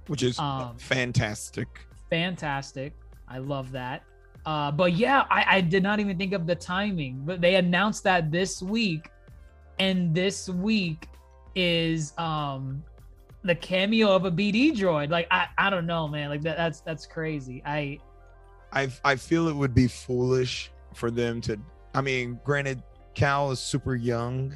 which 0.06 0.22
is 0.22 0.38
Um, 0.38 0.76
fantastic. 0.78 1.66
Fantastic. 2.12 2.92
I 3.26 3.38
love 3.38 3.72
that. 3.72 4.02
Uh, 4.44 4.70
but 4.70 4.92
yeah, 4.92 5.24
I, 5.30 5.56
I 5.56 5.60
did 5.62 5.82
not 5.82 5.98
even 5.98 6.18
think 6.18 6.34
of 6.34 6.46
the 6.46 6.54
timing, 6.54 7.22
but 7.24 7.40
they 7.40 7.54
announced 7.54 8.04
that 8.04 8.30
this 8.30 8.60
week, 8.60 9.08
and 9.78 10.14
this 10.14 10.46
week 10.46 11.08
is 11.54 12.12
um 12.18 12.84
the 13.44 13.54
cameo 13.54 14.14
of 14.14 14.26
a 14.26 14.30
BD 14.30 14.72
droid. 14.72 15.08
Like 15.08 15.26
I, 15.30 15.46
I 15.56 15.70
don't 15.70 15.86
know, 15.86 16.06
man. 16.06 16.28
Like 16.28 16.42
that, 16.42 16.58
that's 16.58 16.80
that's 16.82 17.06
crazy. 17.06 17.62
I 17.64 17.98
I 18.74 18.90
I 19.02 19.16
feel 19.16 19.48
it 19.48 19.56
would 19.56 19.74
be 19.74 19.88
foolish 19.88 20.70
for 20.92 21.10
them 21.10 21.40
to. 21.42 21.58
I 21.94 22.02
mean, 22.02 22.38
granted, 22.44 22.82
Cal 23.14 23.52
is 23.52 23.58
super 23.58 23.94
young. 23.94 24.54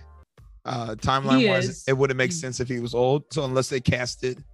Uh, 0.67 0.95
timeline 0.97 1.49
wise, 1.49 1.69
is. 1.71 1.85
it 1.89 1.97
wouldn't 1.97 2.19
make 2.19 2.33
sense 2.33 2.61
if 2.61 2.69
he 2.69 2.81
was 2.81 2.95
old. 2.95 3.33
So 3.33 3.45
unless 3.45 3.71
they 3.71 3.81
casted 3.81 4.45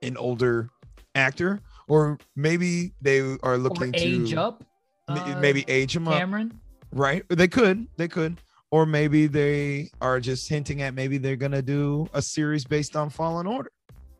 an 0.00 0.16
older 0.16 0.70
actor, 1.16 1.60
or 1.88 2.18
maybe 2.36 2.92
they 3.00 3.20
are 3.20 3.38
or 3.42 3.58
looking 3.58 3.92
age 3.94 4.30
to 4.30 4.40
up. 4.40 4.64
uh, 5.08 5.38
maybe 5.40 5.64
age 5.68 5.94
him 5.96 6.08
up, 6.08 6.14
Cameron. 6.18 6.60
right? 6.92 7.24
They 7.28 7.48
could, 7.48 7.86
they 7.96 8.08
could, 8.08 8.40
or 8.70 8.86
maybe 8.86 9.26
they 9.26 9.90
are 10.00 10.20
just 10.20 10.48
hinting 10.48 10.82
at 10.82 10.94
maybe 10.94 11.18
they're 11.18 11.36
gonna 11.36 11.62
do 11.62 12.08
a 12.14 12.22
series 12.22 12.64
based 12.64 12.96
on 12.96 13.10
Fallen 13.10 13.46
Order. 13.46 13.70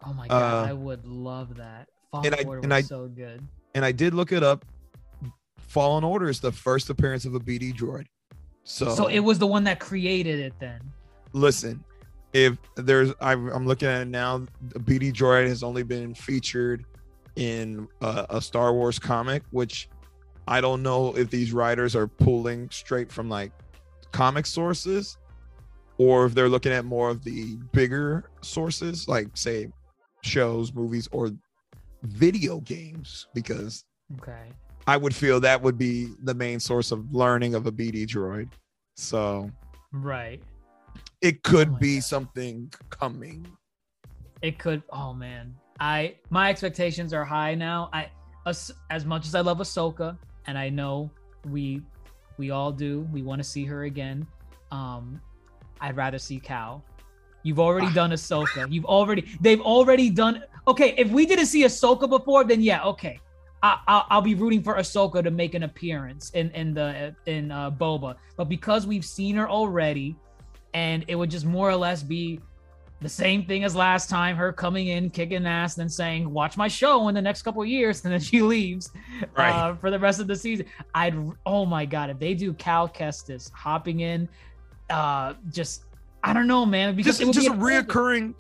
Oh 0.05 0.13
my 0.13 0.27
god, 0.29 0.67
Uh, 0.67 0.69
I 0.69 0.73
would 0.73 1.07
love 1.07 1.57
that. 1.57 1.89
Fallen 2.11 2.35
I- 2.35 2.43
Order 2.45 2.61
and 2.63 2.71
was 2.73 2.85
I- 2.85 2.89
so 2.89 3.09
good. 3.09 3.47
and 3.75 3.85
I 3.85 3.93
did 3.93 4.15
look 4.15 4.33
it 4.33 4.43
up. 4.43 4.65
Fallen 5.57 6.05
Order 6.05 6.29
is 6.29 6.41
the 6.41 6.53
first 6.53 6.91
appearance 6.91 7.25
of 7.25 7.35
a 7.35 7.41
BD 7.41 7.73
droid. 7.75 8.07
So, 8.65 8.95
So 8.95 9.07
it 9.09 9.21
was 9.21 9.39
the 9.39 9.47
one 9.47 9.65
that 9.65 9.81
created 9.81 10.39
it 10.39 10.53
then. 10.61 10.81
listen, 11.33 11.83
if 12.35 12.57
there's, 12.77 13.13
I'm, 13.21 13.49
I'm 13.49 13.67
looking 13.67 13.89
at 13.89 14.03
it 14.03 14.09
now. 14.09 14.47
The 14.69 14.79
BD 14.79 15.13
droid 15.13 15.49
has 15.49 15.63
only 15.63 15.83
been 15.83 16.15
featured 16.15 16.85
in 17.37 17.89
a, 18.01 18.27
a 18.31 18.41
Star 18.41 18.73
Wars 18.73 18.99
comic, 18.99 19.43
which 19.51 19.89
I 20.47 20.61
don't 20.61 20.83
know 20.83 21.17
if 21.17 21.31
these 21.31 21.53
writers 21.53 21.95
are 21.97 22.07
pulling 22.07 22.69
straight 22.71 23.11
from 23.11 23.29
like 23.29 23.53
comic 24.13 24.47
sources, 24.47 25.17
or 25.99 26.27
if 26.27 26.35
they're 26.35 26.49
looking 26.49 26.73
at 26.73 26.85
more 26.85 27.11
of 27.11 27.23
the 27.25 27.57
bigger 27.73 28.31
sources, 28.43 29.09
like 29.09 29.29
say 29.35 29.69
shows, 30.23 30.73
movies, 30.75 31.09
or 31.13 31.31
video 32.03 32.61
games, 32.61 33.27
because 33.35 33.85
Okay. 34.21 34.49
I 34.87 34.97
would 34.97 35.15
feel 35.15 35.39
that 35.41 35.63
would 35.63 35.79
be 35.79 36.09
the 36.25 36.35
main 36.35 36.59
source 36.61 36.91
of 36.91 37.15
learning 37.15 37.55
of 37.55 37.67
a 37.67 37.73
BD 37.73 38.05
droid. 38.07 38.51
So 38.97 39.51
Right. 39.93 40.43
it 41.21 41.43
could 41.45 41.69
Oh 41.71 41.79
be 41.79 41.97
God. 41.97 42.05
something 42.05 42.73
coming. 42.91 43.47
It 44.43 44.59
could. 44.59 44.83
Oh 44.91 45.15
man, 45.15 45.55
I 45.81 46.17
my 46.31 46.51
expectations 46.51 47.13
are 47.13 47.25
high 47.25 47.55
now. 47.55 47.89
I 47.93 48.11
as, 48.47 48.73
as 48.91 49.05
much 49.05 49.27
as 49.27 49.35
I 49.35 49.41
love 49.41 49.59
Ahsoka, 49.59 50.17
and 50.47 50.59
I 50.59 50.69
know 50.69 51.11
we 51.49 51.83
we 52.39 52.51
all 52.51 52.73
do. 52.73 53.07
We 53.13 53.23
want 53.23 53.41
to 53.41 53.45
see 53.49 53.65
her 53.65 53.85
again. 53.85 54.27
Um, 54.71 55.21
I'd 55.81 55.97
rather 55.97 56.19
see 56.19 56.39
Cal. 56.41 56.85
You've 57.43 57.59
already 57.61 57.89
Ah. 57.89 57.95
done 57.95 58.11
Ahsoka. 58.11 58.71
You've 58.71 58.85
already 58.85 59.25
they've 59.41 59.61
already 59.61 60.11
done. 60.11 60.43
Okay, 60.69 60.95
if 60.97 61.11
we 61.11 61.27
didn't 61.27 61.47
see 61.47 61.65
Ahsoka 61.65 62.09
before, 62.09 62.45
then 62.45 62.61
yeah, 62.63 62.85
okay. 62.85 63.19
I, 63.65 63.79
I'll, 63.87 64.07
I'll 64.11 64.23
be 64.23 64.35
rooting 64.35 64.63
for 64.63 64.75
Ahsoka 64.77 65.23
to 65.23 65.31
make 65.31 65.55
an 65.55 65.63
appearance 65.65 66.31
in 66.31 66.51
in 66.51 66.75
the 66.75 67.15
in 67.27 67.51
uh, 67.51 67.71
Boba, 67.71 68.17
but 68.37 68.49
because 68.49 68.87
we've 68.87 69.05
seen 69.05 69.37
her 69.37 69.49
already, 69.49 70.17
and 70.75 71.05
it 71.09 71.17
would 71.17 71.31
just 71.31 71.47
more 71.47 71.69
or 71.71 71.77
less 71.77 72.03
be 72.03 72.41
the 73.03 73.09
same 73.09 73.45
thing 73.45 73.65
as 73.65 73.75
last 73.77 74.09
time 74.09 74.37
her 74.37 74.53
coming 74.53 74.89
in 74.89 75.11
kicking 75.11 75.47
ass 75.47 75.75
then 75.75 75.89
saying 75.89 76.31
watch 76.31 76.57
my 76.57 76.69
show 76.69 77.09
in 77.09 77.15
the 77.15 77.23
next 77.23 77.43
couple 77.43 77.63
of 77.63 77.69
years 77.69 78.03
and 78.05 78.13
then 78.13 78.21
she 78.21 78.43
leaves 78.43 78.91
Right. 79.37 79.51
uh, 79.51 79.75
for 79.77 79.91
the 79.91 79.99
rest 79.99 80.21
of 80.21 80.27
the 80.27 80.37
season 80.37 80.67
i'd 80.95 81.15
oh 81.47 81.65
my 81.67 81.85
god 81.85 82.11
if 82.11 82.19
they 82.19 82.35
do 82.35 82.53
cal 82.55 82.89
kestis 82.89 83.51
hopping 83.53 84.01
in 84.01 84.29
uh 84.91 85.35
just 85.51 85.85
i 86.23 86.33
don't 86.33 86.47
know 86.47 86.65
man 86.67 86.95
because 86.95 87.19
Just, 87.19 87.33
just 87.33 87.49
a 87.49 87.53
reoccurring 87.53 88.35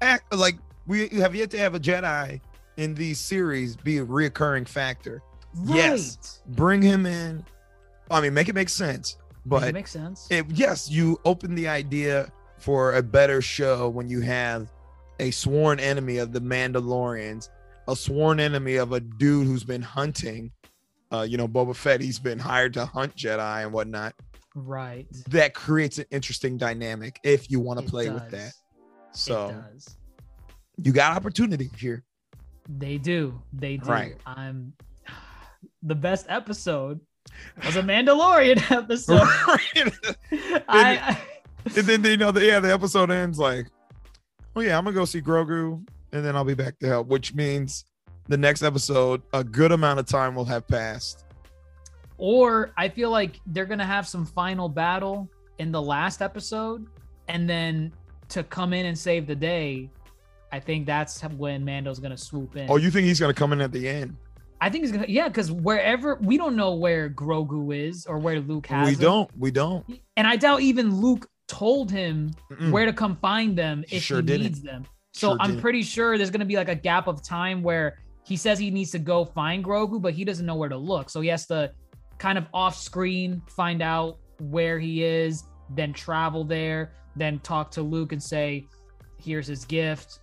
act. 0.00 0.32
Like 0.34 0.56
we 0.86 1.08
have 1.08 1.34
yet 1.34 1.50
to 1.50 1.58
have 1.58 1.74
a 1.74 1.80
Jedi 1.80 2.40
in 2.76 2.94
these 2.94 3.18
series 3.20 3.76
be 3.76 3.98
a 3.98 4.06
reoccurring 4.06 4.66
factor. 4.68 5.20
Yes. 5.64 6.40
Bring 6.46 6.80
him 6.80 7.04
in. 7.04 7.44
I 8.10 8.20
mean, 8.20 8.32
make 8.32 8.48
it 8.48 8.54
make 8.54 8.68
sense. 8.68 9.16
Make 9.44 9.58
it 9.58 9.64
But 9.66 9.74
makes 9.74 9.90
sense 9.90 10.26
it, 10.30 10.46
yes, 10.50 10.88
you 10.90 11.18
open 11.24 11.54
the 11.54 11.66
idea 11.68 12.30
for 12.58 12.94
a 12.94 13.02
better 13.02 13.40
show 13.40 13.88
when 13.88 14.08
you 14.08 14.20
have 14.20 14.70
a 15.20 15.30
sworn 15.30 15.80
enemy 15.80 16.18
of 16.18 16.32
the 16.32 16.40
Mandalorians, 16.40 17.48
a 17.88 17.96
sworn 17.96 18.40
enemy 18.40 18.76
of 18.76 18.92
a 18.92 19.00
dude 19.00 19.46
who's 19.46 19.64
been 19.64 19.82
hunting. 19.82 20.52
Uh, 21.10 21.22
you 21.28 21.36
know, 21.36 21.48
Boba 21.48 21.74
Fett, 21.74 22.00
he's 22.00 22.18
been 22.18 22.38
hired 22.38 22.74
to 22.74 22.84
hunt 22.84 23.16
Jedi 23.16 23.62
and 23.64 23.72
whatnot. 23.72 24.14
Right. 24.54 25.06
That 25.30 25.54
creates 25.54 25.98
an 25.98 26.04
interesting 26.10 26.56
dynamic 26.58 27.18
if 27.22 27.50
you 27.50 27.60
want 27.60 27.80
to 27.80 27.86
play 27.86 28.10
with 28.10 28.24
does. 28.24 28.32
that. 28.32 28.48
It 28.48 28.54
So 29.16 29.50
does. 29.72 29.96
you 30.82 30.92
got 30.92 31.16
opportunity 31.16 31.70
here. 31.78 32.04
They 32.68 32.98
do. 32.98 33.40
They 33.52 33.78
do. 33.78 33.88
Right. 33.90 34.16
I'm 34.26 34.74
the 35.82 35.94
best 35.94 36.26
episode 36.28 37.00
was 37.64 37.76
a 37.76 37.82
Mandalorian 37.82 38.70
episode. 38.70 39.22
I, 40.68 41.18
and 41.64 41.74
then 41.86 42.04
you 42.04 42.16
know, 42.16 42.30
the, 42.30 42.44
yeah, 42.44 42.60
the 42.60 42.72
episode 42.72 43.10
ends 43.10 43.38
like, 43.38 43.66
oh 44.56 44.60
yeah, 44.60 44.76
I'm 44.78 44.84
gonna 44.84 44.94
go 44.94 45.04
see 45.04 45.20
Grogu, 45.20 45.86
and 46.12 46.24
then 46.24 46.36
I'll 46.36 46.44
be 46.44 46.54
back 46.54 46.78
to 46.80 46.86
help. 46.86 47.08
Which 47.08 47.34
means 47.34 47.84
the 48.28 48.36
next 48.36 48.62
episode, 48.62 49.22
a 49.32 49.42
good 49.44 49.72
amount 49.72 49.98
of 50.00 50.06
time 50.06 50.34
will 50.34 50.44
have 50.46 50.66
passed. 50.66 51.24
or 52.16 52.72
I 52.76 52.88
feel 52.88 53.10
like 53.10 53.40
they're 53.46 53.64
gonna 53.66 53.86
have 53.86 54.06
some 54.06 54.26
final 54.26 54.68
battle 54.68 55.28
in 55.58 55.72
the 55.72 55.80
last 55.82 56.22
episode, 56.22 56.86
and 57.28 57.48
then 57.48 57.92
to 58.30 58.42
come 58.44 58.72
in 58.72 58.86
and 58.86 58.96
save 58.98 59.26
the 59.26 59.34
day. 59.36 59.90
I 60.50 60.60
think 60.60 60.86
that's 60.86 61.20
when 61.22 61.62
Mando's 61.64 61.98
gonna 61.98 62.16
swoop 62.16 62.56
in. 62.56 62.70
Oh, 62.70 62.76
you 62.76 62.90
think 62.90 63.06
he's 63.06 63.20
gonna 63.20 63.34
come 63.34 63.52
in 63.52 63.60
at 63.60 63.70
the 63.72 63.86
end? 63.86 64.16
I 64.60 64.70
think 64.70 64.84
he's 64.84 64.92
gonna 64.92 65.06
yeah, 65.08 65.28
because 65.28 65.52
wherever 65.52 66.16
we 66.16 66.36
don't 66.38 66.56
know 66.56 66.74
where 66.74 67.08
Grogu 67.10 67.76
is 67.76 68.06
or 68.06 68.18
where 68.18 68.40
Luke 68.40 68.66
has 68.68 68.88
We 68.88 68.94
him. 68.94 69.00
don't. 69.00 69.30
We 69.38 69.50
don't. 69.50 69.84
and 70.16 70.26
I 70.26 70.36
doubt 70.36 70.62
even 70.62 70.94
Luke 71.00 71.28
told 71.48 71.90
him 71.90 72.30
Mm-mm. 72.52 72.70
where 72.70 72.86
to 72.86 72.92
come 72.92 73.16
find 73.16 73.56
them 73.58 73.84
if 73.90 74.02
sure 74.02 74.18
he 74.18 74.22
didn't. 74.26 74.42
needs 74.44 74.62
them. 74.62 74.84
So 75.12 75.30
Sure 75.30 75.36
I'm 75.40 75.50
didn't. 75.50 75.62
pretty 75.62 75.82
sure 75.82 76.16
there's 76.16 76.30
gonna 76.30 76.44
be 76.44 76.56
like 76.56 76.68
a 76.68 76.74
gap 76.74 77.06
of 77.08 77.22
time 77.22 77.62
where 77.62 77.98
he 78.24 78.36
says 78.36 78.58
he 78.58 78.70
needs 78.70 78.90
to 78.92 78.98
go 78.98 79.24
find 79.24 79.64
Grogu, 79.64 80.00
but 80.00 80.12
he 80.14 80.24
doesn't 80.24 80.44
know 80.46 80.54
where 80.54 80.68
to 80.68 80.76
look. 80.76 81.08
So 81.10 81.20
he 81.20 81.28
has 81.28 81.46
to 81.46 81.72
kind 82.18 82.36
of 82.38 82.46
off 82.52 82.76
screen 82.76 83.42
find 83.48 83.80
out 83.82 84.18
where 84.40 84.78
he 84.78 85.02
is, 85.02 85.44
then 85.70 85.92
travel 85.92 86.44
there, 86.44 86.92
then 87.16 87.38
talk 87.40 87.70
to 87.72 87.82
Luke 87.82 88.12
and 88.12 88.22
say, 88.22 88.66
Here's 89.20 89.46
his 89.46 89.64
gift. 89.64 90.20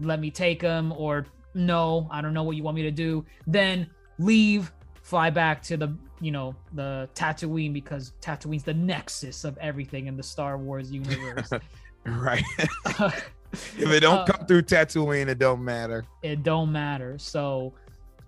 Let 0.00 0.18
me 0.20 0.30
take 0.30 0.60
him, 0.62 0.92
or 0.92 1.26
no, 1.54 2.08
I 2.10 2.20
don't 2.20 2.32
know 2.34 2.42
what 2.44 2.56
you 2.56 2.62
want 2.62 2.74
me 2.76 2.82
to 2.82 2.90
do. 2.90 3.24
Then 3.46 3.88
leave, 4.18 4.72
fly 5.04 5.30
back 5.30 5.62
to 5.62 5.76
the 5.76 5.94
you 6.20 6.30
know 6.32 6.56
the 6.72 7.08
Tatooine 7.14 7.72
because 7.72 8.12
Tatooine's 8.20 8.64
the 8.64 8.74
nexus 8.74 9.44
of 9.44 9.56
everything 9.58 10.06
in 10.08 10.16
the 10.16 10.22
Star 10.22 10.58
Wars 10.58 10.90
universe. 10.90 11.50
Right. 12.06 12.42
if 12.84 13.32
it 13.78 14.00
don't 14.00 14.18
Uh, 14.18 14.24
come 14.26 14.46
through 14.46 14.60
Tatooine, 14.62 15.26
it 15.28 15.38
don't 15.38 15.64
matter. 15.64 16.04
it 16.22 16.42
don't 16.42 16.70
matter. 16.70 17.16
So, 17.18 17.72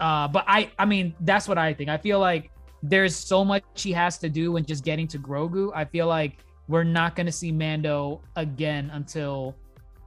uh, 0.01 0.27
but 0.29 0.45
I, 0.49 0.71
I 0.79 0.87
mean, 0.87 1.15
that's 1.21 1.47
what 1.47 1.59
I 1.59 1.75
think. 1.75 1.91
I 1.91 1.99
feel 1.99 2.19
like 2.19 2.51
there's 2.83 3.15
so 3.15 3.45
much 3.45 3.65
he 3.75 3.93
has 3.93 4.17
to 4.19 4.31
do 4.31 4.57
in 4.57 4.65
just 4.65 4.83
getting 4.83 5.07
to 5.09 5.19
Grogu. 5.19 5.73
I 5.75 5.85
feel 5.85 6.07
like 6.07 6.39
we're 6.69 6.85
not 6.85 7.17
gonna 7.17 7.31
see 7.33 7.53
Mando 7.53 8.23
again 8.37 8.89
until 8.95 9.55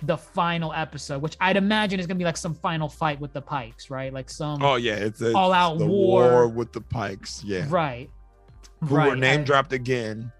the 0.03 0.17
final 0.17 0.71
episode, 0.73 1.21
which 1.21 1.35
I'd 1.41 1.57
imagine 1.57 1.99
is 1.99 2.07
gonna 2.07 2.17
be 2.17 2.23
like 2.23 2.37
some 2.37 2.53
final 2.53 2.87
fight 2.87 3.19
with 3.19 3.33
the 3.33 3.41
Pikes, 3.41 3.89
right? 3.89 4.13
Like 4.13 4.29
some 4.29 4.61
Oh 4.63 4.75
yeah, 4.75 4.95
it's, 4.95 5.21
it's 5.21 5.35
All-out 5.35 5.77
the 5.79 5.85
war. 5.85 6.47
with 6.47 6.71
the 6.71 6.81
Pikes. 6.81 7.43
Yeah, 7.43 7.65
right, 7.69 8.09
who 8.81 8.95
right. 8.95 9.09
were 9.09 9.15
name 9.15 9.43
dropped 9.43 9.73
again. 9.73 10.31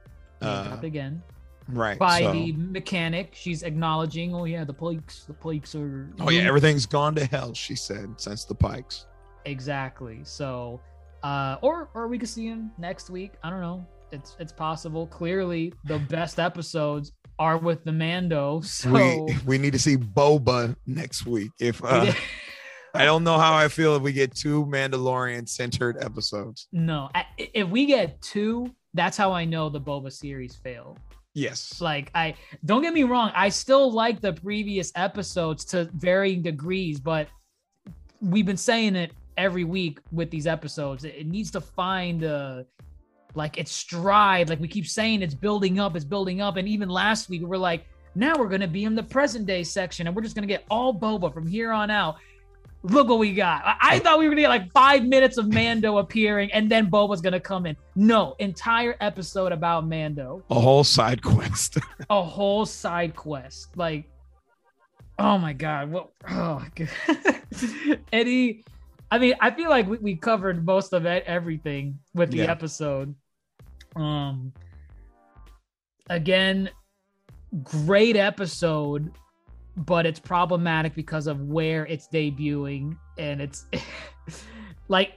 name 0.41 0.51
Uh, 0.51 0.67
dropped 0.69 0.83
again 0.85 1.21
right. 1.67 1.99
by 1.99 2.21
so- 2.21 2.31
the 2.31 2.53
mechanic. 2.53 3.31
She's 3.33 3.63
acknowledging, 3.63 4.33
oh 4.33 4.45
yeah, 4.45 4.63
the 4.63 4.73
Pikes, 4.73 5.25
the 5.25 5.33
Pikes 5.33 5.75
are. 5.75 6.09
Oh 6.19 6.29
yeah, 6.29 6.41
everything's 6.41 6.85
gone 6.85 7.15
to 7.15 7.25
hell. 7.25 7.53
She 7.53 7.75
said 7.75 8.13
since 8.17 8.45
the 8.45 8.55
Pikes. 8.55 9.05
Exactly. 9.45 10.19
So, 10.23 10.79
uh, 11.23 11.57
or 11.61 11.89
or 11.93 12.07
we 12.07 12.17
could 12.17 12.29
see 12.29 12.45
him 12.47 12.71
next 12.77 13.09
week. 13.09 13.33
I 13.43 13.49
don't 13.49 13.61
know. 13.61 13.85
It's 14.11 14.35
it's 14.39 14.51
possible. 14.53 15.07
Clearly, 15.07 15.73
the 15.85 15.99
best 15.99 16.39
episodes 16.39 17.11
are 17.39 17.57
with 17.57 17.83
the 17.85 17.91
Mando. 17.91 18.61
So 18.61 18.91
we 18.91 19.37
we 19.45 19.57
need 19.57 19.73
to 19.73 19.79
see 19.79 19.97
Boba 19.97 20.75
next 20.85 21.25
week. 21.25 21.51
If 21.59 21.83
uh, 21.83 22.11
I 22.93 23.05
don't 23.05 23.23
know 23.23 23.37
how 23.37 23.53
I 23.55 23.67
feel 23.69 23.95
if 23.95 24.01
we 24.03 24.11
get 24.13 24.35
two 24.35 24.65
Mandalorian 24.65 25.47
centered 25.47 25.97
episodes. 26.03 26.67
no, 26.71 27.09
I- 27.15 27.25
if 27.37 27.67
we 27.69 27.85
get 27.85 28.21
two, 28.21 28.73
that's 28.93 29.15
how 29.17 29.31
I 29.31 29.45
know 29.45 29.69
the 29.69 29.81
Boba 29.81 30.11
series 30.11 30.55
failed. 30.55 30.99
Yes. 31.33 31.79
Like 31.79 32.11
I 32.13 32.35
don't 32.65 32.81
get 32.81 32.93
me 32.93 33.03
wrong, 33.03 33.31
I 33.33 33.49
still 33.49 33.91
like 33.91 34.19
the 34.19 34.33
previous 34.33 34.91
episodes 34.95 35.63
to 35.65 35.89
varying 35.93 36.41
degrees, 36.41 36.99
but 36.99 37.27
we've 38.19 38.45
been 38.45 38.57
saying 38.57 38.95
it 38.95 39.11
every 39.37 39.63
week 39.63 39.99
with 40.11 40.29
these 40.31 40.47
episodes. 40.47 41.05
It, 41.05 41.25
needs 41.27 41.51
to 41.51 41.61
find 41.61 42.23
uh 42.25 42.63
like 43.35 43.57
its 43.57 43.71
stride. 43.71 44.49
Like 44.49 44.59
we 44.59 44.67
keep 44.67 44.87
saying 44.87 45.21
it's 45.21 45.33
building 45.33 45.79
up, 45.79 45.95
it's 45.95 46.05
building 46.05 46.41
up. 46.41 46.57
And 46.57 46.67
even 46.67 46.89
last 46.89 47.29
week 47.29 47.41
we 47.41 47.47
were 47.47 47.57
like, 47.57 47.85
now 48.15 48.35
we're 48.37 48.49
gonna 48.49 48.67
be 48.67 48.85
in 48.85 48.95
the 48.95 49.03
present 49.03 49.45
day 49.45 49.63
section 49.63 50.07
and 50.07 50.15
we're 50.15 50.21
just 50.21 50.35
gonna 50.35 50.47
get 50.47 50.65
all 50.69 50.93
Boba 50.93 51.33
from 51.33 51.47
here 51.47 51.71
on 51.71 51.89
out. 51.91 52.17
Look 52.81 53.09
what 53.09 53.19
we 53.19 53.33
got. 53.33 53.61
I, 53.65 53.75
I 53.81 53.99
thought 53.99 54.19
we 54.19 54.25
were 54.25 54.31
gonna 54.31 54.41
get 54.41 54.49
like 54.49 54.71
five 54.71 55.03
minutes 55.03 55.37
of 55.37 55.51
Mando 55.51 55.97
appearing 55.97 56.51
and 56.53 56.69
then 56.69 56.89
Boba's 56.89 57.21
gonna 57.21 57.39
come 57.39 57.65
in. 57.65 57.75
No, 57.95 58.35
entire 58.39 58.95
episode 59.01 59.51
about 59.51 59.85
Mando 59.87 60.43
A 60.49 60.59
whole 60.59 60.83
side 60.83 61.21
quest. 61.21 61.77
a 62.09 62.21
whole 62.21 62.65
side 62.65 63.15
quest. 63.15 63.75
Like, 63.77 64.09
oh 65.17 65.37
my 65.37 65.53
god, 65.53 65.91
what? 65.91 66.09
Oh, 66.29 66.65
God. 66.75 67.99
Eddie. 68.13 68.63
I 69.11 69.17
mean, 69.17 69.33
I 69.41 69.51
feel 69.51 69.69
like 69.69 69.87
we, 69.87 69.97
we 69.97 70.15
covered 70.15 70.65
most 70.65 70.93
of 70.93 71.05
it, 71.05 71.23
everything 71.25 71.99
with 72.13 72.31
the 72.31 72.37
Yeah. 72.39 72.51
episode. 72.51 73.15
Um, 73.95 74.53
again, 76.09 76.69
great 77.63 78.15
episode, 78.15 79.11
but 79.75 80.05
it's 80.05 80.19
problematic 80.19 80.93
because 80.95 81.27
of 81.27 81.41
where 81.41 81.85
it's 81.87 82.07
debuting, 82.07 82.97
and 83.17 83.41
it's 83.41 83.65
like 84.87 85.13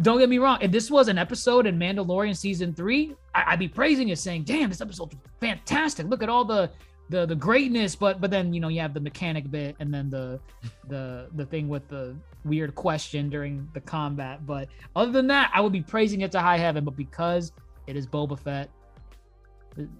don't 0.00 0.18
get 0.18 0.28
me 0.30 0.38
wrong. 0.38 0.58
If 0.62 0.70
this 0.70 0.90
was 0.90 1.08
an 1.08 1.18
episode 1.18 1.66
in 1.66 1.78
Mandalorian 1.78 2.36
season 2.36 2.72
three, 2.72 3.14
I- 3.34 3.44
I'd 3.48 3.58
be 3.58 3.68
praising 3.68 4.08
it, 4.08 4.18
saying, 4.18 4.44
"Damn, 4.44 4.70
this 4.70 4.80
episode's 4.80 5.16
fantastic! 5.40 6.06
Look 6.06 6.22
at 6.22 6.28
all 6.28 6.44
the 6.44 6.70
the 7.10 7.26
the 7.26 7.34
greatness." 7.34 7.94
But 7.96 8.20
but 8.20 8.30
then 8.30 8.54
you 8.54 8.60
know 8.60 8.68
you 8.68 8.80
have 8.80 8.94
the 8.94 9.00
mechanic 9.00 9.50
bit, 9.50 9.76
and 9.80 9.92
then 9.92 10.08
the 10.08 10.40
the 10.88 11.28
the 11.34 11.44
thing 11.46 11.68
with 11.68 11.86
the 11.88 12.16
weird 12.48 12.74
question 12.74 13.28
during 13.30 13.68
the 13.74 13.80
combat. 13.80 14.44
But 14.46 14.68
other 14.96 15.12
than 15.12 15.26
that, 15.28 15.50
I 15.54 15.60
would 15.60 15.72
be 15.72 15.82
praising 15.82 16.22
it 16.22 16.32
to 16.32 16.40
high 16.40 16.58
heaven. 16.58 16.84
But 16.84 16.96
because 16.96 17.52
it 17.86 17.96
is 17.96 18.06
Boba 18.06 18.38
Fett, 18.38 18.70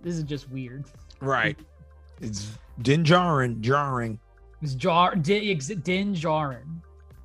this 0.02 0.16
is 0.16 0.24
just 0.24 0.50
weird. 0.50 0.84
right. 1.20 1.58
It's 2.20 2.58
din 2.82 3.04
jarring, 3.04 3.60
jarring. 3.62 4.18
It's 4.60 4.74
jar 4.74 5.14
Din, 5.14 5.56
Din 5.84 6.14
Djarin. 6.14 6.80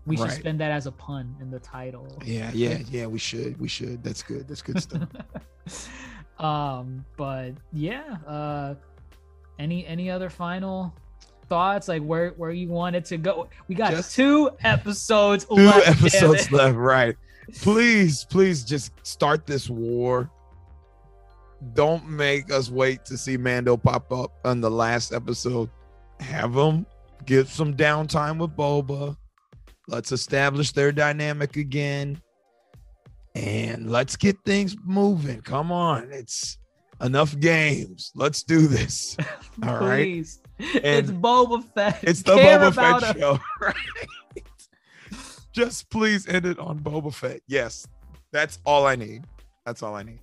We 0.05 0.15
should 0.17 0.25
Right. 0.27 0.33
spend 0.39 0.59
that 0.59 0.69
as 0.69 0.85
a 0.85 0.91
pun 0.91 1.35
in 1.41 1.49
the 1.49 1.57
title. 1.57 2.05
Yeah, 2.23 2.51
yeah, 2.53 2.77
yeah. 2.91 3.07
We 3.07 3.17
should. 3.17 3.59
We 3.59 3.67
should. 3.67 4.03
That's 4.03 4.21
good. 4.21 4.47
That's 4.47 4.61
good 4.61 4.79
stuff. 4.83 5.09
um 6.39 7.05
but 7.15 7.51
yeah 7.71 8.17
uh 8.27 8.75
any 9.59 9.85
any 9.87 10.09
other 10.09 10.29
final 10.29 10.93
thoughts 11.53 11.87
like 11.87 12.01
where 12.01 12.29
where 12.31 12.49
you 12.49 12.67
wanted 12.67 13.05
to 13.05 13.15
go 13.17 13.47
we 13.67 13.75
got 13.75 13.91
Just- 13.91 14.15
two 14.15 14.49
episodes 14.63 15.45
Two 15.45 15.55
left, 15.55 15.87
episodes 15.87 16.51
left. 16.51 16.75
Right. 16.75 17.15
Please, 17.61 18.25
please 18.25 18.63
just 18.63 18.91
start 19.05 19.45
this 19.45 19.69
war. 19.69 20.31
Don't 21.73 22.09
make 22.09 22.51
us 22.51 22.71
wait 22.71 23.05
to 23.05 23.17
see 23.17 23.37
Mando 23.37 23.77
pop 23.77 24.11
up 24.11 24.31
on 24.43 24.61
the 24.61 24.71
last 24.71 25.13
episode. 25.13 25.69
Have 26.19 26.53
them 26.53 26.85
get 27.25 27.47
some 27.47 27.75
downtime 27.75 28.39
with 28.39 28.55
Boba. 28.55 29.15
Let's 29.87 30.11
establish 30.11 30.71
their 30.71 30.91
dynamic 30.91 31.57
again. 31.57 32.19
And 33.35 33.91
let's 33.91 34.15
get 34.15 34.37
things 34.45 34.75
moving. 34.83 35.41
Come 35.41 35.71
on. 35.71 36.09
It's 36.11 36.57
enough 37.01 37.37
games. 37.39 38.11
Let's 38.15 38.41
do 38.43 38.67
this. 38.67 39.17
All 39.63 39.79
right. 39.79 40.25
It's 40.59 41.11
Boba 41.11 41.63
Fett. 41.73 41.99
It's 42.03 42.21
the 42.23 42.35
Care 42.35 42.59
Boba 42.59 42.99
Fett 42.99 43.15
him. 43.15 43.21
show. 43.21 43.39
Right. 43.61 43.75
Just 45.51 45.89
please 45.89 46.27
end 46.27 46.45
it 46.45 46.57
on 46.57 46.79
Boba 46.79 47.13
Fett. 47.13 47.41
Yes. 47.47 47.87
That's 48.31 48.59
all 48.65 48.87
I 48.87 48.95
need. 48.95 49.25
That's 49.65 49.83
all 49.83 49.95
I 49.95 50.03
need. 50.03 50.19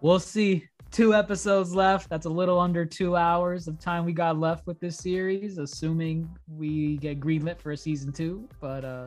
We'll 0.00 0.20
see. 0.20 0.68
Two 0.90 1.14
episodes 1.14 1.74
left. 1.74 2.08
That's 2.08 2.26
a 2.26 2.30
little 2.30 2.58
under 2.58 2.84
two 2.84 3.16
hours 3.16 3.66
of 3.68 3.78
time 3.78 4.04
we 4.04 4.12
got 4.12 4.38
left 4.38 4.66
with 4.66 4.78
this 4.80 4.96
series, 4.98 5.58
assuming 5.58 6.28
we 6.46 6.96
get 6.98 7.20
greenlit 7.20 7.60
for 7.60 7.72
a 7.72 7.76
season 7.76 8.12
two. 8.12 8.48
But 8.60 8.84
uh 8.84 9.06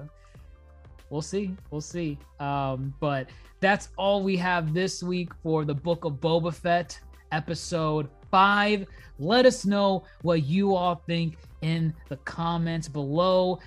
we'll 1.09 1.21
see. 1.21 1.55
We'll 1.69 1.82
see. 1.82 2.17
Um, 2.39 2.93
but 2.99 3.29
that's 3.59 3.89
all 3.97 4.23
we 4.23 4.36
have 4.38 4.73
this 4.73 5.03
week 5.03 5.32
for 5.43 5.65
the 5.65 5.73
book 5.75 6.05
of 6.05 6.13
Boba 6.13 6.53
Fett, 6.53 6.99
episode 7.32 8.09
five. 8.32 8.88
Let 9.19 9.45
us 9.45 9.65
know 9.65 10.05
what 10.21 10.43
you 10.43 10.75
all 10.75 10.95
think 11.07 11.38
in 11.61 11.93
the 12.09 12.17
comments 12.17 12.88
below. 12.88 13.59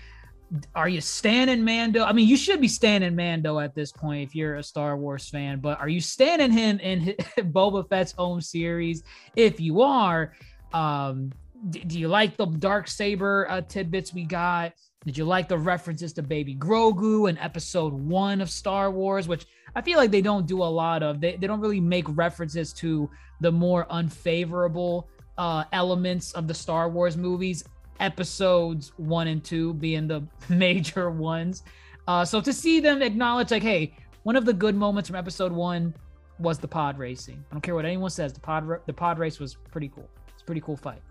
Are 0.75 0.89
you 0.89 1.01
standing 1.01 1.65
Mando? 1.65 2.05
I 2.05 2.13
mean, 2.13 2.29
you 2.29 2.37
should 2.37 2.61
be 2.61 2.69
standing 2.69 3.15
Mando 3.15 3.59
at 3.61 3.75
this 3.75 3.93
point 3.93 4.29
if 4.29 4.35
you're 4.35 4.57
a 4.57 4.63
Star 4.63 4.97
Wars 4.97 5.29
fan, 5.29 5.61
but 5.61 5.79
are 5.81 5.89
you 5.89 6.01
standing 6.01 6.51
him 6.51 6.79
in 6.81 7.01
Boba 7.39 7.89
Fett's 7.89 8.15
own 8.19 8.41
series? 8.41 9.03
If 9.37 9.61
you 9.61 9.83
are, 9.83 10.33
um, 10.73 11.33
do 11.71 11.99
you 11.99 12.09
like 12.09 12.37
the 12.37 12.47
dark 12.47 12.89
saber 12.89 13.47
uh, 13.51 13.63
tidbits 13.63 14.13
we 14.13 14.25
got? 14.25 14.73
Did 15.05 15.19
you 15.19 15.25
like 15.25 15.49
the 15.49 15.59
references 15.59 16.13
to 16.15 16.23
Baby 16.23 16.55
Grogu 16.55 17.29
in 17.29 17.37
Episode 17.39 17.93
One 17.93 18.41
of 18.41 18.49
Star 18.49 18.91
Wars, 18.91 19.29
which 19.29 19.47
I 19.75 19.83
feel 19.83 19.99
like 19.99 20.11
they 20.11 20.23
don't 20.23 20.47
do 20.47 20.63
a 20.63 20.65
lot 20.65 21.03
of? 21.03 21.21
They 21.21 21.37
they 21.37 21.47
don't 21.47 21.61
really 21.61 21.81
make 21.81 22.07
references 22.17 22.73
to 22.75 23.11
the 23.41 23.53
more 23.53 23.87
unfavorable 23.91 25.09
uh, 25.37 25.65
elements 25.73 26.33
of 26.33 26.49
the 26.49 26.55
Star 26.55 26.89
Wars 26.89 27.17
movies. 27.17 27.65
Episodes 28.01 28.93
one 28.97 29.29
and 29.29 29.45
two 29.45 29.75
being 29.75 30.09
the 30.09 30.27
major 30.49 31.11
ones. 31.11 31.63
Uh, 32.09 32.25
so 32.25 32.41
to 32.41 32.53
see 32.53 32.81
them 32.81 33.03
acknowledge, 33.03 33.51
like, 33.51 33.63
hey, 33.63 33.95
one 34.25 34.37
of 34.37 34.45
the 34.45 34.53
good 34.53 34.75
moments 34.75 35.09
from 35.09 35.17
Episode 35.17 35.53
one 35.53 35.95
was 36.39 36.59
the 36.59 36.69
pod 36.69 36.99
racing. 36.99 37.45
I 37.51 37.55
don't 37.55 37.61
care 37.61 37.75
what 37.75 37.85
anyone 37.85 38.11
says. 38.11 38.33
The 38.33 38.41
pod 38.41 38.69
the 38.87 38.93
pod 38.93 39.19
race 39.19 39.39
was 39.39 39.55
pretty 39.71 39.89
cool. 39.89 40.09
It's 40.33 40.43
a 40.43 40.45
pretty 40.45 40.63
cool 40.63 40.77
fight. 40.77 41.03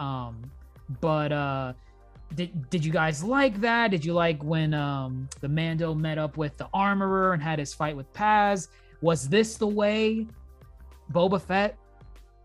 Um, 0.00 0.50
but 1.00 1.32
uh, 1.32 1.72
did 2.34 2.68
did 2.70 2.84
you 2.84 2.92
guys 2.92 3.22
like 3.22 3.60
that? 3.60 3.90
Did 3.90 4.04
you 4.04 4.12
like 4.12 4.42
when 4.42 4.74
um 4.74 5.28
the 5.40 5.48
Mando 5.48 5.94
met 5.94 6.18
up 6.18 6.36
with 6.36 6.56
the 6.56 6.68
armorer 6.74 7.32
and 7.32 7.42
had 7.42 7.58
his 7.58 7.72
fight 7.72 7.96
with 7.96 8.12
Paz? 8.12 8.68
Was 9.00 9.28
this 9.28 9.56
the 9.56 9.66
way 9.66 10.26
Boba 11.12 11.40
Fett 11.40 11.78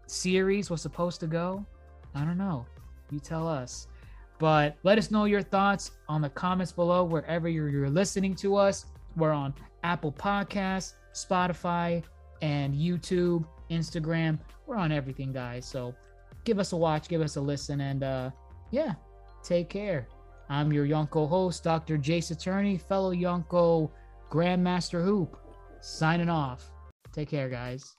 series 0.07 0.69
was 0.69 0.81
supposed 0.81 1.19
to 1.21 1.27
go? 1.27 1.65
I 2.13 2.23
don't 2.23 2.37
know. 2.37 2.65
You 3.09 3.19
tell 3.19 3.47
us. 3.47 3.87
But 4.39 4.75
let 4.83 4.97
us 4.97 5.11
know 5.11 5.25
your 5.25 5.43
thoughts 5.43 5.91
on 6.09 6.21
the 6.21 6.29
comments 6.29 6.71
below 6.71 7.03
wherever 7.03 7.47
you're, 7.47 7.69
you're 7.69 7.89
listening 7.89 8.33
to 8.37 8.55
us. 8.55 8.87
We're 9.15 9.31
on 9.31 9.53
Apple 9.83 10.11
Podcasts, 10.11 10.93
Spotify, 11.13 12.03
and 12.41 12.73
YouTube, 12.73 13.45
Instagram. 13.69 14.39
We're 14.65 14.77
on 14.77 14.91
everything, 14.91 15.31
guys. 15.31 15.65
So 15.65 15.93
give 16.43 16.57
us 16.57 16.71
a 16.71 16.77
watch, 16.77 17.07
give 17.07 17.21
us 17.21 17.35
a 17.35 17.41
listen, 17.41 17.81
and 17.81 18.03
uh, 18.03 18.31
yeah, 18.71 18.95
take 19.43 19.69
care. 19.69 20.07
I'm 20.49 20.73
your 20.73 20.85
Yonko 20.85 21.29
host, 21.29 21.63
Dr. 21.63 21.97
Jace 21.97 22.31
Attorney, 22.31 22.77
fellow 22.77 23.13
Yonko 23.13 23.89
Grandmaster 24.29 25.03
Hoop, 25.03 25.37
signing 25.81 26.29
off. 26.29 26.71
Take 27.13 27.29
care, 27.29 27.49
guys. 27.49 27.97